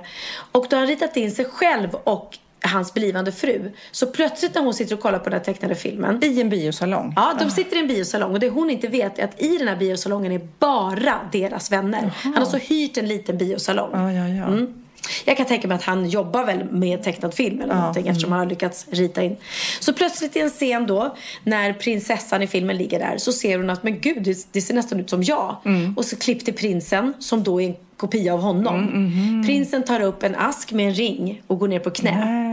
och 0.53 0.67
då 0.71 0.77
har 0.77 0.81
han 0.81 0.87
ritat 0.87 1.17
in 1.17 1.31
sig 1.31 1.45
själv 1.45 1.95
och 1.95 2.39
hans 2.63 2.95
blivande 2.95 3.33
fru. 3.33 3.73
Så 3.91 4.07
plötsligt 4.07 4.55
när 4.55 4.63
hon 4.63 4.75
sitter 4.75 4.95
och 4.95 5.01
kollar 5.01 5.19
på 5.19 5.25
den 5.25 5.33
här 5.33 5.45
tecknade 5.45 5.75
filmen. 5.75 6.25
I 6.25 6.41
en 6.41 6.49
biosalong. 6.49 7.13
Ja, 7.17 7.35
de 7.39 7.51
sitter 7.51 7.77
i 7.77 7.81
en 7.81 7.89
biosalong 7.89 8.33
och 8.33 8.41
det 8.41 8.49
hon 8.49 8.71
inte 8.71 8.89
vet 8.89 9.19
är 9.19 9.25
att 9.25 9.43
i 9.43 9.59
den 9.59 9.69
här 9.69 9.77
biosalongen 9.77 10.33
är 10.33 10.49
bara 10.59 11.21
deras 11.33 11.73
vänner. 11.73 12.13
Han 12.23 12.35
har 12.35 12.45
så 12.45 12.57
hyrt 12.57 12.97
en 12.97 13.09
liten 13.09 13.39
biosalong. 13.39 13.91
Ja, 13.93 14.13
ja, 14.13 14.29
ja. 14.29 14.45
Mm. 14.45 14.85
Jag 15.31 15.37
kan 15.37 15.47
tänka 15.47 15.69
mig 15.69 15.75
att 15.75 15.83
han 15.83 16.09
jobbar 16.09 16.45
väl 16.45 16.65
med 16.65 17.03
tecknad 17.03 17.35
film 17.35 17.61
eller 17.61 17.75
någonting 17.75 18.09
eftersom 18.09 18.33
han 18.33 18.39
har 18.39 18.47
lyckats 18.47 18.87
rita 18.91 19.23
in. 19.23 19.37
Så 19.81 19.93
plötsligt 19.93 20.37
i 20.37 20.41
en 20.41 20.51
scen 20.51 20.87
då 20.87 21.17
när 21.45 21.73
prinsessan 21.73 22.43
i 22.43 22.47
filmen 22.47 22.77
ligger 22.77 22.99
där 22.99 23.19
så 23.19 23.33
ser 23.33 23.59
hon 23.59 23.71
att 23.71 23.83
men 23.83 24.01
gud 24.01 24.23
det, 24.23 24.47
det 24.53 24.61
ser 24.61 24.75
nästan 24.75 25.01
ut 25.01 25.11
som 25.11 25.23
jag. 25.23 25.57
Och 25.97 26.05
så 26.05 26.17
klipp 26.17 26.45
till 26.45 26.55
prinsen 26.55 27.15
som 27.19 27.43
då 27.43 27.61
är 27.61 27.67
en 27.67 27.75
kopia 27.97 28.35
av 28.35 28.41
honom. 28.41 29.43
Prinsen 29.47 29.83
tar 29.83 30.01
upp 30.01 30.23
en 30.23 30.35
ask 30.35 30.73
med 30.73 30.87
en 30.89 30.95
ring 30.95 31.43
och 31.47 31.59
går 31.59 31.69
ner 31.69 31.79
på 31.79 31.91
knä. 31.91 32.47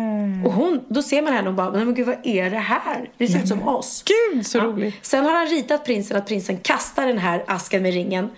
Och 0.46 0.54
hon, 0.54 0.80
då 0.88 1.04
ser 1.04 1.22
man 1.22 1.34
henne 1.34 1.50
och 1.50 1.56
bara, 1.56 1.72
nej 1.72 1.86
men 1.86 1.96
gud 1.96 2.06
vad 2.08 2.18
är 2.24 2.50
det 2.50 2.58
här? 2.58 3.10
Det 3.18 3.28
ser 3.28 3.40
ut 3.40 3.48
som 3.48 3.68
oss. 3.68 4.04
Gud, 4.06 4.48
så 4.48 4.60
roligt. 4.60 4.96
Sen 5.02 5.26
har 5.26 5.34
han 5.34 5.48
ritat 5.48 5.86
prinsen 5.86 6.18
att 6.18 6.28
prinsen 6.28 6.58
kastar 6.58 7.08
den 7.08 7.18
här 7.18 7.44
asken 7.48 7.84
med 7.84 7.94
ringen 7.94 8.30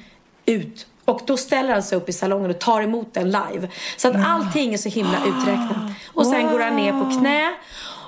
ut. 0.45 0.87
Och 1.09 1.21
då 1.25 1.37
ställer 1.37 1.73
han 1.73 1.83
sig 1.83 1.97
upp 1.97 2.09
i 2.09 2.13
salongen 2.13 2.49
och 2.49 2.59
tar 2.59 2.81
emot 2.81 3.13
den 3.13 3.25
live. 3.25 3.69
Så 3.97 4.07
att 4.07 4.15
allting 4.25 4.73
är 4.73 4.77
så 4.77 4.89
himla 4.89 5.17
uträknat. 5.17 5.77
Och 6.13 6.25
sen 6.25 6.47
går 6.47 6.59
han 6.59 6.75
ner 6.75 6.91
på 6.91 7.19
knä. 7.19 7.53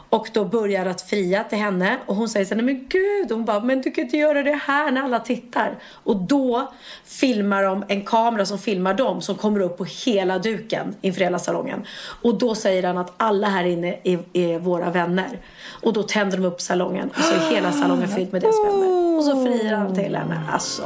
Och 0.10 0.30
då 0.34 0.46
börjar 0.46 0.86
att 0.86 1.02
fria 1.02 1.44
till 1.44 1.58
henne. 1.58 1.98
Och 2.06 2.16
hon 2.16 2.30
säger 2.30 2.46
så 2.46 2.56
här, 2.56 2.62
nej 2.62 2.76
men 2.76 2.88
gud. 2.90 3.32
Och 3.32 3.38
hon 3.38 3.46
bara, 3.46 3.60
men 3.60 3.82
du 3.82 3.92
kan 3.92 4.04
inte 4.04 4.18
göra 4.18 4.44
det 4.44 4.60
här 4.64 4.92
när 4.92 5.02
alla 5.02 5.20
tittar. 5.20 5.78
Och 6.04 6.16
då 6.16 6.72
filmar 7.06 7.64
de 7.64 7.84
en 7.88 8.06
kamera 8.06 8.46
som 8.46 8.60
filmar 8.60 8.94
dem. 8.94 9.22
Som 9.22 9.36
kommer 9.36 9.60
upp 9.60 9.78
på 9.78 9.86
hela 9.86 10.40
duken 10.40 10.96
inför 11.02 11.22
hela 11.22 11.40
salongen. 11.40 11.86
Och 12.22 12.38
då 12.38 12.56
säger 12.56 12.84
han 12.84 12.98
att 12.98 13.14
alla 13.18 13.48
här 13.48 13.64
inne 13.64 13.98
är, 14.04 14.20
är 14.34 14.60
våra 14.60 14.90
vänner. 14.90 15.40
Och 15.82 15.94
då 15.94 16.04
tänder 16.04 16.38
de 16.38 16.46
upp 16.46 16.62
salongen. 16.62 17.10
Och 17.10 17.24
så 17.24 17.34
är 17.34 17.56
hela 17.56 17.72
salongen 17.72 18.08
fylld 18.08 18.34
med 18.34 18.42
deras 18.42 18.66
vänner. 18.66 19.18
Och 19.18 19.24
så 19.24 19.46
friar 19.46 19.78
han 19.78 19.96
till 19.96 20.16
henne. 20.16 20.42
Alltså, 20.54 20.84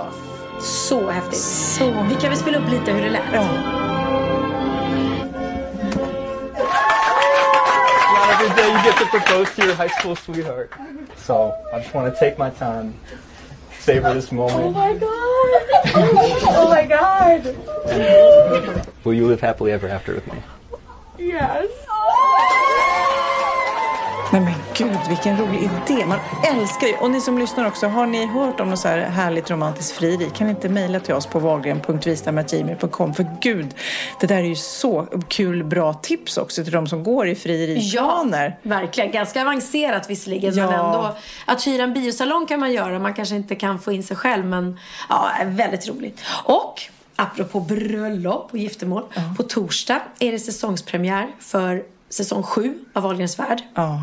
så 0.59 1.09
häftigt. 1.09 1.81
Vi 2.09 2.15
kan 2.21 2.29
väl 2.29 2.37
spela 2.39 2.57
upp 2.57 2.69
lite 2.71 2.91
hur 2.91 3.01
det 3.01 3.09
lät? 3.09 3.21
Ja. 3.33 3.41
Not 8.11 8.29
every 8.31 8.49
day 8.55 8.71
you 8.71 8.83
get 8.83 8.97
to 8.97 9.05
propose 9.05 9.55
to 9.55 9.61
your 9.65 9.75
high 9.75 9.91
school 9.99 10.15
sweetheart. 10.15 10.71
So 11.17 11.53
I 11.73 11.79
just 11.79 11.93
want 11.93 12.13
to 12.13 12.19
take 12.19 12.37
my 12.37 12.49
time, 12.49 12.93
savor 13.79 14.13
this 14.13 14.31
moment. 14.31 14.59
Oh 14.59 14.71
my 14.71 14.93
god! 14.93 15.09
Oh 16.47 16.69
my 16.69 16.85
god! 16.87 17.55
Will 19.03 19.13
you 19.13 19.27
live 19.27 19.41
happily 19.41 19.71
ever 19.71 19.87
after 19.87 20.13
with 20.15 20.27
me? 20.27 20.39
Yes! 21.17 21.67
Nej 24.35 24.43
men 24.43 24.53
gud, 24.73 24.99
vilken 25.09 25.37
rolig 25.37 25.59
idé. 25.59 26.05
Man 26.05 26.19
älskar 26.53 26.87
ju. 26.87 26.93
Och 26.95 27.11
ni 27.11 27.21
som 27.21 27.37
lyssnar 27.37 27.67
också, 27.67 27.87
har 27.87 28.05
ni 28.05 28.25
hört 28.25 28.59
om 28.59 28.69
något 28.69 28.79
så 28.79 28.87
här 28.87 28.97
härligt 28.97 29.51
romantiskt 29.51 29.91
frieri? 29.97 30.29
Kan 30.35 30.47
ni 30.47 30.53
inte 30.53 30.69
mejla 30.69 30.99
till 30.99 31.13
oss 31.13 31.25
på 31.25 31.39
wahlgren.vistam.gmail.com? 31.39 33.13
För 33.13 33.27
gud, 33.41 33.75
det 34.19 34.27
där 34.27 34.37
är 34.37 34.43
ju 34.43 34.55
så 34.55 35.07
kul, 35.27 35.63
bra 35.63 35.93
tips 35.93 36.37
också 36.37 36.63
till 36.63 36.73
de 36.73 36.87
som 36.87 37.03
går 37.03 37.27
i 37.27 37.35
frieriplaner. 37.35 38.59
Verkligen. 38.61 39.11
Ganska 39.11 39.41
avancerat 39.41 40.09
visserligen. 40.09 40.55
Men 40.55 40.63
Ja. 40.63 40.73
ändå. 40.73 41.15
Att 41.45 41.67
hyra 41.67 41.83
en 41.83 41.93
biosalong 41.93 42.45
kan 42.45 42.59
man 42.59 42.73
göra. 42.73 42.99
Man 42.99 43.13
kanske 43.13 43.35
inte 43.35 43.55
kan 43.55 43.79
få 43.79 43.91
in 43.91 44.03
sig 44.03 44.17
själv. 44.17 44.45
Men 44.45 44.79
ja, 45.09 45.31
väldigt 45.45 45.87
roligt. 45.89 46.21
Och 46.43 46.81
apropå 47.15 47.59
bröllop 47.59 48.47
och 48.51 48.57
giftermål. 48.57 49.03
På 49.37 49.43
torsdag 49.43 50.01
är 50.19 50.31
det 50.31 50.39
säsongspremiär 50.39 51.27
för 51.39 51.83
säsong 52.09 52.43
7 52.43 52.79
av 52.93 53.03
Wahlgrens 53.03 53.39
värld. 53.39 53.61
Ja. 53.75 54.01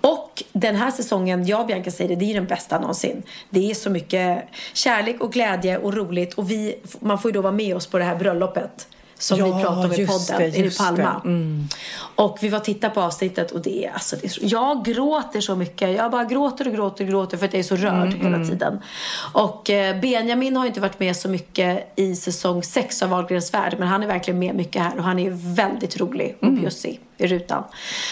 Och 0.00 0.42
den 0.52 0.76
här 0.76 0.90
säsongen, 0.90 1.46
jag 1.46 1.60
och 1.60 1.66
Bianca 1.66 1.90
säger 1.90 2.08
det, 2.08 2.16
det 2.16 2.30
är 2.30 2.34
den 2.34 2.46
bästa 2.46 2.78
någonsin. 2.80 3.22
Det 3.50 3.70
är 3.70 3.74
så 3.74 3.90
mycket 3.90 4.44
kärlek 4.72 5.20
och 5.20 5.32
glädje 5.32 5.78
och 5.78 5.94
roligt. 5.94 6.34
Och 6.34 6.50
vi, 6.50 6.76
man 7.00 7.18
får 7.18 7.30
ju 7.30 7.32
då 7.32 7.40
vara 7.40 7.52
med 7.52 7.76
oss 7.76 7.86
på 7.86 7.98
det 7.98 8.04
här 8.04 8.16
bröllopet. 8.16 8.88
Som 9.18 9.38
Ja, 9.38 9.44
vi 9.46 9.62
pratade 9.64 9.86
om 9.86 9.92
i 9.92 10.06
podden, 10.06 10.38
det, 10.50 10.56
i 10.58 10.70
Palma. 10.70 11.20
Mm. 11.24 11.68
Och 12.14 12.38
vi 12.40 12.48
var 12.48 12.58
och 12.58 12.64
tittade 12.64 12.94
på 12.94 13.00
avsnittet 13.00 13.50
och 13.50 13.60
det 13.60 13.90
alltså, 13.94 14.16
det 14.16 14.26
är 14.26 14.28
så, 14.28 14.40
jag 14.42 14.84
gråter 14.84 15.40
så 15.40 15.56
mycket. 15.56 15.96
Jag 15.96 16.10
bara 16.10 16.24
gråter 16.24 16.66
och 16.68 16.74
gråter 16.74 17.04
och 17.04 17.10
gråter 17.10 17.36
för 17.36 17.46
att 17.46 17.52
jag 17.52 17.58
är 17.60 17.64
så 17.64 17.76
rörd 17.76 18.08
Mm, 18.14 18.20
hela 18.32 18.44
tiden. 18.44 18.80
Och 19.32 19.70
eh, 19.70 20.00
Benjamin 20.00 20.56
har 20.56 20.66
inte 20.66 20.80
varit 20.80 21.00
med 21.00 21.16
så 21.16 21.28
mycket 21.28 21.92
i 21.96 22.14
säsong 22.16 22.62
6 22.62 23.02
av 23.02 23.08
Wahlgrens 23.08 23.54
värld. 23.54 23.74
Men 23.78 23.88
han 23.88 24.02
är 24.02 24.06
verkligen 24.06 24.38
med 24.38 24.54
mycket 24.54 24.82
här 24.82 24.96
och 24.98 25.04
han 25.04 25.18
är 25.18 25.30
väldigt 25.54 26.00
rolig 26.00 26.36
och 26.40 26.48
Mm. 26.48 26.60
bjussig 26.60 27.00
i 27.16 27.26
rutan. 27.26 27.64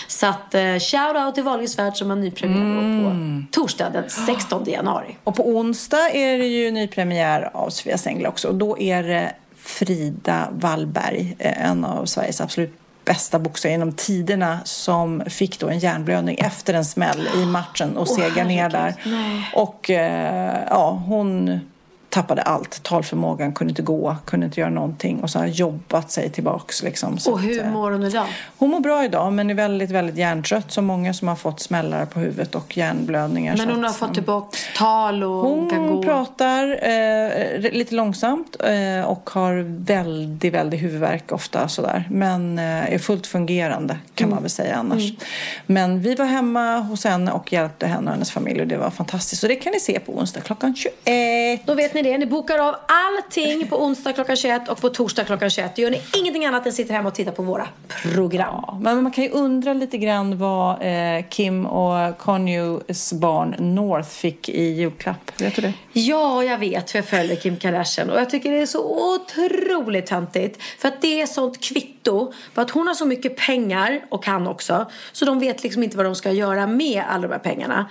Så 0.09 0.27
att 0.27 0.55
eh, 0.55 0.63
shout 0.79 1.17
out 1.27 1.35
till 1.35 1.45
Wahlgrens 1.45 1.79
värld 1.79 1.97
som 1.97 2.11
har 2.11 2.17
nypremiär 2.17 2.75
då 2.75 2.81
på 3.05 3.11
Mm. 3.11 3.47
torsdag 3.51 3.91
den 3.91 4.11
16 4.11 4.65
januari. 4.67 5.17
Och 5.25 5.35
på 5.37 5.49
onsdag 5.49 6.11
är 6.15 6.39
det 6.39 6.47
ju 6.47 6.71
nypremiär 6.71 7.51
av 7.55 7.71
Sofia 7.71 7.99
Sängla 7.99 8.29
också. 8.29 8.49
Och 8.49 8.55
då 8.55 8.79
är 8.79 9.03
det 9.03 9.33
Frida 9.67 10.49
Wallberg, 10.53 11.37
eh, 11.39 11.67
en 11.67 11.85
av 11.85 12.05
Sveriges 12.05 12.41
absolut 12.41 12.79
bästa 13.05 13.39
boxare 13.39 13.73
genom 13.73 13.93
tiderna 13.93 14.59
som 14.65 15.23
fick 15.27 15.61
då 15.61 15.69
en 15.69 15.79
hjärnblödning 15.79 16.37
efter 16.39 16.75
en 16.75 16.85
smäll 16.85 17.29
i 17.37 17.47
matchen 17.47 17.97
och 17.97 18.09
segar 18.09 18.45
ner 18.45 18.69
där. 18.69 18.95
Och 19.55 19.91
eh, 19.91 20.67
ja, 20.71 21.03
hon 21.07 21.61
tappade 22.17 22.43
allt. 22.43 22.83
Talförmågan, 22.83 23.53
kunde 23.53 23.71
inte 23.71 23.83
gå, 23.83 24.17
kunde 24.25 24.47
inte 24.47 24.61
göra 24.61 24.71
någonting 24.71 25.21
och 25.21 25.31
så 25.31 25.39
har 25.39 25.47
jobbat 25.47 26.11
sig 26.11 26.31
tillbaks. 26.31 26.83
Liksom, 26.83 27.19
så 27.19 27.33
Och 27.33 27.41
hur 27.41 27.61
att, 27.61 27.67
eh, 27.67 27.73
mår 27.73 27.91
hon 27.91 28.03
idag? 28.03 28.27
hon 28.59 28.71
mår 28.71 28.81
bra 28.81 29.05
idag 29.05 29.33
men 29.33 29.51
är 29.51 29.55
väldigt, 29.55 29.91
väldigt 29.91 30.17
hjärntrött. 30.17 30.73
Så 30.73 30.83
många 30.83 31.15
som 31.15 31.29
har 31.29 31.37
fått 31.37 31.61
smällar 31.61 32.07
på 32.07 32.21
huvudet 32.21 32.55
och 32.55 32.77
hjärnblödningar. 32.77 33.57
Men 33.57 33.71
hon 33.71 33.83
har 33.83 33.91
att, 33.91 33.97
fått 33.97 34.15
tillbaka 34.15 34.59
tal 34.77 35.25
och 35.25 35.31
hon 35.31 35.71
kan 35.71 35.87
gå. 35.87 36.03
pratar 36.03 36.89
eh, 36.89 37.73
lite 37.73 37.95
långsamt 37.95 38.57
eh, 38.61 39.07
och 39.07 39.31
har 39.31 39.65
väldigt, 39.85 40.55
väldigt 40.55 40.83
huvudvärk 40.83 41.33
ofta 41.33 41.69
sådär. 41.69 42.09
Men 42.11 42.59
eh, 42.59 42.95
är 42.95 42.99
fullt 42.99 43.27
fungerande 43.27 43.99
kan 44.15 44.31
man 44.31 44.43
väl 44.43 44.51
säga 44.51 44.77
annars. 44.77 45.13
Men 45.67 46.01
vi 46.01 46.15
var 46.15 46.27
hemma 46.27 46.79
hos 46.79 47.05
henne 47.05 47.33
och 47.33 47.53
hjälpte 47.53 47.87
henne 47.87 48.07
och 48.07 48.13
hennes 48.13 48.31
familj 48.31 48.61
och 48.61 48.67
det 48.67 48.77
var 48.77 48.91
fantastiskt. 48.91 49.41
Så 49.41 49.49
det 49.49 49.57
kan 49.57 49.73
ni 49.73 49.81
se 49.81 50.01
på 50.01 50.13
onsdag 50.13 50.41
klockan 50.41 50.77
21. 50.77 51.67
Då 51.67 51.75
vet 51.75 51.95
ni 51.95 52.06
det. 52.07 52.19
Ni 52.19 52.27
bokar 52.27 52.59
av 52.59 52.77
allting 52.87 53.69
på 53.69 53.85
onsdag 53.85 54.13
klockan 54.13 54.37
21 54.37 54.69
och 54.69 54.81
på 54.81 54.89
torsdag 54.89 55.25
klockan 55.25 55.51
21. 55.51 55.77
Då 55.77 55.83
gör 55.83 55.91
ni 55.91 56.03
ingenting 56.17 56.47
annat 56.47 56.67
än 56.67 56.73
sitter 56.73 56.95
hemma 56.95 57.09
och 57.09 57.15
tittar 57.15 57.33
på 57.33 57.43
våra 57.43 57.69
program. 58.03 58.65
Ja, 58.67 58.79
men 58.81 59.03
man 59.03 59.13
kan 59.13 59.25
ju 59.25 59.31
undra 59.31 59.73
lite 59.73 59.99
grann 59.99 60.39
vad 60.39 60.83
eh, 60.83 61.25
Kim 61.29 61.67
och 61.67 62.19
Kanyes 62.19 63.13
barn 63.13 63.55
North 63.59 64.09
fick 64.09 64.49
i 64.49 64.63
julklapp. 64.63 65.41
Vet 65.41 65.57
du 65.57 65.63
det? 65.63 65.73
Ja, 65.93 66.45
jag 66.45 66.59
vet 66.59 66.91
för 66.91 66.99
jag 66.99 67.07
följer 67.07 67.37
Kim 67.37 67.57
Kardashian 67.57 68.11
och 68.11 68.21
jag 68.21 68.31
tycker 68.31 68.51
det 68.51 68.59
är 68.59 68.67
så 68.67 69.15
otroligt 69.15 70.07
töntigt. 70.07 70.63
För 70.79 70.89
att 70.89 71.01
det 71.01 71.21
är 71.21 71.27
sånt 71.27 71.61
kvitto 71.61 72.33
på 72.55 72.61
att 72.61 72.71
hon 72.71 72.87
har 72.87 72.95
så 72.95 73.07
mycket 73.07 73.37
pengar 73.37 74.01
och 74.09 74.27
han 74.27 74.47
också. 74.47 74.91
Så 75.13 75.25
de 75.25 75.39
vet 75.39 75.63
liksom 75.63 75.83
inte 75.83 75.97
vad 75.97 76.07
de 76.07 76.15
ska 76.15 76.33
göra 76.33 76.67
med 76.67 77.05
alla 77.09 77.23
de 77.29 77.33
här 77.33 77.41
pengarna. 77.41 77.91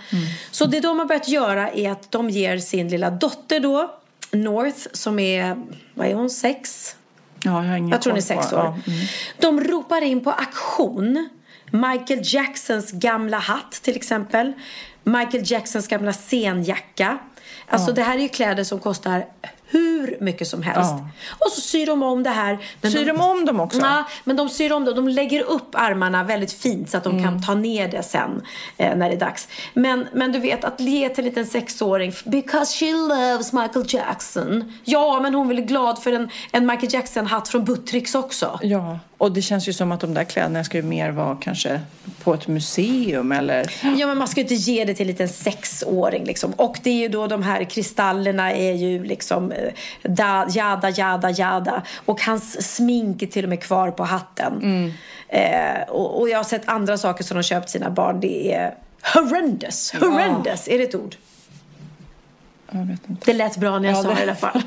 Så 0.51 0.65
det 0.65 0.79
de 0.79 0.99
har 0.99 1.05
börjat 1.05 1.27
göra 1.27 1.69
är 1.69 1.91
att 1.91 2.11
de 2.11 2.29
ger 2.29 2.57
sin 2.57 2.89
lilla 2.89 3.09
dotter 3.09 3.59
då, 3.59 3.91
North, 4.35 4.87
som 4.91 5.19
är, 5.19 5.57
vad 5.93 6.07
är 6.07 6.13
hon, 6.13 6.29
sex? 6.29 6.95
Ja, 7.43 7.63
jag 7.63 7.69
har 7.69 7.77
ingen 7.77 7.89
Jag 7.89 8.01
tror 8.01 8.11
hon 8.11 8.17
är 8.17 8.21
sex 8.21 8.53
år. 8.53 8.59
ja, 8.59 8.67
mm. 8.67 8.99
De 9.39 9.61
ropar 9.61 10.01
in 10.01 10.23
på 10.23 10.31
auktion 10.31 11.29
Michael 11.71 12.19
Jacksons 12.23 12.91
gamla 12.91 13.37
hatt 13.37 13.71
till 13.71 13.95
exempel. 13.95 14.53
Michael 15.03 15.43
Jacksons 15.45 15.87
gamla 15.87 16.13
scenjacka. 16.13 17.17
Alltså 17.67 17.91
det 17.91 18.03
här 18.03 18.17
är 18.17 18.21
ju 18.21 18.29
kläder 18.29 18.63
som 18.63 18.79
kostar 18.79 19.25
hur 19.75 20.17
mycket 20.21 20.47
som 20.47 20.61
helst. 20.63 20.91
Ja. 20.91 21.07
Och 21.39 21.51
så 21.51 21.61
syr 21.61 21.85
de 21.85 22.03
om 22.03 22.23
det 22.23 22.29
här. 22.29 22.57
Men 22.81 22.91
Syr 22.91 23.05
de 23.05 23.21
om 23.21 23.45
dem 23.45 23.59
också? 23.59 23.79
Ja, 23.79 24.03
men 24.23 24.35
de 24.35 24.49
syr 24.49 24.73
om 24.73 24.85
det. 24.85 24.93
De 24.93 25.07
lägger 25.07 25.43
upp 25.43 25.69
armarna 25.73 26.23
väldigt 26.23 26.51
fint 26.53 26.89
så 26.89 26.97
att 26.97 27.03
de 27.03 27.11
Mm. 27.15 27.23
kan 27.23 27.43
ta 27.43 27.53
ner 27.53 27.87
det 27.87 28.03
sen 28.03 28.41
eh, 28.77 28.95
när 28.95 29.09
det 29.09 29.15
är 29.15 29.19
dags. 29.19 29.47
Men, 29.73 30.07
men 30.13 30.31
du 30.31 30.39
vet, 30.39 30.63
att 30.63 30.79
ge 30.79 31.09
till 31.09 31.23
en 31.23 31.29
liten 31.29 31.45
sexåring 31.45 32.13
because 32.25 32.77
she 32.79 32.91
loves 32.91 33.53
Michael 33.53 33.85
Jackson. 33.87 34.73
Ja, 34.83 35.19
men 35.19 35.33
hon 35.35 35.47
väl 35.47 35.61
glad 35.61 36.03
för 36.03 36.11
en, 36.11 36.29
en 36.51 36.65
Michael 36.65 36.93
Jackson-hatt 36.93 37.47
från 37.47 37.65
Buttricks 37.65 38.15
också. 38.15 38.59
Ja, 38.63 38.99
och 39.17 39.31
det 39.31 39.41
känns 39.41 39.67
ju 39.67 39.73
som 39.73 39.91
att 39.91 39.99
de 39.99 40.13
där 40.13 40.23
kläderna 40.23 40.63
ska 40.63 40.77
ju 40.77 40.83
mer 40.83 41.11
vara 41.11 41.37
kanske 41.41 41.81
på 42.23 42.33
ett 42.33 42.47
museum 42.47 43.31
eller... 43.31 43.71
Ja, 43.97 44.07
men 44.07 44.17
man 44.17 44.27
ska 44.27 44.39
ju 44.39 44.41
inte 44.41 44.55
ge 44.55 44.85
det 44.85 44.93
till 44.93 45.03
en 45.03 45.07
liten 45.07 45.29
sexåring 45.29 46.25
liksom. 46.25 46.51
Och 46.53 46.77
det 46.83 46.89
är 46.89 46.99
ju 46.99 47.07
då 47.07 47.27
de 47.27 47.43
här 47.43 47.63
kristallerna 47.63 48.51
är 48.51 48.73
ju 48.73 49.03
liksom 49.03 49.51
eh, 49.51 49.73
da, 50.03 50.47
jada, 50.49 50.89
jada, 50.89 51.29
jada. 51.29 51.83
Och 52.05 52.21
hans 52.21 52.75
smink 52.75 53.21
är 53.21 53.27
till 53.27 53.43
och 53.43 53.49
med 53.49 53.63
kvar 53.63 53.91
på 53.91 54.03
hatten. 54.03 54.93
Eh, 55.27 55.89
och, 55.89 56.19
och 56.19 56.29
jag 56.29 56.37
har 56.37 56.43
sett 56.43 56.67
andra 56.67 56.97
saker 56.97 57.23
som 57.23 57.37
de 57.37 57.43
köpt 57.43 57.69
sina 57.69 57.89
barn. 57.89 58.19
Det 58.19 58.53
är 58.53 58.75
horrendous. 59.13 59.93
Horrendous, 59.93 60.67
är 60.67 60.77
det 60.77 60.83
ett 60.83 60.95
ord? 60.95 61.15
Det 63.25 63.33
lät 63.33 63.57
bra 63.57 63.79
när 63.79 63.89
jag 63.89 63.97
Ja, 63.97 64.03
sa 64.03 64.13
det- 64.13 64.19
i 64.19 64.23
alla 64.23 64.35
fall. 64.35 64.61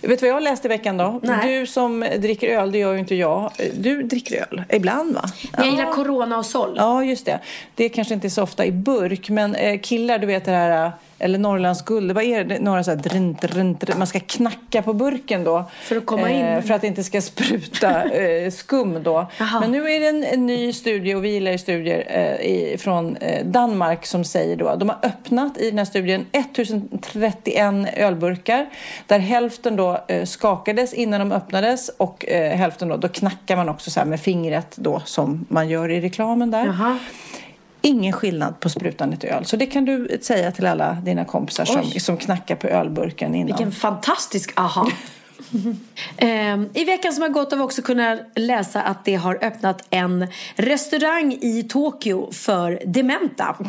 Vet 0.00 0.20
du 0.20 0.26
vad 0.26 0.36
jag 0.36 0.42
läste 0.42 0.68
i 0.68 0.68
veckan 0.68 0.96
då? 0.96 1.20
Nej. 1.22 1.58
Du 1.60 1.66
som 1.66 2.00
dricker 2.18 2.48
öl, 2.60 2.72
det 2.72 2.78
gör 2.78 2.92
ju 2.92 2.98
inte 2.98 3.14
jag. 3.14 3.50
Du 3.78 4.02
dricker 4.02 4.46
öl, 4.50 4.62
ibland 4.68 5.14
va? 5.14 5.24
Jag 5.56 5.66
gillar 5.66 5.92
Corona 5.92 6.38
och 6.38 6.46
Sol. 6.46 6.74
Ja, 6.76 7.04
just 7.04 7.26
det. 7.26 7.40
Det 7.74 7.88
kanske 7.88 8.14
inte 8.14 8.26
är 8.26 8.28
så 8.30 8.42
ofta 8.42 8.64
i 8.66 8.72
burk, 8.72 9.28
men 9.30 9.54
eh, 9.54 9.80
killar, 9.80 10.18
du 10.18 10.26
vet 10.26 10.44
det 10.44 10.50
här, 10.50 10.86
eh, 10.86 10.92
eller 11.18 11.38
Norrlands 11.38 11.82
guld, 11.84 12.12
vad 12.12 12.24
är 12.24 12.44
det? 12.44 12.58
Några 12.58 12.84
så 12.84 12.90
här 12.90 12.98
drint, 12.98 13.40
drint, 13.40 13.80
drint. 13.80 13.98
Man 13.98 14.06
ska 14.06 14.20
knacka 14.20 14.82
på 14.82 14.92
burken 14.92 15.44
då. 15.44 15.64
För 15.82 15.96
att 15.96 16.06
komma 16.06 16.30
in. 16.30 16.62
För 16.62 16.74
att 16.74 16.80
det 16.80 16.86
inte 16.86 17.04
ska 17.04 17.20
spruta 17.20 18.02
eh, 18.10 18.50
skum 18.50 19.02
då. 19.02 19.26
Jaha. 19.38 19.60
Men 19.60 19.72
nu 19.72 19.90
är 19.90 20.00
det 20.00 20.08
en, 20.08 20.24
en 20.24 20.46
ny 20.46 20.72
studie, 20.72 21.14
och 21.14 21.24
vi 21.24 21.28
gillar 21.28 21.52
ju 21.52 21.58
studier 21.58 22.04
eh, 22.08 22.46
i, 22.46 22.76
från 22.78 23.16
eh, 23.16 23.46
Danmark 23.46 24.06
som 24.06 24.24
säger 24.24 24.56
då, 24.56 24.76
de 24.76 24.88
har 24.88 24.98
öppnat 25.02 25.58
i 25.58 25.70
den 25.70 25.78
här 25.78 25.84
studien 25.84 26.26
1031 26.32 27.74
ölburkar 27.96 28.66
där 29.06 29.18
hälften 29.18 29.76
då 29.76 30.04
eh, 30.08 30.24
skakades 30.24 30.94
innan 30.94 31.20
de 31.20 31.32
öppnades 31.32 31.88
och 31.88 32.26
eh, 32.28 32.56
hälften 32.56 32.88
då, 32.88 32.96
då 32.96 33.08
knackar 33.08 33.56
man 33.56 33.68
också 33.68 33.90
så 33.90 34.04
med 34.04 34.20
fingret 34.20 34.76
då 34.76 35.02
som 35.04 35.46
man 35.48 35.68
gör 35.68 35.90
i 35.90 36.00
reklamen 36.00 36.50
där. 36.50 36.66
Jaha. 36.66 36.98
Ingen 37.86 38.12
skillnad 38.12 38.60
på 38.60 38.68
sprutandet 38.68 39.24
öl. 39.24 39.44
Så 39.44 39.56
det 39.56 39.66
kan 39.66 39.84
du 39.84 40.18
säga 40.22 40.52
till 40.52 40.66
alla 40.66 40.92
dina 40.94 41.24
kompisar 41.24 41.64
som, 41.64 42.00
som 42.00 42.16
knackar 42.16 42.56
på 42.56 42.66
ölburken 42.66 43.34
innan. 43.34 43.46
Vilken 43.46 43.72
fantastisk 43.72 44.52
aha. 44.56 44.88
Ehm, 46.16 46.68
I 46.74 46.84
veckan 46.84 47.12
som 47.12 47.22
har 47.22 47.28
gått 47.28 47.50
har 47.50 47.58
vi 47.58 47.64
också 47.64 47.82
kunnat 47.82 48.18
läsa 48.34 48.82
att 48.82 49.04
det 49.04 49.14
har 49.14 49.44
öppnat 49.44 49.86
en 49.90 50.26
restaurang 50.56 51.32
i 51.32 51.62
Tokyo 51.62 52.32
för 52.32 52.82
dementa. 52.86 53.56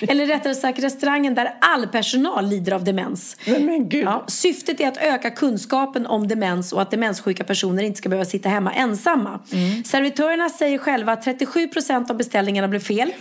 Eller 0.00 0.26
rättare 0.26 0.54
sagt 0.54 0.78
restaurangen 0.78 1.34
där 1.34 1.54
all 1.60 1.86
personal 1.86 2.46
lider 2.46 2.72
av 2.72 2.84
demens. 2.84 3.36
Men 3.46 3.88
gud. 3.88 4.04
Ja, 4.04 4.24
syftet 4.28 4.80
är 4.80 4.88
att 4.88 4.96
öka 4.96 5.30
kunskapen 5.30 6.06
om 6.06 6.28
demens 6.28 6.72
och 6.72 6.82
att 6.82 6.90
demenssjuka 6.90 7.44
personer 7.44 7.82
inte 7.82 7.98
ska 7.98 8.08
behöva 8.08 8.24
sitta 8.24 8.48
hemma 8.48 8.72
ensamma. 8.72 9.40
Servitörerna 9.84 10.48
säger 10.48 10.78
själva 10.78 11.12
att 11.12 11.22
37 11.22 11.68
procent 11.68 12.10
av 12.10 12.16
beställningarna 12.16 12.68
blev 12.68 12.80
fel. 12.80 13.12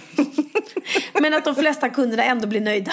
men 1.21 1.33
att 1.33 1.45
de 1.45 1.55
flesta 1.55 1.89
kunderna 1.89 2.23
ändå 2.23 2.47
blir 2.47 2.61
nöjda. 2.61 2.91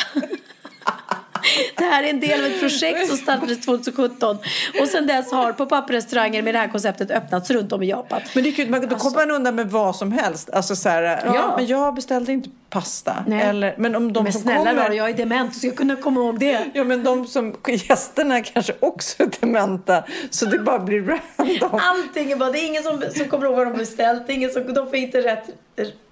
Det 1.76 1.84
här 1.84 2.03
är 2.03 2.11
en 2.11 2.20
del 2.20 2.40
av 2.40 2.47
ett 2.47 2.61
projekt 2.61 3.09
som 3.09 3.16
startades 3.16 3.61
2017 3.66 4.38
och 4.80 4.88
sedan 4.88 5.07
dess 5.07 5.32
har 5.32 5.53
pop-up-restauranger 5.53 6.43
med 6.43 6.55
det 6.55 6.59
här 6.59 6.68
konceptet 6.68 7.11
öppnats 7.11 7.51
runt 7.51 7.72
om 7.72 7.82
i 7.82 7.86
Japan. 7.86 8.20
Men 8.34 8.45
det 8.45 8.51
är 8.51 8.53
kul, 8.53 8.70
man, 8.70 8.88
då 8.88 8.97
kommer 8.97 9.16
man 9.26 9.30
undan 9.30 9.55
med 9.55 9.70
vad 9.70 9.97
som 9.97 10.12
helst. 10.12 10.51
Alltså 10.51 10.76
så 10.76 10.88
här, 10.88 11.03
ja. 11.03 11.20
Ja. 11.34 11.55
men 11.57 11.66
jag 11.66 11.95
beställde 11.95 12.32
inte 12.32 12.49
pasta. 12.70 13.24
Nej. 13.26 13.43
Eller, 13.43 13.74
men 13.78 13.97
om 13.97 14.12
de 14.12 14.24
Men 14.24 14.32
som 14.32 14.43
snälla 14.43 14.59
kommer... 14.70 14.74
rara, 14.82 14.95
jag 14.95 15.11
är 15.11 15.14
dement 15.14 15.51
och 15.51 15.57
ska 15.57 15.70
kunna 15.70 15.97
komma 15.97 16.20
ihåg 16.20 16.38
det. 16.38 16.59
Ja, 16.74 16.84
men 16.84 17.05
de 17.05 17.26
som, 17.26 17.57
gästerna 17.88 18.40
kanske 18.43 18.72
också 18.80 19.22
är 19.22 19.30
dementa. 19.40 20.05
Så 20.30 20.47
det 20.47 20.59
bara 20.59 20.78
blir 20.78 21.01
random. 21.38 21.80
Allting 21.82 22.32
är 22.32 22.36
bara, 22.36 22.51
det 22.51 22.59
är 22.59 22.66
ingen 22.66 22.82
som, 22.82 23.03
som 23.16 23.28
kommer 23.28 23.47
ihåg 23.47 23.57
vad 23.57 23.66
de 23.66 23.76
beställt, 23.78 24.30
ingen 24.30 24.51
som, 24.51 24.74
de 24.74 24.86
får 24.86 24.97
inte 24.97 25.18
rätt, 25.22 25.45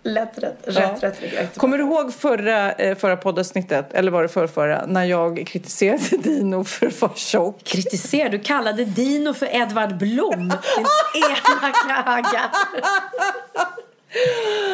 lätt, 0.02 0.38
rätt, 0.38 0.58
rätt, 0.64 0.76
Ja. 0.76 0.96
rätt, 1.08 1.22
rätt. 1.22 1.58
Kommer 1.58 1.78
du 1.78 1.84
ihåg 1.84 2.14
förra, 2.14 2.72
eh, 2.72 2.96
förra 2.96 3.16
poddavsnittet, 3.16 3.92
eller 3.92 4.10
var 4.10 4.22
det 4.22 4.48
förra, 4.48 4.86
när 4.86 5.04
jag 5.04 5.19
kritiserade 5.46 6.16
Dino 6.18 6.64
för 6.64 6.86
att 6.86 7.00
vara 7.00 7.14
tjock? 7.14 7.64
Kritisera, 7.64 8.28
du 8.28 8.38
kallade 8.38 8.84
Dino 8.84 9.34
för 9.34 9.54
Edvard 9.56 9.96
Blom. 9.98 10.48
Din 11.14 11.22
elaka 11.24 12.10
hagga. 12.10 12.50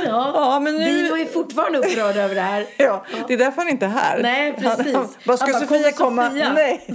Ja, 0.06 0.32
Ja, 0.34 0.60
men 0.60 0.76
nu... 0.76 0.84
Dino 0.84 1.16
är 1.16 1.24
fortfarande 1.26 1.78
upprörd 1.78 2.16
över 2.16 2.34
det 2.34 2.40
här. 2.40 2.66
Ja, 2.76 3.04
det 3.28 3.34
är 3.34 3.38
därför 3.38 3.56
han 3.62 3.68
inte 3.68 3.86
är 3.86 3.90
här. 3.90 4.22
Nej, 4.22 4.52
precis. 4.58 4.94
Han- 4.94 5.08
Vad 5.24 5.38
ska 5.38 5.52
Han 5.52 5.60
bara, 5.60 5.60
Sofia 5.68 5.92
"Kommer 5.92 6.10
komma? 6.10 6.28
Sofia?" 6.30 6.52
Nej. 6.52 6.86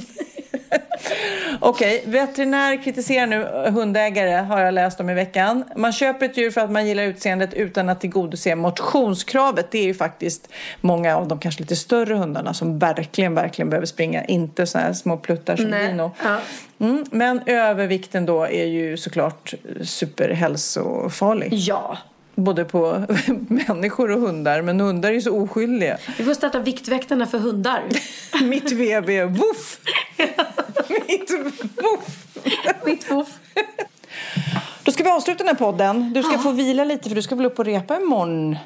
Okej, 1.59 2.03
veterinär 2.05 2.83
kritiserar 2.83 3.27
nu 3.27 3.71
hundägare 3.71 4.31
har 4.31 4.61
jag 4.61 4.73
läst 4.73 4.99
om 4.99 5.09
i 5.09 5.13
veckan. 5.13 5.63
Man 5.75 5.93
köper 5.93 6.25
ett 6.25 6.37
djur 6.37 6.51
för 6.51 6.61
att 6.61 6.71
man 6.71 6.87
gillar 6.87 7.03
utseendet 7.03 7.53
utan 7.53 7.89
att 7.89 8.01
tillgodose 8.01 8.55
motionskravet. 8.55 9.71
Det 9.71 9.79
är 9.79 9.83
ju 9.83 9.93
faktiskt 9.93 10.49
många 10.81 11.17
av 11.17 11.27
de 11.27 11.39
kanske 11.39 11.61
lite 11.61 11.75
större 11.75 12.13
hundarna 12.13 12.53
som 12.53 12.79
verkligen, 12.79 13.35
verkligen 13.35 13.69
behöver 13.69 13.87
springa. 13.87 14.25
Inte 14.25 14.65
sådana 14.65 14.87
här 14.87 14.93
små 14.93 15.17
pluttar 15.17 15.55
som 15.55 15.65
Nej. 15.65 15.87
Dino. 15.87 16.11
Ja. 16.23 16.39
Mm, 16.79 17.05
men 17.11 17.41
övervikten 17.45 18.25
då 18.25 18.43
är 18.43 18.65
ju 18.65 18.97
såklart 18.97 19.53
superhälsofarlig. 19.83 21.53
Ja. 21.53 21.97
Både 22.35 22.65
på 22.65 23.05
människor 23.47 24.11
och 24.11 24.19
hundar. 24.19 24.61
Men 24.61 24.79
hundar 24.79 25.11
är 25.11 25.19
så 25.19 25.41
oskyldiga. 25.41 25.97
Vi 26.17 26.23
får 26.23 26.33
starta 26.33 26.59
Viktväktarna 26.59 27.27
för 27.27 27.39
hundar. 27.39 27.83
Mitt 28.43 28.71
VB, 28.71 29.23
woof! 29.23 29.79
Mitt 31.07 31.31
woof! 31.81 32.27
Mitt 32.85 33.11
woof. 33.11 33.27
Då 34.83 34.91
ska 34.91 35.03
vi 35.03 35.09
avsluta 35.09 35.37
den 35.37 35.47
här 35.47 35.55
podden. 35.55 36.13
Du 36.13 36.23
ska 36.23 36.37
få 36.37 36.51
vila 36.51 36.83
lite 36.83 37.09
för 37.09 37.15
du 37.15 37.21
ska 37.21 37.35
väl 37.35 37.45
upp 37.45 37.59
och 37.59 37.65
repa 37.65 37.95
imorgon? 38.01 38.57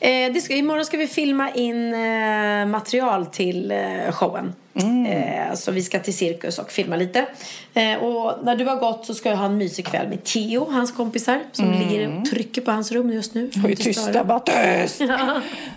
Eh, 0.00 0.32
det 0.32 0.40
ska, 0.40 0.54
imorgon 0.54 0.84
ska 0.84 0.96
vi 0.96 1.06
filma 1.06 1.50
in 1.50 1.94
eh, 1.94 2.66
material 2.66 3.26
till 3.26 3.70
eh, 3.70 4.12
showen. 4.12 4.52
Eh, 4.74 5.54
så 5.54 5.72
vi 5.72 5.82
ska 5.82 5.98
till 5.98 6.16
Cirkus 6.16 6.58
och 6.58 6.70
filma 6.70 6.96
lite. 6.96 7.26
Eh, 7.74 7.94
och 7.94 8.44
när 8.44 8.56
du 8.56 8.64
har 8.64 8.76
gått 8.76 9.06
så 9.06 9.14
ska 9.14 9.28
jag 9.28 9.36
ha 9.36 9.46
en 9.46 9.56
mysig 9.56 9.86
kväll 9.86 10.08
med 10.08 10.24
Theo, 10.24 10.70
hans 10.70 10.92
kompisar, 10.92 11.40
som 11.52 11.72
ligger 11.72 12.08
och 12.08 12.24
trycker 12.24 12.62
på 12.62 12.70
hans 12.70 12.92
rum 12.92 13.10
just 13.10 13.34
nu. 13.34 13.50
Oj, 13.64 13.76
tysta, 13.76 14.24
bara 14.24 14.40
tyst! 14.40 15.02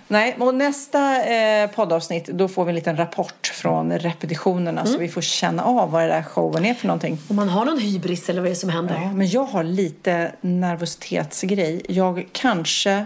Nej, 0.07 0.35
och 0.39 0.55
nästa 0.55 1.25
eh, 1.25 1.69
poddavsnitt 1.69 2.25
då 2.25 2.47
får 2.47 2.65
vi 2.65 2.69
en 2.69 2.75
liten 2.75 2.97
rapport 2.97 3.47
från 3.53 3.99
repetitionerna 3.99 4.85
så 4.85 4.97
vi 4.97 5.07
får 5.07 5.21
känna 5.21 5.63
av 5.63 5.91
vad 5.91 6.03
det 6.03 6.07
där 6.07 6.23
showen 6.23 6.65
är 6.65 6.73
för 6.73 6.87
någonting. 6.87 7.17
Om 7.27 7.35
man 7.35 7.49
har 7.49 7.65
någon 7.65 7.79
hybris 7.79 8.29
eller 8.29 8.41
vad 8.41 8.49
det 8.49 8.53
är 8.53 8.55
som 8.55 8.69
händer. 8.69 8.99
Ja, 9.03 9.13
men 9.13 9.27
jag 9.27 9.43
har 9.43 9.63
lite 9.63 10.31
nervositetsgrej. 10.41 11.81
Jag 11.87 12.25
kanske... 12.31 13.05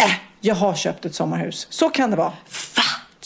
Äh, 0.00 0.10
jag 0.40 0.54
har 0.54 0.74
köpt 0.74 1.04
ett 1.04 1.14
sommarhus. 1.14 1.66
Så 1.70 1.88
kan 1.88 2.10
det 2.10 2.16
vara. 2.16 2.32
Va? 2.76 2.82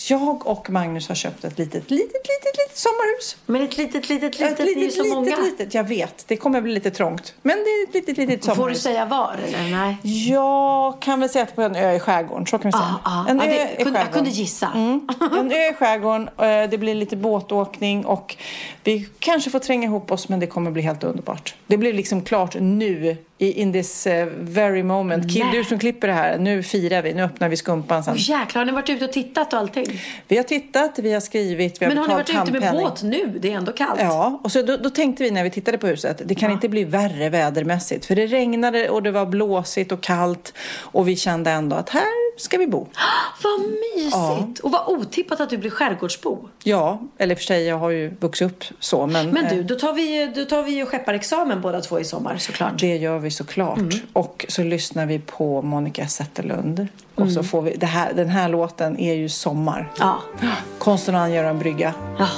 Jag 0.08 0.46
och 0.46 0.70
Magnus 0.70 1.08
har 1.08 1.14
köpt 1.14 1.44
ett 1.44 1.58
litet, 1.58 1.90
litet, 1.90 2.12
litet, 2.12 2.56
litet 2.58 2.76
sommarhus. 2.78 3.36
Men 3.46 3.62
ett 3.62 3.76
litet, 3.76 4.08
litet, 4.08 4.34
Ett 4.34 4.40
litet, 4.40 4.56
det 4.56 4.62
är 4.62 4.66
ju 4.68 4.74
litet, 4.74 4.94
så 4.94 5.02
litet, 5.02 5.14
många. 5.14 5.36
litet. 5.36 5.74
Jag 5.74 5.84
vet, 5.84 6.24
det 6.28 6.36
kommer 6.36 6.60
bli 6.60 6.72
lite 6.74 6.90
trångt. 6.90 7.34
Men 7.42 7.56
det 7.56 7.62
är 7.70 7.88
ett 7.88 7.94
litet, 7.94 8.16
litet 8.16 8.44
sommarhus. 8.44 8.62
Får 8.62 8.68
du 8.68 8.74
säga 8.74 9.04
var 9.04 9.36
eller 9.46 9.70
nej? 9.70 9.96
Jag 10.30 11.02
kan 11.02 11.20
väl 11.20 11.28
säga 11.28 11.42
att 11.42 11.56
på 11.56 11.62
en 11.62 11.76
ö 11.76 11.92
i 11.92 12.00
skärgården. 12.00 12.46
Så 12.46 12.58
kan 12.58 12.68
vi 12.68 12.72
säga. 12.72 12.94
Ah, 13.04 13.20
ah. 13.24 13.28
En 13.28 13.40
ö 13.40 13.44
det, 13.78 13.84
kunde, 13.84 13.98
jag 13.98 14.12
kunde 14.12 14.30
gissa. 14.30 14.68
Mm. 14.74 15.08
En 15.38 15.52
ö 15.52 15.68
i 15.70 15.74
skärgården. 15.74 16.28
eh, 16.38 16.70
Det 16.70 16.78
blir 16.78 16.94
lite 16.94 17.16
båtåkning 17.16 18.04
och 18.06 18.36
vi 18.84 19.08
kanske 19.18 19.50
får 19.50 19.58
tränga 19.58 19.84
ihop 19.84 20.10
oss 20.12 20.28
men 20.28 20.40
det 20.40 20.46
kommer 20.46 20.70
bli 20.70 20.82
helt 20.82 21.04
underbart. 21.04 21.54
Det 21.66 21.76
blir 21.76 21.92
liksom 21.92 22.22
klart 22.22 22.54
nu 22.60 23.16
i 23.38 23.60
in 23.60 23.72
this 23.72 24.06
eh, 24.06 24.26
very 24.40 24.82
moment. 24.82 25.32
Kim, 25.32 25.50
du 25.52 25.64
som 25.64 25.78
klipper 25.78 26.08
det 26.08 26.14
här, 26.14 26.38
nu 26.38 26.62
firar 26.62 27.02
vi. 27.02 27.14
Nu 27.14 27.22
öppnar 27.22 27.48
vi 27.48 27.56
skumpan 27.56 28.04
sen. 28.04 28.14
Åh 28.14 28.20
jäklar, 28.20 28.60
har 28.60 28.66
ni 28.66 28.72
varit 28.72 28.90
ute 28.90 29.04
och 29.04 29.12
tittat 29.12 29.52
och 29.52 29.58
allting? 29.58 30.00
Vi 30.28 30.36
har 30.36 30.44
tittat, 30.44 30.98
vi 30.98 31.12
har 31.12 31.20
skrivit, 31.20 31.82
vi 31.82 31.84
har 31.84 31.94
Men 31.94 31.98
har 31.98 32.08
ni 32.08 32.14
varit 32.14 32.48
ute 32.48 32.60
med 32.60 32.72
båt 32.72 33.02
nu? 33.02 33.38
Det 33.40 33.52
är 33.52 33.56
ändå 33.56 33.72
kallt. 33.72 34.00
Ja, 34.00 34.40
och 34.44 34.52
så 34.52 34.62
då, 34.62 34.76
då 34.76 34.90
tänkte 34.90 35.22
vi 35.22 35.30
när 35.30 35.44
vi 35.44 35.50
tittade 35.50 35.78
på 35.78 35.86
huset, 35.86 36.22
det 36.24 36.34
kan 36.34 36.50
inte 36.50 36.68
bli 36.68 36.84
värre 36.84 37.28
vädermässigt. 37.28 38.06
För 38.06 38.16
det 38.16 38.26
regnade 38.26 38.88
och 38.88 39.02
det 39.02 39.10
var 39.10 39.26
blåsigt 39.26 39.92
och 39.92 40.00
kallt. 40.00 40.54
Och 40.80 41.08
vi 41.08 41.16
kände 41.16 41.50
ändå 41.50 41.76
att 41.76 41.90
här 41.90 42.23
ska 42.36 42.58
vi 42.58 42.66
bo. 42.66 42.86
Vad 43.42 43.60
mysigt! 43.96 44.60
Och 44.60 44.70
vad 44.70 44.88
otippat 44.88 45.40
att 45.40 45.50
du 45.50 45.58
blir 45.58 45.70
skärgårdsbo. 45.70 46.48
Ja, 46.62 46.98
eller 47.18 47.34
för 47.34 47.42
sig, 47.42 47.64
jag 47.66 47.78
har 47.78 47.90
ju 47.90 48.14
vuxit 48.20 48.46
upp 48.50 48.64
så. 48.80 49.06
Men, 49.06 49.30
Men 49.30 49.44
du, 49.48 49.60
eh, 49.60 49.66
då 49.66 49.74
tar 49.74 49.92
vi, 49.92 50.32
då 50.36 50.44
tar 50.44 50.62
vi 50.62 50.70
ju 50.72 50.86
skepparexamen 50.86 51.60
båda 51.60 51.80
två 51.80 52.00
i 52.00 52.04
sommar 52.04 52.36
såklart. 52.38 52.72
Det 52.80 52.96
gör 52.96 53.18
vi 53.18 53.30
såklart. 53.30 53.78
Mm. 53.78 53.90
Och 54.12 54.46
så 54.48 54.62
lyssnar 54.62 55.06
vi 55.06 55.18
på 55.18 55.62
Monica 55.62 56.06
Zetterlund. 56.06 56.88
Och 57.14 57.26
så 57.28 57.38
Mm. 57.38 57.44
får 57.44 57.62
vi, 57.62 57.76
det 57.76 57.86
här, 57.86 58.12
den 58.12 58.28
här 58.28 58.48
låten 58.48 58.98
är 59.00 59.14
ju 59.14 59.28
sommar. 59.28 59.92
Ja. 59.98 60.18
Konsten 60.78 61.14
att 61.14 61.22
angöra 61.22 61.48
en 61.48 61.58
brygga. 61.58 61.94
Ja. 62.18 62.28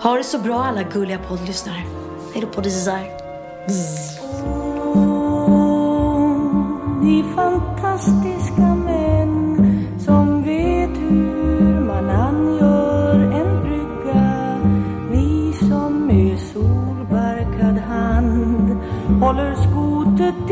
Ha 0.00 0.16
det 0.16 0.24
så 0.24 0.38
bra 0.38 0.64
alla 0.64 0.82
gulliga 0.82 1.18
poddlyssnare. 1.18 1.82
Hej 2.34 2.42
då 2.42 2.46
poddisar. 2.46 3.00
Ni 7.02 7.24
fantastiska 7.36 8.74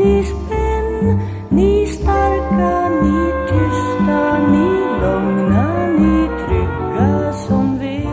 skotet 0.03 0.25
spänn 0.27 1.19
Ni 1.49 1.85
starka, 1.85 2.89
ni 2.89 3.31
tysta, 3.47 4.37
ni 4.51 4.69
lugna, 5.01 5.87
ni 5.97 6.27
trygga 6.45 7.33
som 7.33 7.79
vet 7.79 8.09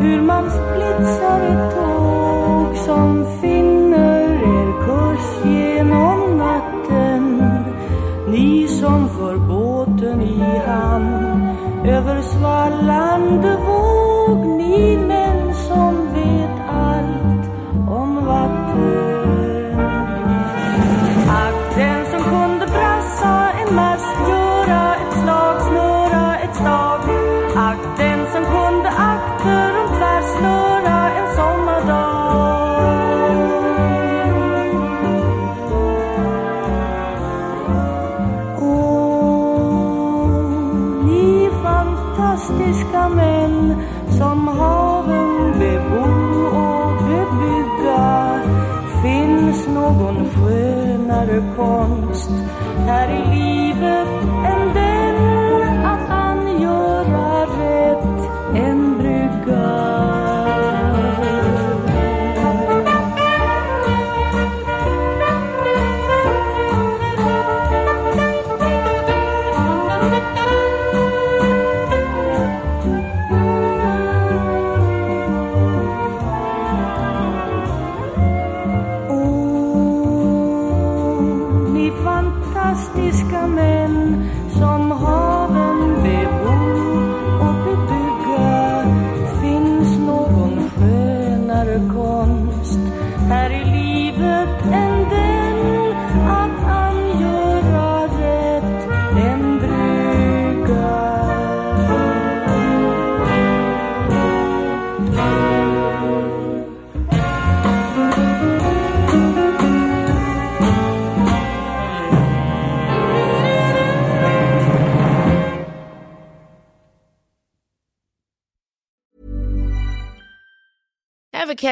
hur 0.00 0.20
man 0.20 0.50
splitsar 0.50 1.40
ett 1.40 1.74
tåg 1.74 2.76
som 2.76 3.26
finner 3.40 4.30
er 4.30 4.72
kurs 4.84 5.44
genom 5.44 6.38
natten. 6.38 7.42
Ni 8.28 8.68
som 8.68 9.08
för 9.08 9.36
båten 9.36 10.22
i 10.22 10.60
hamn 10.66 11.48
över 11.84 12.22
svallande 12.22 13.56
vågor 13.66 13.75